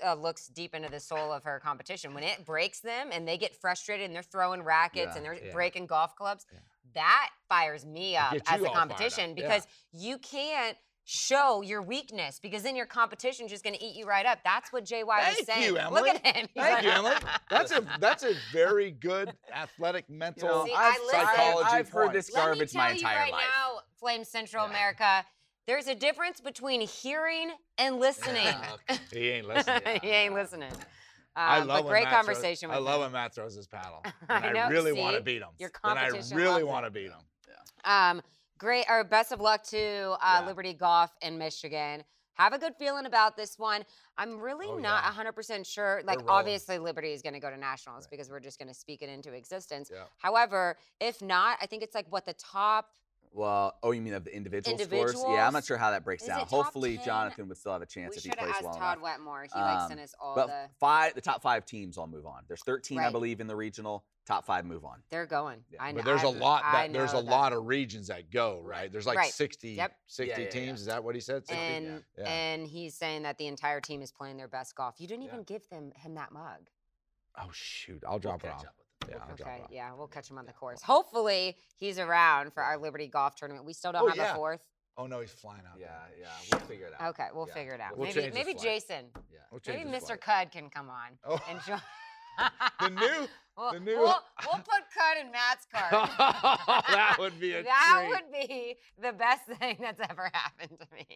uh, 0.05 0.15
looks 0.15 0.49
deep 0.49 0.75
into 0.75 0.89
the 0.89 0.99
soul 0.99 1.31
of 1.31 1.45
her 1.45 1.61
competition. 1.61 2.15
When 2.15 2.25
it 2.25 2.47
breaks 2.47 2.81
them 2.81 3.11
and 3.13 3.29
they 3.29 3.37
get 3.37 3.55
frustrated 3.55 4.07
and 4.07 4.15
they're 4.15 4.23
throwing 4.23 4.63
rackets 4.63 5.11
Yeah, 5.13 5.17
and 5.17 5.25
they're 5.25 5.35
yeah. 5.35 5.53
breaking 5.53 5.87
golf 5.87 6.17
clubs, 6.17 6.47
that 6.95 7.31
fires 7.49 7.85
me 7.85 8.17
up 8.17 8.35
as 8.47 8.63
a 8.63 8.69
competition 8.71 9.31
yeah. 9.31 9.43
because 9.43 9.67
you 9.93 10.17
can't 10.19 10.77
show 11.05 11.63
your 11.63 11.83
weakness 11.83 12.39
because 12.41 12.63
then 12.63 12.77
your 12.77 12.87
competition's 12.87 13.51
just 13.51 13.65
going 13.65 13.75
to 13.77 13.85
eat 13.85 13.97
you 13.97 14.07
right 14.07 14.25
up. 14.25 14.39
That's 14.45 14.73
what 14.73 14.85
JY 14.85 15.05
was 15.05 15.35
Thank 15.35 15.47
saying. 15.47 15.63
you, 15.65 15.73
Look 15.91 16.07
at 16.07 16.25
him. 16.25 16.47
He's 16.55 16.63
Thank 16.63 16.75
like- 16.77 16.85
you, 16.85 16.91
Emily. 16.91 17.15
That's 17.51 17.73
a 17.73 17.85
that's 18.01 18.23
a 18.23 18.35
very 18.53 18.91
good 18.93 19.33
athletic 19.55 20.09
mental 20.09 20.49
know, 20.49 20.65
See, 20.67 20.73
I've, 20.77 20.95
I 20.95 21.05
listen- 21.05 21.21
psychology. 21.21 21.69
I've 21.73 21.89
heard 21.89 22.03
point. 22.05 22.13
this 22.15 22.33
Let 22.33 22.41
me 22.41 22.47
garbage 22.47 22.73
tell 22.73 22.83
my 22.83 22.89
you 22.91 22.95
entire 22.97 23.17
right 23.19 23.33
life. 23.33 23.43
now, 23.57 23.79
Flame 23.99 24.25
Central 24.25 24.65
Yeah. 24.65 24.71
America, 24.71 25.25
there's 25.67 25.87
a 25.89 25.95
difference 25.95 26.41
between 26.41 26.81
hearing 26.83 27.51
and 27.79 27.99
listening. 27.99 28.47
Okay. 28.91 29.01
He 29.13 29.29
ain't 29.31 29.49
listening. 29.49 30.01
he 30.03 30.09
ain't 30.11 30.35
listening. 30.35 30.73
I 31.35 31.61
Um, 31.61 31.69
love 31.69 31.85
but 31.85 31.89
great 31.89 32.05
Matt 32.05 32.13
throws- 32.13 32.27
conversation 32.37 32.69
with 32.69 32.77
I 32.79 32.81
love 32.81 33.01
when 33.01 33.13
Matt 33.13 33.35
throws 33.35 33.55
his 33.57 33.67
paddle. 33.67 34.03
I 34.29 34.47
And 34.47 34.55
know, 34.55 34.69
really 34.69 34.93
want 34.93 35.17
to 35.17 35.23
beat 35.23 35.41
him. 35.43 35.49
Your 35.59 35.71
competition. 35.71 36.37
Then 36.37 36.47
I 36.47 36.51
really 36.51 36.63
want 36.65 36.85
to 36.85 36.91
beat 36.91 37.07
him. 37.11 37.21
Um, 37.85 38.23
great, 38.63 38.87
or 38.89 39.03
best 39.03 39.33
of 39.33 39.41
luck 39.41 39.65
to 39.65 40.17
uh, 40.23 40.39
Yeah. 40.41 40.47
Liberty 40.47 40.73
Golf 40.73 41.11
in 41.21 41.37
Michigan. 41.37 42.05
Have 42.35 42.53
a 42.55 42.59
good 42.59 42.75
feeling 42.79 43.05
about 43.07 43.37
this 43.37 43.59
one. 43.59 43.85
I'm 44.17 44.39
really 44.39 44.69
Oh, 44.69 44.79
not 44.79 45.05
yeah. 45.05 45.25
100% 45.25 45.67
sure. 45.67 46.01
Like, 46.05 46.21
obviously, 46.29 46.79
Liberty 46.79 47.13
is 47.13 47.21
going 47.23 47.35
to 47.35 47.41
go 47.41 47.51
to 47.51 47.57
nationals 47.59 48.07
because 48.07 48.31
we're 48.31 48.41
just 48.41 48.59
going 48.59 48.69
to 48.69 48.75
speak 48.75 49.03
it 49.03 49.09
into 49.11 49.33
existence. 49.33 49.91
Yeah. 49.93 50.05
However, 50.19 50.77
if 51.01 51.21
not, 51.21 51.59
I 51.61 51.67
think 51.67 51.83
it's 51.83 51.95
like 51.95 52.07
what 52.09 52.25
the 52.25 52.35
top. 52.35 52.87
Well, 53.35 53.75
oh, 53.83 53.93
you 53.93 54.03
mean 54.03 54.13
of 54.13 54.25
the 54.25 54.37
individual 54.37 54.77
scores? 54.79 55.17
Yeah, 55.27 55.47
I'm 55.47 55.55
not 55.55 55.65
sure 55.65 55.79
how 55.79 55.91
that 55.93 56.05
breaks 56.05 56.23
Is 56.23 56.29
down. 56.29 56.39
it 56.39 56.41
top 56.43 56.51
Hopefully, 56.51 56.97
10? 56.97 57.07
Jonathan 57.07 57.49
would 57.49 57.57
still 57.57 57.73
have 57.73 57.81
a 57.81 57.87
chance 57.87 58.11
We 58.13 58.17
if 58.19 58.23
he 58.25 58.29
should 58.29 58.39
have 58.39 58.49
plays 58.49 58.55
asked 58.57 58.65
well 58.65 58.75
Todd 58.75 58.99
enough. 58.99 59.03
Wetmore. 59.05 59.43
He 59.45 59.59
like 59.59 59.79
Um, 59.79 59.89
sent 59.89 60.01
us 60.01 60.15
all 60.21 60.35
But 60.35 60.49
the. 60.49 60.69
five, 60.79 61.15
the 61.15 61.23
top 61.23 61.41
five 61.43 61.65
teams 61.65 61.97
all 61.97 62.07
move 62.07 62.27
on. 62.27 62.43
There's 62.47 62.63
13, 62.63 62.99
I 62.99 63.05
Right. 63.05 63.13
believe, 63.13 63.41
in 63.41 63.47
the 63.47 63.57
regional. 63.57 64.05
Top 64.27 64.45
five 64.45 64.65
move 64.67 64.85
on. 64.85 65.03
They're 65.11 65.27
going. 65.27 65.65
Yeah, 65.71 65.83
I 65.83 65.91
know. 65.91 65.97
But 65.97 66.05
there's 66.05 66.23
a 66.23 66.29
I've- 66.29 66.39
lot 66.39 66.63
that 66.71 66.93
there's 66.93 67.13
a 67.13 67.17
that. 67.17 67.25
lot 67.25 67.53
of 67.53 67.67
regions 67.67 68.07
that 68.07 68.31
go, 68.31 68.61
right? 68.61 68.93
There's 68.93 69.07
like 69.07 69.17
Right. 69.19 69.33
60, 69.33 69.71
Yep. 69.71 69.97
60 70.07 70.31
Yeah, 70.31 70.39
yeah, 70.39 70.45
yeah. 70.45 70.51
teams. 70.51 70.81
Is 70.81 70.87
that 70.87 71.03
what 71.03 71.17
he 71.17 71.21
said? 71.21 71.45
60? 71.47 71.57
And 71.57 72.05
Yeah. 72.17 72.29
and 72.29 72.67
he's 72.69 72.95
saying 72.97 73.23
that 73.23 73.39
the 73.39 73.49
entire 73.49 73.81
team 73.81 74.01
is 74.01 74.13
playing 74.13 74.37
their 74.37 74.47
best 74.47 74.77
golf. 74.77 75.01
You 75.01 75.09
didn't 75.09 75.23
Yeah. 75.25 75.33
even 75.33 75.43
give 75.43 75.69
them 75.71 75.91
him 75.97 76.15
that 76.15 76.31
mug. 76.31 76.71
Oh 77.37 77.51
shoot, 77.51 78.05
I'll 78.07 78.21
drop 78.21 78.45
it 78.45 78.51
off. 78.53 78.67
Up 79.03 79.09
with 79.09 79.11
Yeah, 79.11 79.17
We'll 79.17 79.21
I'll 79.23 79.29
catch 79.29 79.37
drop 79.39 79.49
Okay, 79.49 79.75
yeah, 79.75 79.91
we'll 79.97 80.07
catch 80.09 80.31
him 80.31 80.39
on 80.39 80.47
the 80.47 80.53
course. 80.53 80.83
Hopefully, 80.83 81.57
he's 81.77 81.99
around 81.99 82.53
for 82.53 82.63
our 82.63 82.79
Liberty 82.79 83.09
Golf 83.09 83.35
tournament. 83.35 83.65
We 83.67 83.73
still 83.73 83.93
don't 83.93 84.03
Oh, 84.03 84.09
have 84.09 84.17
yeah. 84.17 84.33
a 84.33 84.37
fourth. 84.37 84.61
Oh 84.99 85.07
no, 85.07 85.21
he's 85.21 85.31
flying 85.31 85.63
out. 85.71 85.79
Yeah, 85.81 85.89
there. 86.11 86.19
yeah. 86.21 86.29
We'll 86.51 86.61
figure 86.61 86.87
it 86.87 86.93
out. 87.01 87.11
Okay, 87.11 87.29
we'll 87.35 87.47
Yeah. 87.49 87.55
figure 87.55 87.73
it 87.75 87.81
out. 87.81 87.97
We'll 87.97 88.09
maybe 88.09 88.21
change 88.21 88.27
his 88.27 88.35
maybe 88.35 88.53
flight. 88.59 88.65
Jason, 88.65 89.05
Yeah. 89.33 89.39
We'll 89.51 89.61
maybe 89.67 89.89
his 89.91 90.03
Mr. 90.03 90.07
flight. 90.09 90.21
Cud 90.21 90.51
can 90.53 90.71
come 90.71 90.91
on 90.91 91.19
Oh. 91.25 91.39
and 91.49 91.61
join. 91.63 91.81
The 92.81 92.89
new, 92.89 93.29
we'll, 93.57 93.73
the 93.73 93.81
new- 93.81 93.99
we'll, 93.99 94.17
we'll 94.45 94.63
put 94.63 94.83
Cud 94.97 95.19
in 95.25 95.31
Matt's 95.33 95.67
car. 95.73 95.91
that 96.91 97.17
would 97.21 97.39
be 97.41 97.55
a 97.55 97.63
that 97.63 97.99
treat. 98.01 98.09
would 98.09 98.49
be 98.49 98.77
the 99.01 99.13
best 99.13 99.43
thing 99.59 99.77
that's 99.81 100.01
ever 100.11 100.31
happened 100.33 100.79
to 100.81 100.87
me. 100.95 101.07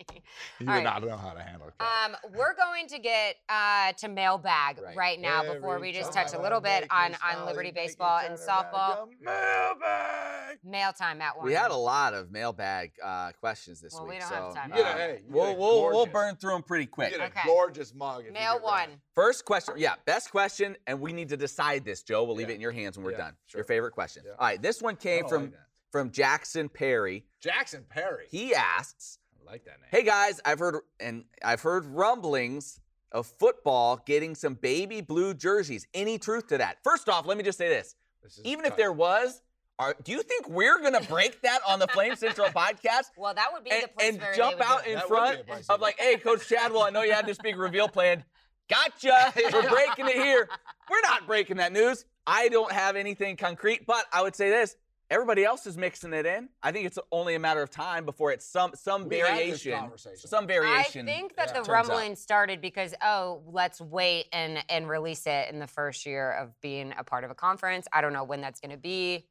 You 0.61 0.66
All 0.66 0.66
would 0.66 0.68
right. 0.68 0.83
not 0.85 1.03
know 1.05 1.16
how 1.16 1.31
to 1.31 1.42
handle 1.42 1.68
it. 1.68 1.75
Um, 1.81 2.16
we're 2.35 2.55
going 2.55 2.87
to 2.88 2.99
get 2.99 3.37
uh, 3.49 3.92
to 3.92 4.09
mailbag 4.09 4.79
right, 4.83 4.96
Right. 4.96 5.20
now 5.20 5.42
before 5.55 5.79
we 5.81 5.92
just 5.92 6.12
touch 6.12 6.33
a 6.35 6.40
little 6.40 6.61
bit 6.61 6.87
on, 6.90 7.16
on 7.25 7.46
Liberty 7.46 7.68
you 7.68 7.75
make 7.75 7.83
you 7.83 7.88
baseball 7.88 8.18
and 8.18 8.37
softball. 8.38 8.96
go, 8.96 9.09
Mailbag. 9.20 10.59
Mail 10.64 10.92
time 10.92 11.20
at 11.20 11.37
one. 11.37 11.46
We 11.46 11.53
had 11.53 11.70
a 11.70 11.77
lot 11.77 12.14
of 12.14 12.31
mailbag 12.31 12.92
uh, 13.05 13.33
questions 13.40 13.81
this 13.81 13.94
Well, 13.94 14.05
we 14.05 14.11
week. 14.12 14.20
don't 14.20 14.29
so, 14.29 14.35
have 14.37 14.55
time 14.55 14.70
You 14.70 14.77
get 14.83 14.94
uh, 14.94 14.96
hey, 14.99 15.20
we'll, 15.29 15.57
we'll, 15.57 15.83
we'll 15.90 16.07
burn 16.07 16.37
through 16.37 16.53
them 16.53 16.62
pretty 16.62 16.85
You 16.85 16.88
quick. 16.90 17.11
get 17.11 17.20
a 17.20 17.25
Okay. 17.27 17.40
gorgeous 17.44 17.94
mug. 17.94 18.25
Mail 18.33 18.55
get 18.55 18.62
right. 18.62 18.62
one. 18.62 18.88
First 19.14 19.44
question, 19.44 19.75
yeah, 19.79 19.94
best 20.05 20.31
question, 20.31 20.77
and 20.87 21.01
we 21.01 21.12
need 21.12 21.29
to 21.31 21.37
decide 21.37 21.85
this, 21.85 22.03
Joe. 22.03 22.25
We'll 22.27 22.37
leave 22.37 22.49
Yeah. 22.49 22.53
it 22.53 22.57
in 22.57 22.61
your 22.61 22.73
hands 22.73 22.97
when 22.97 23.05
we're 23.05 23.12
Yeah, 23.12 23.17
done. 23.19 23.37
sure. 23.47 23.59
Your 23.61 23.65
favorite 23.65 23.93
question. 23.93 24.23
Yeah. 24.27 24.33
All 24.33 24.47
right, 24.47 24.61
this 24.61 24.83
one 24.83 24.97
came 24.97 25.27
from 25.29 25.45
like 25.45 25.53
from 25.93 26.11
Jackson 26.11 26.69
Perry. 26.69 27.25
Jackson 27.41 27.85
Perry. 27.89 28.27
He 28.31 28.55
asks, 28.55 29.19
I 29.41 29.51
like 29.51 29.65
that 29.65 29.81
name. 29.81 29.89
"Hey 29.91 30.03
guys, 30.03 30.41
I've 30.45 30.59
heard 30.59 30.81
and 31.01 31.25
I've 31.43 31.62
heard 31.62 31.87
rumblings 31.87 32.81
of 33.12 33.27
football 33.27 34.03
getting 34.05 34.35
some 34.35 34.55
baby 34.55 35.01
blue 35.01 35.33
jerseys. 35.33 35.87
Any 35.95 36.19
truth 36.19 36.49
to 36.49 36.59
that?" 36.59 36.79
First 36.85 37.09
off, 37.09 37.25
let 37.27 37.37
me 37.39 37.45
just 37.45 37.57
say 37.59 37.69
this: 37.69 37.95
This 38.23 38.39
is 38.39 38.45
even 38.45 38.65
if 38.65 38.77
there 38.77 38.93
was, 38.93 39.41
are, 39.79 39.95
do 40.03 40.11
you 40.12 40.23
think 40.23 40.49
we're 40.49 40.81
gonna 40.83 41.01
break 41.03 41.41
that 41.43 41.61
on 41.67 41.79
the 41.79 41.87
Flame 41.89 42.17
Central 42.17 42.49
podcast? 42.55 43.05
Well, 43.17 43.33
that 43.35 43.53
would 43.53 43.62
be 43.65 43.71
and, 43.71 43.85
the 43.85 43.89
place 43.89 44.09
and 44.15 44.21
where 44.21 44.35
jump 44.35 44.53
they 44.59 44.65
would 44.65 44.67
out 44.67 44.87
in 44.87 44.95
That 44.95 45.07
front 45.09 45.41
of 45.69 45.81
like, 45.81 45.99
hey, 45.99 46.17
Coach 46.17 46.49
Chadwell, 46.49 46.83
I 46.83 46.91
know 46.91 47.03
you 47.03 47.12
had 47.12 47.27
this 47.27 47.39
big 47.39 47.57
reveal 47.57 47.89
planned. 47.89 48.25
Gotcha 48.68 49.33
We're 49.52 49.68
breaking 49.68 50.09
it 50.09 50.14
here. 50.14 50.48
We're 50.90 51.00
not 51.02 51.26
breaking 51.26 51.59
that 51.59 51.72
news. 51.72 52.05
I 52.26 52.48
don't 52.48 52.72
have 52.72 52.96
anything 52.96 53.37
concrete, 53.37 53.87
but 53.87 54.05
I 54.12 54.22
would 54.22 54.35
say 54.35 54.50
this. 54.50 54.76
Everybody 55.09 55.44
else 55.44 55.66
is 55.66 55.76
mixing 55.76 56.12
it 56.12 56.26
in. 56.26 56.48
I 56.64 56.72
think 56.72 56.85
it's 56.85 56.98
only 57.12 57.37
a 57.37 57.38
matter 57.38 57.62
of 57.62 57.70
time 57.70 58.05
before 58.05 58.33
it's 58.33 58.44
some 58.44 58.72
some 58.74 59.09
We 59.09 59.18
had 59.18 59.29
this 59.29 59.62
variation. 59.62 59.79
conversation. 59.79 60.29
Some 60.29 60.46
I 60.50 60.83
think 60.83 61.37
that 61.37 61.48
Yeah. 61.48 61.52
the 61.52 61.59
Turns 61.59 61.68
out. 61.68 61.72
rumbling 61.72 62.16
started 62.16 62.61
because 62.61 62.92
oh, 63.02 63.40
let's 63.46 63.81
wait 63.81 64.26
and 64.33 64.64
and 64.68 64.88
release 64.88 65.29
it 65.29 65.48
in 65.52 65.61
the 65.61 65.68
first 65.68 66.07
year 66.07 66.33
of 66.33 66.61
being 66.61 66.92
a 66.98 67.05
part 67.05 67.22
of 67.22 67.31
a 67.31 67.37
conference. 67.37 67.87
I 67.92 68.00
don't 68.00 68.12
know 68.12 68.24
when 68.24 68.40
that's 68.40 68.59
going 68.59 68.72
to 68.72 68.76
be. 68.76 69.29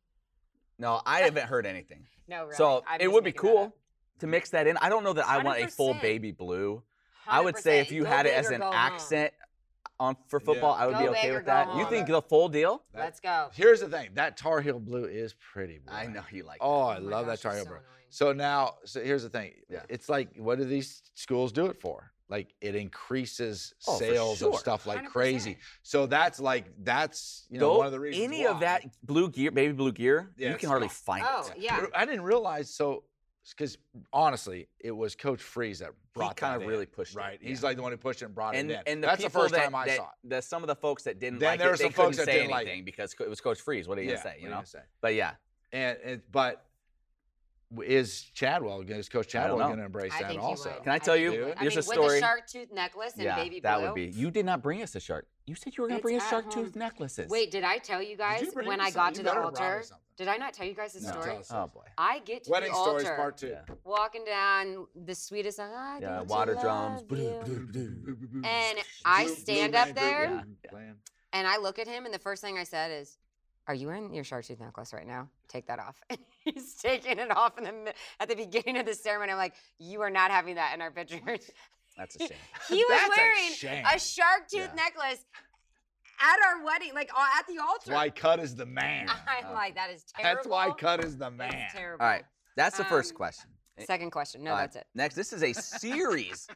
No, 0.79 1.01
I 1.05 1.21
haven't 1.21 1.47
heard 1.47 1.65
anything. 1.65 2.05
No, 2.29 2.43
really. 2.43 2.55
So 2.55 2.83
I'm 2.87 3.01
it 3.01 3.11
would 3.11 3.25
be 3.25 3.33
cool 3.33 3.75
to 4.19 4.27
mix 4.27 4.51
that 4.51 4.67
in. 4.67 4.77
I 4.77 4.87
don't 4.87 5.03
know 5.03 5.13
that 5.13 5.27
I 5.27 5.43
want 5.43 5.61
a 5.61 5.67
full 5.67 5.93
baby 5.95 6.31
blue. 6.31 6.83
I 7.27 7.41
would 7.41 7.57
say 7.57 7.79
if 7.79 7.91
you 7.91 8.03
Go 8.03 8.09
had 8.09 8.25
it 8.25 8.33
as 8.33 8.49
an 8.49 8.59
go 8.59 8.65
home. 8.65 8.73
accent 8.75 9.33
on 9.99 10.15
for 10.27 10.39
football, 10.39 10.73
I 10.73 10.85
would 10.87 10.93
Go 10.95 10.99
be 11.03 11.07
okay 11.09 11.31
with 11.31 11.41
go 11.45 11.51
that. 11.51 11.75
You 11.75 11.85
think 11.87 12.07
the 12.07 12.21
full 12.21 12.49
deal? 12.49 12.83
Let's 12.93 13.19
go. 13.19 13.49
Here's 13.53 13.79
the 13.81 13.89
thing: 13.89 14.09
that 14.15 14.37
Tar 14.37 14.61
Heel 14.61 14.79
blue 14.79 15.05
is 15.05 15.33
pretty. 15.53 15.79
Boy. 15.79 15.91
I 15.93 16.05
know 16.07 16.23
you 16.31 16.43
like. 16.43 16.57
Oh, 16.61 16.87
that. 16.89 16.95
I 16.95 16.97
oh 16.97 17.01
my 17.01 17.09
love 17.09 17.25
gosh, 17.27 17.37
that 17.37 17.41
Tar 17.43 17.51
Heel 17.53 17.63
so 17.63 17.69
blue. 17.69 17.75
annoying. 17.77 17.89
So 18.09 18.31
now, 18.33 18.75
so 18.85 19.01
here's 19.01 19.23
the 19.23 19.29
thing. 19.29 19.53
Yeah. 19.69 19.81
It's 19.89 20.07
like, 20.09 20.29
what 20.37 20.57
do 20.57 20.63
these 20.65 21.01
schools 21.15 21.51
do 21.51 21.65
it 21.67 21.81
for? 21.81 22.11
Like, 22.29 22.53
it 22.61 22.73
increases 22.75 23.73
Oh, 23.87 23.97
sales 23.99 24.39
sure. 24.39 24.53
of 24.53 24.55
stuff 24.59 24.87
like 24.87 25.03
100%. 25.03 25.05
crazy. 25.07 25.57
So 25.83 26.05
that's 26.07 26.39
like, 26.39 26.65
that's 26.83 27.45
you 27.49 27.59
know 27.59 27.73
Go- 27.73 27.77
one 27.79 27.85
of 27.87 27.91
the 27.91 27.99
reasons. 27.99 28.23
any 28.23 28.45
of 28.47 28.61
that 28.61 28.83
blue 29.03 29.29
gear, 29.29 29.51
baby 29.51 29.73
blue 29.73 29.91
gear, 29.91 30.31
Yeah, 30.37 30.51
you 30.51 30.57
can 30.57 30.69
hardly 30.69 30.87
not- 30.87 30.93
find 30.95 31.25
Oh, 31.27 31.47
it. 31.55 31.61
yeah. 31.61 31.85
I 31.93 32.05
didn't 32.05 32.23
realize. 32.23 32.73
So, 32.73 33.03
because 33.53 33.77
honestly, 34.11 34.67
it 34.79 34.91
was 34.91 35.15
Coach 35.15 35.41
Freeze 35.41 35.79
that 35.79 35.91
brought 36.13 36.35
kind 36.35 36.53
that 36.53 36.57
of 36.57 36.61
in, 36.63 36.67
really 36.69 36.85
pushed 36.85 37.13
it, 37.15 37.17
Right. 37.19 37.39
He's 37.41 37.61
yeah. 37.61 37.67
like 37.67 37.77
the 37.77 37.83
one 37.83 37.91
who 37.91 37.97
pushed 37.97 38.21
it 38.21 38.25
and 38.25 38.35
brought 38.35 38.55
And 38.55 38.71
it 38.71 38.81
in. 38.87 38.93
and 38.93 39.03
the 39.03 39.07
that's 39.07 39.23
the 39.23 39.29
first 39.29 39.53
that, 39.53 39.65
time 39.65 39.75
I 39.75 39.85
that- 39.85 39.97
saw 39.97 40.03
it. 40.23 40.29
The, 40.29 40.41
some 40.41 40.63
of 40.63 40.67
the 40.67 40.75
folks 40.75 41.03
that 41.03 41.19
didn't 41.19 41.39
Then 41.39 41.49
like 41.51 41.59
there 41.59 41.69
it, 41.69 41.71
were 41.71 41.77
they 41.77 41.83
some 41.83 41.93
couldn't 41.93 42.05
folks 42.13 42.17
that 42.17 42.31
didn't 42.31 42.49
like 42.51 42.67
it. 42.67 42.85
because 42.85 43.15
it 43.19 43.29
was 43.29 43.41
Coach 43.41 43.61
Freeze. 43.61 43.87
What 43.87 43.97
are 43.97 44.01
you 44.01 44.09
yeah, 44.09 44.15
gonna 44.15 44.23
say? 44.35 44.37
You 44.41 44.49
know. 44.49 44.61
say? 44.63 44.79
But 45.01 45.13
yeah, 45.15 45.33
And, 45.71 45.97
and 46.03 46.21
but 46.31 46.65
is 47.83 48.21
Chadwell, 48.33 48.81
is 48.81 49.09
Coach 49.09 49.27
Chadwell 49.27 49.57
going 49.57 49.77
to 49.79 49.85
embrace 49.85 50.13
I 50.15 50.23
that 50.23 50.37
also? 50.37 50.69
would. 50.71 50.83
Can 50.83 50.91
I 50.91 50.99
tell 50.99 51.15
think 51.15 51.25
you? 51.33 51.45
he. 51.47 51.51
I 51.53 51.55
Here's 51.59 51.59
mean, 51.59 51.71
a 51.71 51.75
with 51.75 51.85
story. 51.85 52.13
the 52.15 52.19
shark 52.19 52.47
tooth 52.47 52.71
necklace 52.71 53.13
and 53.15 53.23
yeah, 53.23 53.35
baby 53.35 53.59
that 53.61 53.81
would 53.81 53.95
be. 53.95 54.05
You 54.05 54.31
did 54.31 54.45
not 54.45 54.61
bring 54.61 54.81
us 54.81 54.95
a 54.95 54.99
shark. 54.99 55.27
You 55.45 55.55
said 55.55 55.73
you 55.77 55.83
were 55.83 55.89
gonna 55.89 55.99
bring 55.99 56.17
us 56.17 56.23
at 56.23 56.29
shark 56.29 56.45
uh-huh. 56.47 56.61
tooth 56.61 56.75
necklaces. 56.75 57.29
Wait, 57.29 57.51
did 57.51 57.63
I 57.63 57.77
tell 57.77 58.01
you 58.01 58.17
guys 58.17 58.41
you 58.43 58.51
when 58.63 58.79
I 58.79 58.91
got 58.91 59.13
to 59.15 59.23
the 59.23 59.29
better 59.29 59.41
brought 59.41 59.59
me 59.59 59.65
altar? 59.65 59.85
Something. 60.17 60.25
Did 60.25 60.27
I 60.33 60.37
not 60.37 60.53
tell 60.53 60.65
you 60.65 60.73
guys 60.73 60.93
the 60.93 61.01
No. 61.01 61.09
story? 61.11 61.25
Tell 61.31 61.39
us. 61.39 61.51
Oh 61.51 61.67
boy. 61.67 61.83
I 61.97 62.19
get 62.19 62.43
to 62.45 62.51
Wedding 62.51 62.71
the 62.71 62.77
altar, 62.77 62.99
stories 63.01 63.17
part 63.17 63.37
two. 63.37 63.47
Yeah. 63.49 63.75
walking 63.83 64.25
down 64.25 64.87
the 64.95 65.15
sweetest 65.15 65.57
song. 65.57 65.71
I 65.73 65.99
Yeah, 66.01 66.19
get 66.19 66.19
to 66.19 66.23
water 66.25 66.53
drums. 66.55 67.01
love 67.09 67.47
you." 67.47 68.41
And 68.43 68.79
I 69.03 69.27
stand 69.27 69.75
up 69.75 69.93
there 69.95 70.25
Yeah. 70.63 70.69
Playing. 70.69 70.95
and 71.33 71.47
I 71.47 71.57
look 71.57 71.79
at 71.79 71.87
him, 71.87 72.05
and 72.05 72.13
the 72.13 72.19
first 72.19 72.41
thing 72.41 72.57
I 72.57 72.63
said 72.63 72.91
is, 72.91 73.17
"Are 73.67 73.73
you 73.73 73.87
wearing 73.87 74.13
your 74.13 74.23
shark 74.23 74.45
tooth 74.45 74.59
necklace 74.59 74.93
right 74.93 75.07
now? 75.07 75.29
Take 75.47 75.67
that 75.67 75.79
off." 75.79 76.01
And 76.45 76.53
he's 76.53 76.75
taking 76.75 77.17
it 77.17 77.31
off 77.35 77.57
in 77.57 77.63
the 77.63 77.71
mi- 77.71 77.91
at 78.19 78.29
the 78.29 78.35
beginning 78.35 78.77
of 78.77 78.85
the 78.85 78.93
ceremony. 78.93 79.31
I'm 79.31 79.37
like, 79.39 79.55
"You 79.79 80.01
are 80.01 80.11
not 80.11 80.29
having 80.29 80.55
that 80.55 80.73
in 80.75 80.81
our 80.81 80.91
pictures." 80.91 81.49
That's 81.97 82.15
a 82.17 82.19
shame. 82.19 82.29
he 82.69 82.75
was 82.83 82.85
That's 82.89 83.17
a 83.17 83.19
wearing 83.21 83.51
shame. 83.53 83.85
a 83.85 83.97
shark 83.99 84.47
tooth 84.49 84.69
Yeah. 84.69 84.73
necklace 84.75 85.25
at 86.21 86.37
our 86.47 86.63
wedding, 86.65 86.91
like 86.93 87.09
at 87.37 87.45
the 87.47 87.59
altar. 87.61 87.81
That's 87.87 87.89
why 87.95 88.09
Cut 88.09 88.39
is 88.39 88.55
the 88.55 88.65
man. 88.65 89.07
I'm 89.27 89.53
like, 89.53 89.75
that 89.75 89.89
is 89.91 90.03
terrible. 90.17 90.35
That's 90.37 90.47
why 90.47 90.71
Cut 90.77 91.03
is 91.03 91.17
the 91.17 91.29
That's 91.29 91.37
man. 91.53 91.67
terrible. 91.71 92.03
All 92.03 92.09
right, 92.11 92.23
that's 92.55 92.77
the 92.77 92.85
first 92.85 93.11
Um, 93.11 93.17
question. 93.17 93.49
Second 93.79 94.11
question. 94.11 94.43
No, 94.43 94.51
All 94.51 94.57
right, 94.57 94.63
that's 94.63 94.77
it. 94.77 94.87
Next, 94.95 95.15
this 95.15 95.33
is 95.33 95.43
a 95.43 95.53
series 95.79 96.47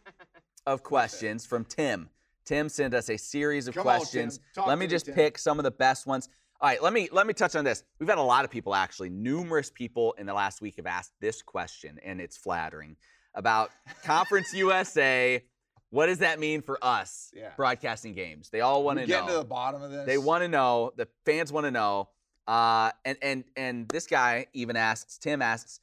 of 0.66 0.84
questions 0.84 1.46
from 1.46 1.66
Tim. 1.66 2.10
Tim 2.46 2.70
sent 2.70 2.94
us 2.94 3.10
a 3.10 3.18
series 3.18 3.68
of 3.68 3.76
Come 3.76 3.86
on, 3.88 3.94
Tim. 3.94 4.00
questions. 4.00 4.40
Talk 4.56 4.68
let 4.68 4.74
to 4.74 4.80
me 4.80 4.86
me, 4.86 4.90
just 4.90 5.06
Tim. 5.08 5.16
pick 5.16 5.38
some 5.38 5.60
of 5.60 5.64
the 5.64 5.72
best 5.72 6.08
ones. 6.08 6.30
All 6.62 6.68
right, 6.70 6.82
let 6.82 6.92
me 6.94 7.08
let 7.12 7.28
me 7.28 7.34
touch 7.34 7.56
on 7.56 7.64
this. 7.64 7.84
We've 8.00 8.10
had 8.10 8.18
a 8.18 8.22
lot 8.22 8.44
of 8.46 8.52
people 8.52 8.74
actually, 8.76 9.10
numerous 9.10 9.70
people 9.70 10.14
in 10.18 10.26
the 10.26 10.34
last 10.34 10.62
week 10.62 10.76
have 10.78 10.86
asked 10.88 11.12
this 11.22 11.42
question, 11.42 12.00
and 12.04 12.20
it's 12.20 12.36
flattering 12.38 12.96
about 13.36 13.70
Conference 14.04 14.54
USA. 14.54 15.44
What 15.92 16.06
does 16.08 16.20
that 16.20 16.40
mean 16.40 16.62
for 16.62 16.78
us 16.84 17.32
Yeah. 17.36 17.50
broadcasting 17.58 18.14
games? 18.14 18.50
They 18.50 18.62
all 18.62 18.84
want 18.84 19.00
to 19.00 19.06
getting 19.08 19.26
know. 19.28 19.34
to 19.34 19.38
the 19.40 19.46
bottom 19.46 19.82
of 19.82 19.90
this. 19.92 20.06
They 20.06 20.18
want 20.18 20.44
to 20.44 20.48
know. 20.48 20.92
The 20.96 21.08
fans 21.26 21.52
want 21.52 21.66
to 21.66 21.72
know. 21.72 22.10
Uh, 22.48 22.92
and 23.06 23.18
and 23.22 23.44
and 23.56 23.88
this 23.90 24.08
guy 24.08 24.48
even 24.54 24.76
asks. 24.76 25.18
Tim 25.18 25.42
asks, 25.42 25.80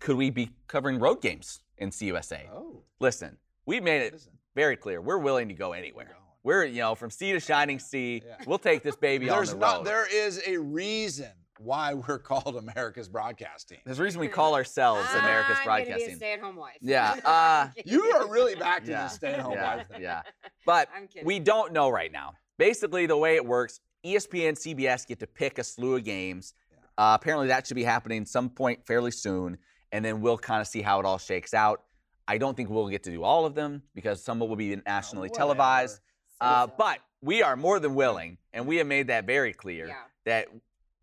could 0.00 0.16
we 0.16 0.30
be 0.30 0.50
covering 0.68 0.98
road 0.98 1.20
games 1.20 1.60
in 1.78 1.90
CUSA? 1.90 2.48
Oh, 2.52 2.82
Listen, 3.00 3.36
we've 3.66 3.82
made 3.82 4.02
it 4.02 4.12
listen. 4.12 4.32
very 4.54 4.76
clear. 4.76 5.00
We're 5.00 5.18
willing 5.18 5.48
to 5.48 5.54
go 5.54 5.72
anywhere. 5.72 6.16
We're 6.44 6.64
you 6.64 6.80
know 6.80 6.94
from 6.96 7.10
sea 7.10 7.32
to 7.32 7.40
shining 7.40 7.78
sea. 7.78 8.22
Yeah. 8.26 8.36
We'll 8.46 8.58
take 8.58 8.82
this 8.82 8.96
baby 8.96 9.26
There's 9.26 9.52
on 9.52 9.60
the 9.60 9.66
not. 9.66 9.76
road. 9.78 9.86
There 9.86 10.06
is 10.26 10.42
a 10.46 10.56
reason 10.58 11.30
why 11.62 11.94
we're 11.94 12.18
called 12.30 12.56
America's 12.56 13.08
broadcast 13.08 13.68
team. 13.68 13.78
There's 13.84 13.98
a 13.98 14.02
reason 14.02 14.20
we 14.20 14.28
call 14.28 14.54
ourselves 14.54 15.08
America's 15.14 15.58
I'm 15.60 15.66
gonna 15.66 15.76
be 15.78 15.82
a 15.82 15.86
Broadcasting. 15.88 16.16
stay-at-home 16.16 16.56
wife. 16.56 16.76
Yeah, 16.80 17.12
uh, 17.24 17.68
You 17.84 18.02
are 18.14 18.28
really 18.28 18.54
back 18.54 18.84
to 18.84 18.90
Yeah, 18.90 19.04
the 19.04 19.08
stay-at-home 19.08 19.52
yeah, 19.52 19.76
wife 19.76 19.88
thing. 19.88 20.02
yeah. 20.02 20.22
But 20.66 20.88
we 21.24 21.38
don't 21.40 21.72
know 21.72 21.88
right 21.88 22.12
now. 22.12 22.34
Basically, 22.58 23.06
the 23.06 23.16
way 23.16 23.34
it 23.36 23.44
works, 23.44 23.80
ESPN, 24.06 24.52
CBS 24.52 25.06
get 25.06 25.18
to 25.20 25.26
pick 25.26 25.58
a 25.58 25.64
slew 25.64 25.96
of 25.96 26.04
games. 26.04 26.54
Uh, 26.98 27.16
apparently, 27.20 27.48
that 27.48 27.66
should 27.66 27.74
be 27.74 27.82
happening 27.84 28.24
some 28.26 28.48
point 28.50 28.86
fairly 28.86 29.10
soon, 29.10 29.58
and 29.90 30.04
then 30.04 30.20
we'll 30.20 30.38
kind 30.38 30.60
of 30.60 30.68
see 30.68 30.82
how 30.82 31.00
it 31.00 31.06
all 31.06 31.18
shakes 31.18 31.54
out. 31.54 31.82
I 32.28 32.38
don't 32.38 32.56
think 32.56 32.70
we'll 32.70 32.88
get 32.88 33.02
to 33.04 33.10
do 33.10 33.24
all 33.24 33.44
of 33.46 33.54
them 33.56 33.82
because 33.94 34.22
some 34.22 34.38
will 34.38 34.54
be 34.54 34.76
nationally 34.86 35.28
whatever. 35.28 35.38
televised. 35.38 36.00
Uh, 36.40 36.66
but 36.78 36.98
we 37.22 37.42
are 37.42 37.56
more 37.56 37.80
than 37.80 37.94
willing, 37.94 38.38
and 38.52 38.66
we 38.66 38.76
have 38.76 38.86
made 38.86 39.08
that 39.08 39.24
very 39.26 39.52
clear 39.52 39.88
Yeah. 39.88 39.94
that 40.26 40.48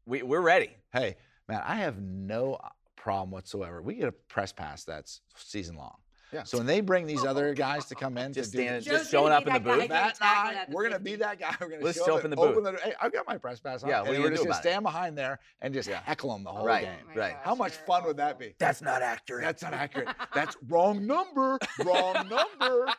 we, 0.10 0.24
we're 0.24 0.42
ready. 0.42 0.72
Hey, 0.92 1.16
man, 1.48 1.62
I 1.66 1.76
have 1.76 2.02
no 2.02 2.56
uh, 2.56 2.70
problem 2.96 3.32
whatsoever. 3.32 3.82
We 3.82 3.94
get 3.96 4.08
a 4.08 4.12
press 4.12 4.52
pass 4.52 4.84
that's 4.84 5.22
season 5.36 5.76
long. 5.78 5.96
Yeah. 6.32 6.44
So 6.44 6.60
when 6.60 6.68
they 6.68 6.82
bring 6.82 7.08
these 7.08 7.26
other 7.26 7.56
guys 7.56 7.86
to 7.86 7.96
come 7.96 8.16
in 8.16 8.34
Just 8.34 8.52
to 8.52 8.58
do 8.58 8.64
standing, 8.64 8.84
just 8.84 9.10
showing 9.10 9.34
up 9.34 9.48
in 9.48 9.54
the 9.54 9.60
that 9.60 9.64
guy 9.66 9.78
booth. 9.80 9.90
Matt 9.90 10.18
and 10.22 10.58
I, 10.60 10.66
we're 10.70 10.84
gonna 10.84 11.00
be 11.00 11.16
that 11.16 11.40
guy. 11.40 11.56
We're 11.60 11.70
gonna 11.70 11.84
Let's 11.84 11.98
show, 11.98 12.06
show 12.06 12.14
up 12.14 12.20
up 12.20 12.26
in 12.26 12.32
the 12.32 12.38
open 12.38 12.64
booth. 12.64 12.76
The, 12.76 12.82
hey, 12.90 12.94
I've 13.02 13.12
got 13.12 13.26
my 13.28 13.38
press 13.38 13.60
pass 13.60 13.82
on. 13.82 13.90
Yeah, 13.90 14.00
and 14.02 14.08
what 14.10 14.12
are 14.12 14.18
you 14.18 14.24
we're 14.26 14.30
gonna 14.30 14.36
just 14.36 14.44
do 14.44 14.50
gonna 14.50 14.60
about 14.60 14.66
it? 14.66 14.70
stand 14.70 14.84
behind 14.84 15.18
there 15.18 15.40
and 15.64 15.74
just 15.74 15.90
Yeah. 15.90 16.02
heckle 16.06 16.32
them 16.34 16.44
the 16.44 16.52
whole 16.52 16.68
Right, 16.68 16.84
game. 16.86 16.94
Oh 17.16 17.20
right. 17.20 17.34
gosh, 17.34 17.42
How 17.44 17.56
much 17.56 17.74
you're 17.78 17.86
fun 17.88 18.04
would 18.06 18.18
that 18.18 18.38
be? 18.38 18.54
That's 18.60 18.84
not 18.84 19.02
accurate. 19.02 19.44
That's 19.44 19.64
not 19.64 19.74
accurate. 19.74 20.10
That's 20.36 20.56
wrong 20.68 21.08
number. 21.08 21.58
Wrong 21.84 22.14
number. 22.30 22.94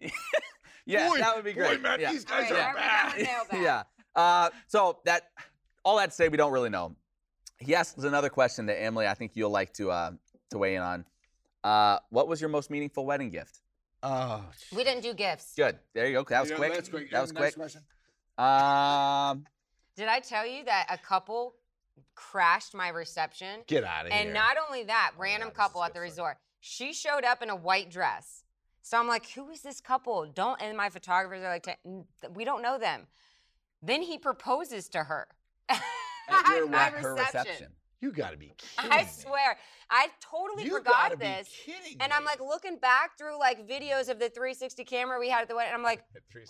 yeah, 0.86 1.08
Boy, 1.08 1.18
that 1.18 1.36
would 1.36 1.44
be 1.44 1.52
boy, 1.52 1.60
great. 1.60 1.82
man, 1.82 2.00
yeah. 2.00 2.10
these 2.12 2.24
guys 2.24 2.50
All 2.50 2.56
are 2.56 2.74
bad. 2.74 3.06
everyone 3.12 3.32
nailed 3.32 3.46
that. 3.52 3.60
yeah. 3.62 3.82
Uh, 4.16 4.50
so 4.68 4.98
that 5.04 5.30
all 5.84 5.96
that 5.98 6.10
to 6.10 6.14
say, 6.14 6.28
we 6.28 6.36
don't 6.36 6.52
really 6.52 6.70
know. 6.70 6.94
He 7.58 7.74
asks 7.74 8.02
another 8.04 8.28
question 8.28 8.66
that 8.66 8.80
Emily, 8.82 9.06
I 9.06 9.14
think 9.14 9.32
you'll 9.34 9.50
like 9.50 9.72
to 9.74 9.90
uh, 9.90 10.10
to 10.50 10.58
weigh 10.58 10.76
in 10.76 10.82
on. 10.82 11.04
Uh, 11.62 11.98
what 12.10 12.28
was 12.28 12.40
your 12.40 12.50
most 12.50 12.70
meaningful 12.70 13.06
wedding 13.06 13.30
gift? 13.30 13.60
Oh, 14.02 14.44
We 14.74 14.84
didn't 14.84 15.02
do 15.02 15.14
gifts. 15.14 15.54
Good. 15.56 15.78
There 15.94 16.06
you 16.06 16.12
go. 16.12 16.24
That 16.28 16.40
was 16.42 16.50
You 16.50 16.56
know, 16.56 16.58
quick. 16.58 16.74
That's 16.74 16.88
quick. 16.90 17.10
That 17.10 17.22
was 17.22 17.32
Next 17.32 17.54
quick. 17.54 17.54
question. 17.56 17.80
Um, 18.36 19.46
Did 19.96 20.08
I 20.08 20.20
tell 20.20 20.46
you 20.46 20.64
that 20.64 20.86
a 20.90 20.98
couple 20.98 21.54
crashed 22.14 22.74
my 22.74 22.88
reception? 22.88 23.60
Get 23.66 23.82
out 23.84 24.06
of 24.06 24.12
here. 24.12 24.20
And 24.20 24.34
not 24.34 24.56
only 24.68 24.84
that, 24.84 25.12
Oh, 25.14 25.20
random 25.20 25.46
yeah, 25.48 25.50
this 25.52 25.56
couple 25.56 25.82
at 25.82 25.94
the 25.94 26.00
good 26.00 26.04
resort. 26.04 26.36
She 26.60 26.92
showed 26.92 27.24
up 27.24 27.42
in 27.42 27.48
a 27.48 27.56
white 27.56 27.90
dress. 27.90 28.44
So 28.82 28.98
I'm 28.98 29.08
like, 29.08 29.30
who 29.30 29.48
is 29.50 29.62
this 29.62 29.80
couple? 29.80 30.26
Don't 30.26 30.60
and 30.60 30.76
my 30.76 30.90
photographers 30.90 31.42
are 31.42 31.48
like, 31.48 31.62
"T- 31.62 31.72
n- 31.86 32.04
we 32.34 32.44
don't 32.44 32.60
know 32.60 32.78
them. 32.78 33.06
Then 33.84 34.02
he 34.02 34.18
proposes 34.18 34.88
to 34.90 35.04
her 35.04 35.26
at, 35.68 35.80
your 36.56 36.68
my 36.70 36.84
at 36.86 36.92
her 36.94 37.14
reception. 37.14 37.68
you 38.00 38.12
got 38.12 38.30
to 38.30 38.36
be 38.38 38.52
kidding 38.76 38.90
I 38.92 39.02
me. 39.02 39.08
swear, 39.10 39.56
I 39.90 40.08
totally 40.20 40.64
You 40.64 40.78
forgot 40.78 41.18
this. 41.18 41.48
kidding 41.64 41.96
And 42.00 42.12
I'm 42.12 42.24
like 42.24 42.40
looking 42.40 42.76
back 42.78 43.18
through 43.18 43.38
like 43.38 43.68
videos 43.68 44.08
of 44.08 44.18
the 44.18 44.28
360 44.30 44.84
camera 44.84 45.18
we 45.20 45.28
had 45.28 45.42
at 45.42 45.48
the 45.48 45.54
wedding. 45.56 45.72
And 45.74 45.78
I'm 45.80 45.84
like, 45.84 46.02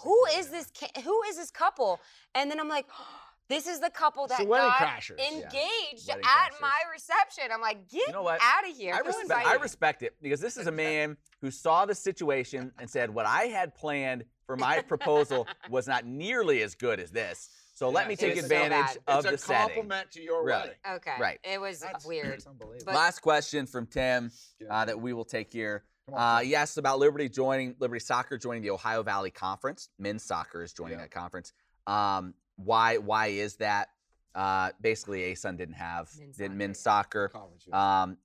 who 0.03 0.25
is 0.37 0.49
this? 0.49 0.71
Ca- 0.79 1.03
who 1.03 1.23
is 1.25 1.37
this 1.37 1.51
couple? 1.51 2.01
And 2.35 2.51
then 2.51 2.61
I'm 2.61 2.69
like, 2.69 2.87
this 3.49 3.67
is 3.67 3.81
the 3.81 3.91
couple 3.91 4.27
that 4.29 4.47
wedding 4.47 4.69
got 4.69 4.79
crashers. 4.79 5.19
Engaged 5.19 6.09
Wedding 6.09 6.25
at 6.25 6.53
crashers. 6.53 6.61
my 6.61 6.79
reception. 6.93 7.45
I'm 7.53 7.61
like, 7.61 7.89
get 7.89 8.07
You 8.09 8.13
know 8.15 8.29
out 8.29 8.39
of 8.71 8.77
here. 8.77 8.95
I 8.95 9.01
respect, 9.01 9.47
I 9.47 9.55
respect 9.57 10.03
it 10.03 10.15
because 10.23 10.41
this 10.41 10.57
is 10.57 10.67
a 10.67 10.73
man 10.73 11.17
who 11.41 11.51
saw 11.51 11.85
the 11.85 11.95
situation 11.95 12.73
and 12.79 12.89
said, 12.89 13.11
What 13.11 13.27
I 13.27 13.45
had 13.45 13.75
planned 13.75 14.25
for 14.47 14.57
my 14.57 14.81
proposal 14.81 15.47
was 15.71 15.87
not 15.87 16.05
nearly 16.05 16.63
as 16.63 16.75
good 16.75 17.01
as 17.01 17.11
this. 17.11 17.49
So 17.75 17.89
let 17.89 18.03
Yeah, 18.03 18.09
me 18.09 18.13
it's 18.15 18.21
take 18.23 18.35
so 18.37 18.43
advantage 18.45 18.71
bad. 18.71 18.99
of 19.09 19.25
it's 19.25 19.29
the 19.31 19.35
a 19.35 19.39
setting. 19.39 19.67
compliment 19.75 20.11
to 20.13 20.23
your 20.23 20.45
Really. 20.45 20.61
wedding. 20.61 20.75
Okay. 20.89 21.15
Right. 21.19 21.41
It 21.43 21.61
was 21.61 21.81
That's 21.81 22.05
weird. 22.05 22.27
It's 22.35 22.47
unbelievable. 22.47 22.85
But- 22.87 22.95
Last 22.95 23.21
question 23.21 23.67
from 23.67 23.87
Tim 23.87 24.31
uh, 24.71 24.85
that 24.85 25.01
we 25.01 25.13
will 25.13 25.25
take 25.25 25.53
here. 25.53 25.85
Come 26.09 26.19
Uh, 26.19 26.39
he 26.41 26.55
asked 26.55 26.79
about 26.79 26.99
Liberty 26.99 27.29
joining 27.29 27.75
Liberty 27.81 27.99
Soccer 28.01 28.39
joining 28.39 28.63
the 28.63 28.71
Ohio 28.71 29.03
Valley 29.03 29.31
Conference. 29.31 29.89
Men's 29.99 30.23
soccer 30.23 30.63
is 30.63 30.73
joining 30.73 30.99
Yeah. 30.99 31.05
that 31.07 31.11
conference. 31.11 31.53
Um, 31.87 32.35
why? 32.57 32.99
Why 32.99 33.29
is 33.29 33.57
that? 33.57 33.89
Uh, 34.35 34.71
basically, 34.81 35.23
ASUN 35.33 35.57
didn't 35.57 35.75
have 35.77 36.11
Men's 36.19 36.37
did 36.37 36.47
soccer, 36.47 36.55
men's 36.57 36.77
yeah. 36.79 36.83
soccer. 36.83 37.29
Conference 37.29 37.67
USA. 37.67 37.79
Um, 37.79 38.19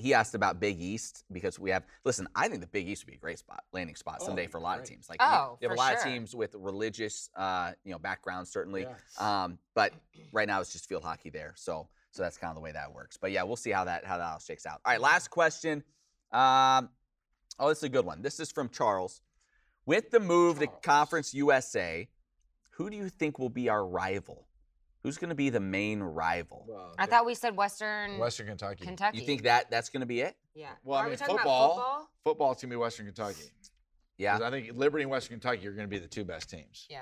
he 0.00 0.14
asked 0.14 0.34
about 0.34 0.58
Big 0.60 0.80
East 0.80 1.24
because 1.30 1.58
we 1.58 1.70
have. 1.70 1.84
Listen, 2.04 2.26
I 2.34 2.48
think 2.48 2.60
the 2.60 2.66
Big 2.66 2.88
East 2.88 3.04
would 3.04 3.10
be 3.10 3.16
a 3.16 3.20
great 3.20 3.38
spot, 3.38 3.64
landing 3.72 3.94
spot 3.96 4.18
Oh, 4.20 4.26
someday 4.26 4.42
it'd 4.42 4.52
for 4.52 4.58
a 4.58 4.60
be 4.60 4.64
lot 4.64 4.78
of 4.78 4.84
great. 4.84 4.88
teams. 4.96 5.08
Like 5.08 5.20
you- 5.20 5.26
Oh, 5.28 5.58
you 5.60 5.68
have 5.68 5.72
a 5.72 5.74
for 5.74 5.78
lot 5.78 5.94
of 5.94 6.02
teams 6.02 6.34
with 6.34 6.54
religious, 6.58 7.30
uh, 7.36 7.72
you 7.84 7.92
know, 7.92 7.98
backgrounds 7.98 8.50
certainly. 8.50 8.82
Yeah. 8.82 8.94
Um, 9.44 9.58
but 9.74 9.92
right 10.32 10.48
now 10.48 10.60
it's 10.60 10.72
just 10.72 10.88
field 10.88 11.04
hockey 11.04 11.30
there, 11.30 11.52
so 11.56 11.88
so 12.12 12.22
that's 12.22 12.36
kind 12.36 12.50
of 12.50 12.56
the 12.56 12.60
way 12.60 12.72
that 12.72 12.92
works. 12.92 13.16
But 13.16 13.30
yeah, 13.30 13.42
we'll 13.44 13.56
see 13.56 13.70
how 13.70 13.84
that 13.84 14.04
how 14.04 14.18
that 14.18 14.32
all 14.32 14.38
shakes 14.40 14.66
out. 14.66 14.80
All 14.84 14.92
right, 14.92 15.00
last 15.00 15.28
question. 15.28 15.84
Um, 16.32 16.88
oh, 17.58 17.68
this 17.68 17.78
is 17.78 17.84
a 17.84 17.88
good 17.88 18.04
one. 18.04 18.22
This 18.22 18.40
is 18.40 18.50
from 18.50 18.68
Charles. 18.68 19.20
With 19.86 20.10
the 20.10 20.20
move 20.20 20.58
to 20.60 20.66
Conference 20.66 21.34
USA, 21.34 22.08
who 22.70 22.90
do 22.90 22.96
you 22.96 23.08
think 23.08 23.38
will 23.38 23.48
be 23.48 23.68
our 23.68 23.84
rival? 23.86 24.46
Who's 25.02 25.16
going 25.16 25.30
to 25.30 25.34
be 25.34 25.48
the 25.48 25.60
main 25.60 26.02
rival? 26.02 26.64
Well, 26.68 26.94
I 26.98 27.06
thought 27.06 27.24
we 27.24 27.34
said 27.34 27.56
Western 27.56 28.18
Western 28.18 28.46
Kentucky. 28.46 28.84
Kentucky. 28.84 29.18
You 29.18 29.24
think 29.26 29.42
that 29.44 29.70
that's 29.70 29.88
going 29.88 30.00
to 30.00 30.06
be 30.06 30.20
it? 30.20 30.36
Yeah. 30.54 30.68
Well, 30.84 30.98
I 30.98 31.02
Are 31.02 31.04
we 31.04 31.10
mean, 31.10 31.18
talking 31.18 31.36
football- 31.36 31.64
about 31.72 31.76
football? 31.76 32.08
Football's 32.24 32.60
gonna 32.62 32.70
be 32.72 32.76
Western 32.76 33.06
Kentucky. 33.06 33.44
Yeah. 34.18 34.38
I 34.42 34.50
think 34.50 34.72
Liberty 34.74 35.02
and 35.04 35.10
Western 35.10 35.40
Kentucky 35.40 35.66
are 35.66 35.72
gonna 35.72 35.88
be 35.88 35.98
the 35.98 36.06
two 36.06 36.22
best 36.24 36.50
teams. 36.50 36.86
Yeah. 36.90 37.00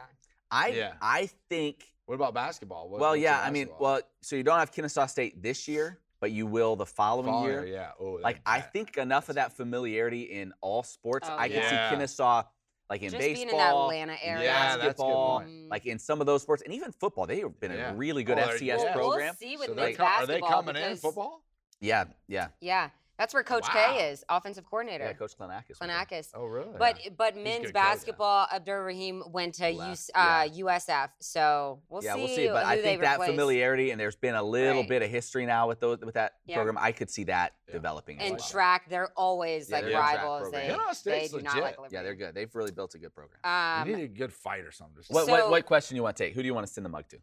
I 0.50 0.68
Yeah. 0.68 0.92
I 1.02 1.28
think. 1.48 1.92
What 2.06 2.14
about 2.14 2.34
basketball? 2.34 2.88
What- 2.88 3.00
Well, 3.00 3.16
yeah. 3.16 3.38
your 3.38 3.46
I 3.46 3.50
mean, 3.50 3.68
well, 3.80 4.00
so 4.22 4.36
you 4.36 4.44
don't 4.44 4.60
have 4.60 4.70
Kennesaw 4.70 5.06
State 5.06 5.42
this 5.42 5.66
year, 5.66 5.98
but 6.20 6.30
you 6.30 6.46
will 6.46 6.76
the 6.76 6.86
following 6.86 7.26
Following 7.26 7.50
year. 7.50 7.66
year, 7.66 7.74
yeah. 7.74 7.90
Oh, 7.98 8.12
Like 8.22 8.36
be 8.36 8.42
I 8.46 8.60
think 8.60 8.96
enough 8.96 9.28
of 9.28 9.34
that 9.34 9.52
familiarity 9.56 10.22
in 10.22 10.52
all 10.60 10.84
sports. 10.84 11.28
Oh, 11.28 11.36
I 11.36 11.48
can 11.48 11.62
see. 11.64 11.76
Kennesaw 11.96 12.44
like 12.90 13.02
in 13.02 13.10
Just 13.10 13.20
being 13.20 13.34
baseball, 13.48 13.90
in 13.90 14.08
that 14.08 14.14
Atlanta 14.14 14.24
area. 14.26 14.44
Yeah, 14.44 14.62
that's 14.62 14.76
good 14.76 14.82
basketball, 14.88 15.44
like 15.70 15.86
in 15.86 15.98
some 15.98 16.20
of 16.20 16.26
those 16.26 16.42
sports, 16.42 16.62
and 16.64 16.72
even 16.72 16.92
football. 16.92 17.26
They 17.26 17.40
have 17.40 17.58
been 17.60 17.72
Yeah. 17.72 17.92
a 17.92 17.94
really 17.94 18.24
good 18.24 18.38
Oh, 18.38 18.42
FCS 18.48 18.60
yeah. 18.60 18.76
Well, 18.76 18.92
program. 18.94 19.36
We'll 19.40 19.50
see 19.50 19.56
with 19.56 19.66
So 19.68 19.74
men's 19.74 19.96
they're 19.96 20.06
com- 20.06 20.22
are 20.22 20.26
they 20.26 20.40
basketball 20.40 20.62
coming 20.62 20.82
in 20.82 20.96
football? 20.96 21.42
Yeah, 21.80 22.04
yeah, 22.26 22.48
Yeah. 22.60 22.90
That's 23.18 23.34
where 23.34 23.42
Coach 23.42 23.66
Wow. 23.74 23.96
K 23.96 24.10
is, 24.10 24.24
offensive 24.28 24.64
coordinator. 24.64 25.04
yeah. 25.04 25.12
Coach 25.12 25.36
Klenakis. 25.36 25.68
was 25.70 25.78
there. 25.80 25.88
Klenakis. 25.88 26.28
Oh, 26.34 26.44
really? 26.44 26.68
But 26.78 27.00
but 27.16 27.34
men's 27.36 27.46
good 27.46 27.56
coach, 27.56 27.66
yeah. 27.66 27.72
basketball, 27.72 28.46
Abdur 28.52 28.84
Rahim 28.84 29.24
went 29.32 29.54
to 29.56 29.70
Left, 29.70 29.90
US, 29.90 30.10
yeah. 30.14 30.44
uh, 30.46 30.48
USF. 30.48 31.08
So 31.18 31.80
we'll 31.88 32.04
yeah, 32.04 32.14
see. 32.14 32.18
Yeah, 32.20 32.24
we'll 32.26 32.36
see. 32.36 32.48
But 32.48 32.64
I 32.64 32.80
think 32.80 33.00
that 33.00 33.14
replace. 33.16 33.30
familiarity, 33.30 33.90
and 33.90 34.00
there's 34.00 34.14
been 34.14 34.36
a 34.36 34.42
little 34.42 34.82
Right. 34.82 34.88
bit 34.88 35.02
of 35.02 35.10
history 35.10 35.46
now 35.46 35.66
with 35.66 35.80
those 35.80 35.98
with 35.98 36.14
that 36.14 36.34
Yeah. 36.46 36.54
program. 36.56 36.78
I 36.78 36.92
could 36.92 37.10
see 37.10 37.24
that 37.24 37.54
Yeah. 37.66 37.72
developing. 37.72 38.18
as 38.20 38.30
and 38.30 38.38
well. 38.38 38.48
track, 38.48 38.88
they're 38.88 39.10
always 39.16 39.68
Yeah, 39.68 39.76
like 39.76 39.84
they're 39.86 39.98
rivals. 39.98 40.50
They, 40.52 40.68
they 40.68 40.94
State's 40.94 41.32
do 41.32 41.40
not 41.40 41.54
legit. 41.54 41.62
like 41.64 41.76
Liberty. 41.78 41.94
Yeah, 41.96 42.02
they're 42.04 42.14
good. 42.14 42.34
They've 42.36 42.54
really 42.54 42.70
built 42.70 42.94
a 42.94 42.98
good 42.98 43.14
program. 43.14 43.40
Um, 43.42 43.88
you 43.88 43.96
need 43.96 44.04
a 44.04 44.08
good 44.08 44.32
fight 44.32 44.64
or 44.64 44.70
something. 44.70 45.02
What, 45.08 45.26
So- 45.26 45.32
what 45.32 45.50
what 45.50 45.66
question 45.66 45.96
you 45.96 46.04
want 46.04 46.16
to 46.16 46.22
take? 46.24 46.34
Who 46.34 46.42
do 46.42 46.46
you 46.46 46.54
want 46.54 46.66
to 46.68 46.72
send 46.72 46.84
the 46.84 46.88
mug 46.90 47.08
to? 47.08 47.18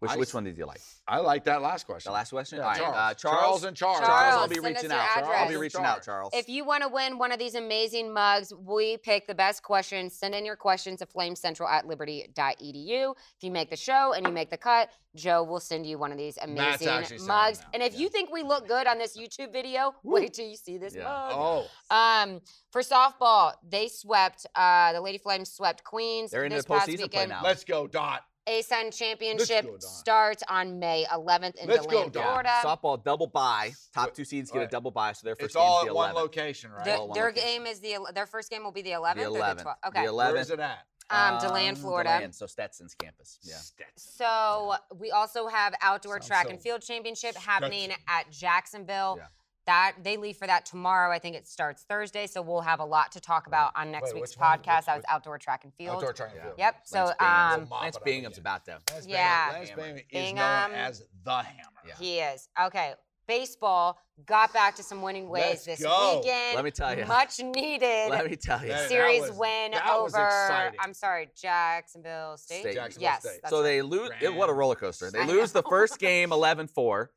Which 0.00 0.12
I 0.12 0.16
which 0.16 0.32
one 0.32 0.44
did 0.44 0.56
you 0.56 0.64
like? 0.64 0.80
I 1.08 1.18
like 1.18 1.44
that 1.44 1.60
last 1.60 1.84
question. 1.84 2.10
The 2.10 2.14
last 2.14 2.30
question. 2.30 2.58
Yeah, 2.58 2.64
All 2.64 2.70
right, 2.70 2.78
Charles. 2.78 2.96
uh, 2.96 3.14
Charles 3.14 3.64
and 3.64 3.76
Charles. 3.76 3.98
Charles, 3.98 4.34
I'll 4.42 4.48
be 4.48 4.54
send 4.54 4.66
reaching 4.66 4.90
your 4.90 4.98
out. 5.00 5.24
I'll 5.24 5.48
be 5.48 5.56
reaching 5.56 5.84
out, 5.84 6.04
Charles. 6.04 6.30
If 6.34 6.48
you 6.48 6.64
want 6.64 6.84
to 6.84 6.88
win 6.88 7.18
one 7.18 7.32
of 7.32 7.40
these 7.40 7.56
amazing 7.56 8.12
mugs, 8.12 8.52
we 8.54 8.96
pick 8.98 9.26
the 9.26 9.34
best 9.34 9.64
questions. 9.64 10.14
Send 10.14 10.36
in 10.36 10.44
your 10.44 10.54
questions 10.54 11.00
to 11.00 11.06
flamecentral 11.06 11.68
at 11.68 11.88
liberty.edu. 11.88 13.10
If 13.36 13.42
you 13.42 13.50
make 13.50 13.70
the 13.70 13.76
show 13.76 14.12
and 14.12 14.24
you 14.24 14.32
make 14.32 14.50
the 14.50 14.56
cut, 14.56 14.90
Joe 15.16 15.42
will 15.42 15.58
send 15.58 15.84
you 15.84 15.98
one 15.98 16.12
of 16.12 16.18
these 16.18 16.38
amazing 16.40 17.26
mugs. 17.26 17.60
And 17.74 17.82
if 17.82 17.94
yeah. 17.94 17.98
you 17.98 18.08
think 18.08 18.30
we 18.30 18.42
look 18.44 18.68
good 18.68 18.86
on 18.86 18.98
this 18.98 19.16
YouTube 19.18 19.52
video, 19.52 19.94
wait 20.04 20.34
till 20.34 20.46
you 20.46 20.56
see 20.56 20.78
this 20.78 20.94
Yeah. 20.94 21.04
mug. 21.04 21.32
Oh, 21.34 21.66
Um, 21.90 22.40
for 22.70 22.82
softball, 22.82 23.54
they 23.68 23.88
swept. 23.88 24.46
Uh, 24.54 24.92
the 24.92 25.00
Lady 25.00 25.18
Flames 25.18 25.50
swept 25.50 25.82
Queens 25.82 26.30
They're 26.30 26.44
into 26.44 26.56
this 26.56 26.66
the 26.66 26.74
postseason 26.74 27.10
play 27.10 27.26
now. 27.26 27.40
let's 27.42 27.64
go, 27.64 27.88
Dot. 27.88 28.22
ASUN 28.48 28.96
Championship 28.96 29.66
starts 29.80 30.42
on 30.48 30.78
May 30.78 31.04
11th 31.12 31.56
in 31.56 31.68
Let's 31.68 31.86
go, 31.86 31.92
DeLand, 31.92 32.12
Don. 32.12 32.22
Florida. 32.24 32.50
Softball 32.64 33.02
double 33.04 33.26
bye. 33.26 33.72
Top 33.94 34.14
two 34.14 34.24
seeds 34.24 34.50
get 34.50 34.62
a 34.62 34.66
double 34.66 34.90
bye, 34.90 35.12
so 35.12 35.24
their 35.24 35.34
first 35.36 35.44
It's 35.46 35.54
game's 35.54 35.64
all 35.64 35.82
the 35.84 35.88
at 35.90 35.94
one 35.94 36.14
location, 36.14 36.70
right? 36.72 36.84
The- 36.84 36.96
all 36.96 37.12
their 37.12 37.26
location. 37.26 37.48
game 37.48 37.66
is 37.66 37.80
the 37.80 37.98
their 38.14 38.26
first 38.26 38.50
game 38.50 38.64
will 38.64 38.72
be 38.72 38.82
the 38.82 38.92
11th 38.92 39.16
The 39.16 39.26
or 39.26 39.38
11th. 39.38 39.56
the 39.58 39.64
12th. 39.64 39.74
Okay, 39.88 40.02
The 40.06 40.12
11th. 40.12 40.32
Where 40.32 40.36
is 40.40 40.50
it 40.50 40.60
at? 40.60 40.78
Um, 41.10 41.38
DeLand, 41.40 41.78
Florida. 41.78 42.10
DeLand, 42.18 42.34
so 42.34 42.44
Stetson's 42.46 42.94
campus. 42.94 43.38
Yeah. 43.42 43.56
So 43.96 44.74
we 44.98 45.10
also 45.10 45.46
have 45.48 45.74
outdoor 45.80 46.16
Sounds 46.16 46.26
track 46.26 46.44
so 46.46 46.50
and 46.50 46.60
field 46.60 46.82
championship 46.82 47.34
happening 47.36 47.92
at 48.08 48.30
Jacksonville. 48.30 49.16
Yeah. 49.18 49.26
That 49.68 49.96
they 50.02 50.16
leave 50.16 50.38
for 50.38 50.46
that 50.46 50.64
tomorrow. 50.64 51.12
I 51.12 51.18
think 51.18 51.36
it 51.36 51.46
starts 51.46 51.82
Thursday, 51.86 52.26
so 52.26 52.40
we'll 52.40 52.62
have 52.62 52.80
a 52.80 52.84
lot 52.86 53.12
to 53.12 53.20
talk 53.20 53.46
about 53.46 53.72
on 53.76 53.90
next 53.90 54.06
Wait, 54.06 54.14
week's 54.22 54.30
which 54.30 54.38
one? 54.40 54.58
podcast. 54.58 54.76
Which- 54.78 54.86
that 54.86 54.96
was 54.96 55.04
outdoor 55.08 55.36
track 55.38 55.64
and 55.64 55.74
field. 55.74 55.96
Outdoor 55.96 56.14
track 56.14 56.30
and 56.32 56.42
field. 56.42 56.54
Yep. 56.56 56.76
So 56.84 56.98
Lance 57.04 57.16
Bingham- 57.18 57.62
um, 57.64 57.68
Lance 57.82 57.96
it 57.96 58.04
Bingham's 58.04 58.38
about 58.38 58.64
to. 58.64 58.78
Lance 58.90 59.06
Yeah. 59.06 59.52
Bingham, 59.52 59.58
Lance 59.58 59.70
Bingham 59.76 59.96
is 59.98 60.02
Bingham. 60.10 60.70
known 60.70 60.80
as 60.80 61.04
the 61.22 61.36
hammer. 61.42 61.70
Yeah. 61.86 61.94
he 61.98 62.18
is 62.18 62.48
okay. 62.64 62.94
Baseball 63.26 63.98
got 64.24 64.54
back 64.54 64.74
to 64.76 64.82
some 64.82 65.02
winning 65.02 65.28
ways 65.28 65.44
Let's 65.44 65.64
this 65.66 65.82
go. 65.82 66.20
weekend. 66.22 66.54
Let 66.56 66.64
me 66.64 66.70
tell 66.70 66.98
you. 66.98 67.04
much 67.04 67.38
needed. 67.40 68.08
Let 68.10 68.24
me 68.30 68.36
tell 68.36 68.62
you. 68.62 68.68
That- 68.68 68.78
that 68.80 68.88
series 68.88 69.20
was- 69.20 69.32
win 69.32 69.72
that 69.72 69.84
was 70.00 70.14
over. 70.14 70.24
exciting. 70.24 70.78
I'm 70.80 70.94
sorry, 70.94 71.28
Jacksonville 71.36 72.38
State. 72.38 72.60
State. 72.62 72.74
Jacksonville 72.74 73.02
yes. 73.10 73.20
State. 73.20 73.40
that's 73.42 73.50
So 73.50 73.58
right. 73.58 73.64
they 73.64 73.82
lose. 73.82 74.10
it- 74.22 74.32
what 74.34 74.48
a 74.48 74.52
roller 74.54 74.76
coaster. 74.76 75.10
They 75.10 75.20
I 75.20 75.24
lose 75.26 75.52
the 75.52 75.62
first 75.62 75.98
game 75.98 76.30
11-4. 76.30 77.10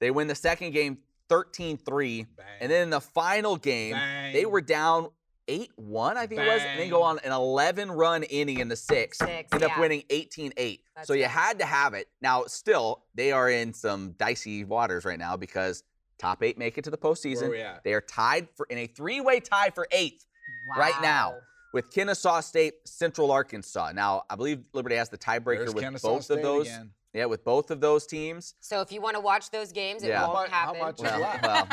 They 0.00 0.10
win 0.10 0.26
the 0.26 0.34
second 0.34 0.72
game 0.72 0.98
13-3. 1.32 2.26
And 2.60 2.70
then 2.70 2.82
in 2.84 2.90
the 2.90 3.00
final 3.00 3.56
game, 3.56 3.96
they 4.32 4.44
were 4.46 4.60
down 4.60 5.08
8-1, 5.48 6.16
I 6.16 6.26
think 6.26 6.40
it 6.40 6.46
was. 6.46 6.62
And 6.62 6.80
then 6.80 6.90
go 6.90 7.02
on 7.02 7.18
an 7.20 7.32
11-run 7.32 8.22
inning 8.24 8.58
in 8.58 8.68
the 8.68 8.76
sixth. 8.76 9.26
Six, 9.26 9.52
End 9.52 9.62
up 9.62 9.78
winning 9.78 10.02
18-8. 10.10 10.80
So 11.04 11.14
you 11.14 11.22
right. 11.22 11.30
had 11.30 11.58
to 11.58 11.64
have 11.64 11.94
it. 11.94 12.08
Now, 12.20 12.44
still, 12.44 13.04
they 13.14 13.32
are 13.32 13.50
in 13.50 13.72
some 13.72 14.12
dicey 14.18 14.64
waters 14.64 15.04
right 15.04 15.18
now 15.18 15.36
because 15.36 15.82
top 16.18 16.42
eight 16.42 16.58
make 16.58 16.78
it 16.78 16.84
to 16.84 16.90
the 16.90 16.98
postseason. 16.98 17.50
They 17.84 17.94
are 17.94 18.00
tied 18.00 18.48
for 18.54 18.66
in 18.70 18.78
a 18.78 18.86
three-way 18.86 19.40
tie 19.40 19.70
for 19.70 19.88
eighth 19.90 20.26
right 20.76 20.94
now 21.02 21.34
with 21.72 21.90
Kennesaw 21.90 22.40
State, 22.40 22.74
Central 22.84 23.32
Arkansas. 23.32 23.92
Now, 23.94 24.24
I 24.30 24.36
believe 24.36 24.64
Liberty 24.72 24.96
has 24.96 25.08
the 25.08 25.18
tiebreaker 25.18 25.58
There's 25.58 25.74
with 25.74 25.82
Kennesaw 25.82 26.08
both 26.08 26.24
State 26.24 26.36
of 26.38 26.42
those. 26.42 26.66
again. 26.66 26.90
Yeah, 27.14 27.26
with 27.26 27.44
both 27.44 27.70
of 27.70 27.80
those 27.80 28.06
teams. 28.06 28.54
So 28.60 28.80
if 28.80 28.90
you 28.90 29.00
want 29.02 29.16
to 29.16 29.20
watch 29.20 29.50
those 29.50 29.70
games, 29.70 30.02
it 30.02 30.08
Yeah. 30.08 30.26
won't 30.26 30.48
How 30.50 30.72
mu- 30.72 30.78
how 30.78 30.80
happen. 30.80 30.80
much 30.80 30.96
is 30.98 31.02
Well, 31.02 31.20
left? 31.20 31.42
well, 31.42 31.68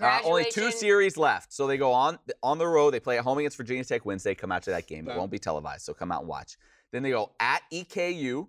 uh, 0.00 0.20
only 0.24 0.44
two 0.50 0.70
series 0.70 1.16
left. 1.16 1.52
So 1.52 1.66
they 1.66 1.76
go 1.76 1.92
on 1.92 2.18
on 2.42 2.58
the 2.58 2.66
road. 2.68 2.92
They 2.92 3.00
play 3.00 3.18
at 3.18 3.24
home 3.24 3.38
against 3.38 3.56
Virginia 3.56 3.84
Tech 3.84 4.04
Wednesday. 4.06 4.34
Come 4.36 4.52
out 4.52 4.62
to 4.64 4.70
that 4.70 4.86
game. 4.86 5.08
It 5.08 5.16
won't 5.16 5.30
be 5.32 5.38
televised, 5.40 5.84
so 5.84 5.94
come 5.94 6.12
out 6.12 6.20
and 6.20 6.28
watch. 6.28 6.56
Then 6.92 7.02
they 7.02 7.10
go 7.10 7.32
at 7.40 7.62
EKU, 7.72 8.46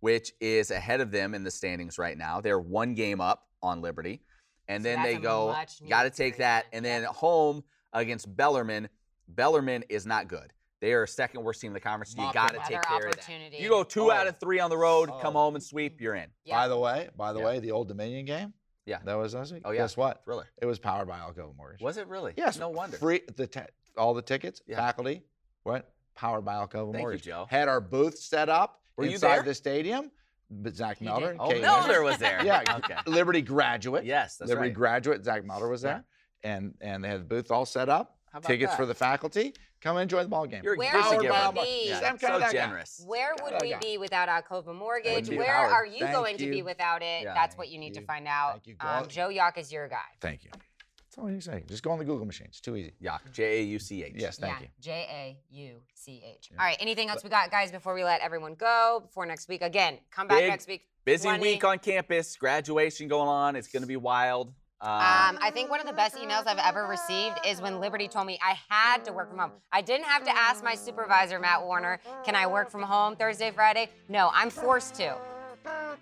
which 0.00 0.32
is 0.40 0.70
ahead 0.70 1.00
of 1.00 1.10
them 1.10 1.34
in 1.34 1.42
the 1.42 1.50
standings 1.50 1.98
right 1.98 2.16
now. 2.16 2.40
They're 2.40 2.60
one 2.60 2.94
game 2.94 3.20
up 3.20 3.48
on 3.62 3.80
Liberty. 3.80 4.22
And 4.68 4.82
So 4.84 4.88
then 4.90 5.02
they 5.02 5.16
go, 5.16 5.56
got 5.88 6.02
to 6.04 6.10
take 6.10 6.36
that. 6.38 6.66
win, 6.72 6.78
And 6.78 6.86
yeah. 6.86 7.00
then 7.00 7.08
home 7.12 7.64
against 7.92 8.34
Bellarmine. 8.36 8.88
Bellarmine 9.28 9.84
is 9.88 10.06
not 10.06 10.28
good. 10.28 10.52
They 10.80 10.92
are 10.92 11.06
second 11.06 11.42
worst 11.42 11.60
team 11.60 11.68
in 11.70 11.74
the 11.74 11.80
conference. 11.80 12.14
You 12.16 12.30
got 12.32 12.52
to 12.52 12.60
take 12.68 12.82
care 12.82 13.06
of 13.06 13.16
that. 13.16 13.28
You 13.58 13.68
go 13.68 13.82
two 13.82 14.10
oh. 14.10 14.12
out 14.12 14.26
Oh. 14.26 14.30
of 14.30 14.38
three 14.40 14.60
on 14.60 14.70
the 14.70 14.76
road, 14.76 15.08
oh. 15.10 15.18
come 15.20 15.34
Oh. 15.36 15.40
home 15.40 15.54
and 15.54 15.64
sweep, 15.64 15.94
mm-hmm. 15.94 16.02
you're 16.04 16.14
in. 16.14 16.28
Yeah. 16.44 16.56
By 16.56 16.68
the 16.68 16.78
way, 16.78 17.08
by 17.16 17.32
the 17.32 17.40
Yeah. 17.40 17.44
way, 17.46 17.58
the 17.60 17.70
Old 17.72 17.88
Dominion 17.88 18.26
game. 18.26 18.52
Yeah. 18.84 18.98
That 19.04 19.14
was 19.14 19.34
last 19.34 19.52
week. 19.52 19.62
Oh, 19.64 19.70
yeah. 19.72 19.80
Guess 19.82 19.96
what? 19.96 20.22
Thriller. 20.24 20.48
It 20.60 20.66
was 20.66 20.78
powered 20.78 21.08
by 21.08 21.18
Alcova 21.18 21.56
Mortgage. 21.56 21.80
Was 21.80 21.96
it 21.96 22.06
really? 22.08 22.34
Yes. 22.36 22.58
No 22.58 22.68
wonder. 22.68 22.96
Free 22.98 23.22
the 23.36 23.46
ti- 23.46 23.60
all 23.96 24.14
the 24.14 24.22
tickets, 24.22 24.60
Yeah. 24.66 24.76
faculty, 24.76 25.22
what? 25.64 25.92
Powered 26.14 26.44
by 26.44 26.54
Alcova 26.54 26.92
Thank 26.92 27.10
you, 27.12 27.18
Joe. 27.18 27.46
Had 27.50 27.68
our 27.68 27.80
booth 27.80 28.18
set 28.18 28.48
up 28.48 28.80
Were 28.96 29.04
inside 29.04 29.36
there? 29.38 29.42
the 29.44 29.54
stadium. 29.54 30.10
But 30.48 30.76
Zach 30.76 30.98
He 30.98 31.04
Melder. 31.06 31.32
did. 31.32 31.40
Oh, 31.40 31.48
Kate 31.48 31.60
Melder 31.62 31.88
Williams. 32.02 32.04
was 32.04 32.18
there. 32.18 32.44
Yeah. 32.44 32.62
Okay. 32.76 32.94
Liberty 33.06 33.42
graduate. 33.42 34.04
Yes, 34.04 34.36
that's 34.36 34.48
Liberty 34.48 34.68
right. 34.68 34.74
graduate. 34.76 35.24
Zach 35.24 35.44
Melder 35.44 35.68
was 35.68 35.82
there, 35.82 36.04
and 36.44 36.74
and 36.80 37.02
they 37.02 37.08
had 37.08 37.22
the 37.22 37.24
booth 37.24 37.50
all 37.50 37.66
set 37.66 37.88
up. 37.88 38.16
How 38.30 38.38
about 38.38 38.46
Tickets 38.48 38.70
that? 38.70 38.76
for 38.76 38.86
the 38.86 38.94
faculty. 38.94 39.54
Come 39.80 39.96
and 39.96 40.02
enjoy 40.04 40.22
the 40.22 40.28
ball 40.28 40.46
game. 40.46 40.62
You're 40.64 40.76
Where 40.76 40.92
just 40.92 41.12
a 41.12 41.16
would 41.16 41.22
we 41.22 41.62
be? 41.62 41.88
Yeah, 41.88 42.00
I'm 42.04 42.18
so 42.18 42.26
kinda 42.26 42.38
that 42.40 42.52
guy. 42.52 42.52
generous. 42.52 43.02
Where 43.06 43.34
would 43.42 43.54
we 43.60 43.74
be 43.80 43.98
without 43.98 44.28
Alcova 44.28 44.74
Mortgage? 44.74 45.28
Where 45.28 45.46
Howard. 45.46 45.72
are 45.72 45.86
you 45.86 46.00
Thank 46.00 46.12
going 46.12 46.38
to 46.38 46.50
be 46.50 46.62
without 46.62 47.02
it? 47.02 47.22
Yeah. 47.22 47.34
That's 47.34 47.56
what 47.56 47.68
you 47.68 47.78
need 47.78 47.94
to 47.94 48.00
find 48.02 48.26
out. 48.26 48.52
Thank 48.64 48.66
you. 48.68 48.76
Um. 48.80 49.06
Joe 49.08 49.28
Jauch 49.28 49.58
is 49.58 49.70
your 49.70 49.88
guy. 49.88 49.98
Thank 50.20 50.44
you. 50.44 50.50
That's 50.52 51.18
all 51.18 51.30
you 51.30 51.40
say. 51.40 51.62
Just 51.66 51.82
go 51.82 51.90
on 51.92 51.98
the 51.98 52.04
Google 52.04 52.26
machine. 52.26 52.46
It's 52.48 52.60
too 52.60 52.76
easy. 52.76 52.92
Yeah, 53.00 53.18
J 53.32 53.60
A 53.60 53.62
U 53.64 53.78
C 53.78 54.02
H. 54.02 54.12
Yes, 54.16 54.38
thank 54.38 54.54
yeah. 54.54 54.62
you. 54.62 54.68
J 54.80 54.90
A 55.10 55.38
U 55.56 55.80
C 55.94 56.22
H. 56.26 56.50
All 56.58 56.64
right. 56.64 56.76
Anything 56.80 57.08
else 57.10 57.22
we 57.22 57.30
got, 57.30 57.50
guys, 57.50 57.70
before 57.70 57.94
we 57.94 58.02
let 58.02 58.20
everyone 58.22 58.54
go? 58.54 59.00
Before 59.02 59.24
next 59.26 59.48
week? 59.48 59.62
Again, 59.62 59.98
come 60.10 60.26
back 60.26 60.38
Big- 60.38 60.48
next 60.50 60.68
week. 60.68 60.82
Busy 61.04 61.28
20. 61.28 61.40
week 61.40 61.64
on 61.64 61.78
campus, 61.78 62.36
graduation 62.36 63.06
going 63.06 63.28
on. 63.28 63.54
It's 63.54 63.68
going 63.68 63.82
to 63.82 63.86
be 63.86 63.96
wild. 63.96 64.52
Um, 64.80 64.90
Um, 64.90 65.38
I 65.40 65.50
think 65.52 65.70
one 65.70 65.80
of 65.80 65.86
the 65.86 65.92
best 65.92 66.16
emails 66.16 66.46
I've 66.46 66.58
ever 66.58 66.86
received 66.86 67.38
is 67.46 67.62
when 67.62 67.80
Liberty 67.80 68.08
told 68.08 68.26
me 68.26 68.38
I 68.42 68.56
had 68.68 69.04
to 69.06 69.12
work 69.12 69.30
from 69.30 69.38
home. 69.38 69.52
I 69.72 69.80
didn't 69.80 70.04
have 70.04 70.22
to 70.24 70.36
ask 70.36 70.62
my 70.62 70.74
supervisor, 70.74 71.38
Matt 71.38 71.62
Warner, 71.64 71.98
can 72.24 72.34
I 72.34 72.46
work 72.46 72.70
from 72.70 72.82
home 72.82 73.16
Thursday, 73.16 73.50
Friday? 73.50 73.88
No, 74.08 74.30
I'm 74.34 74.50
forced 74.50 74.94
to. 74.96 75.16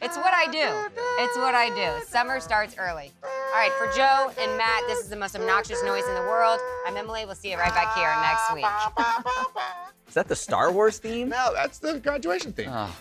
It's 0.03 0.17
what 0.17 0.35
I 0.35 0.47
do. 0.51 0.91
It's 1.23 1.37
what 1.37 1.55
I 1.55 1.71
do. 1.71 2.05
Summer 2.05 2.41
starts 2.41 2.75
early. 2.79 3.13
All 3.23 3.61
right, 3.61 3.73
for 3.79 3.87
Joe 3.97 4.33
and 4.43 4.59
Matt, 4.59 4.83
this 4.89 4.99
is 4.99 5.09
the 5.09 5.17
most 5.17 5.37
obnoxious 5.37 5.83
noise 5.85 6.05
in 6.09 6.15
the 6.15 6.23
world. 6.23 6.59
I'm 6.87 6.97
Emily. 6.97 7.25
We'll 7.25 7.37
see 7.37 7.53
you 7.53 7.57
right 7.57 7.73
back 7.73 7.95
here 7.95 8.13
next 8.21 8.53
week. 8.55 8.67
is 10.09 10.15
that 10.15 10.27
the 10.27 10.37
Star 10.37 10.73
Wars 10.73 10.99
theme? 10.99 11.29
No, 11.29 11.53
that's 11.55 11.79
the 11.79 12.01
graduation 12.01 12.53
theme. 12.53 12.71
Oh. 12.71 12.95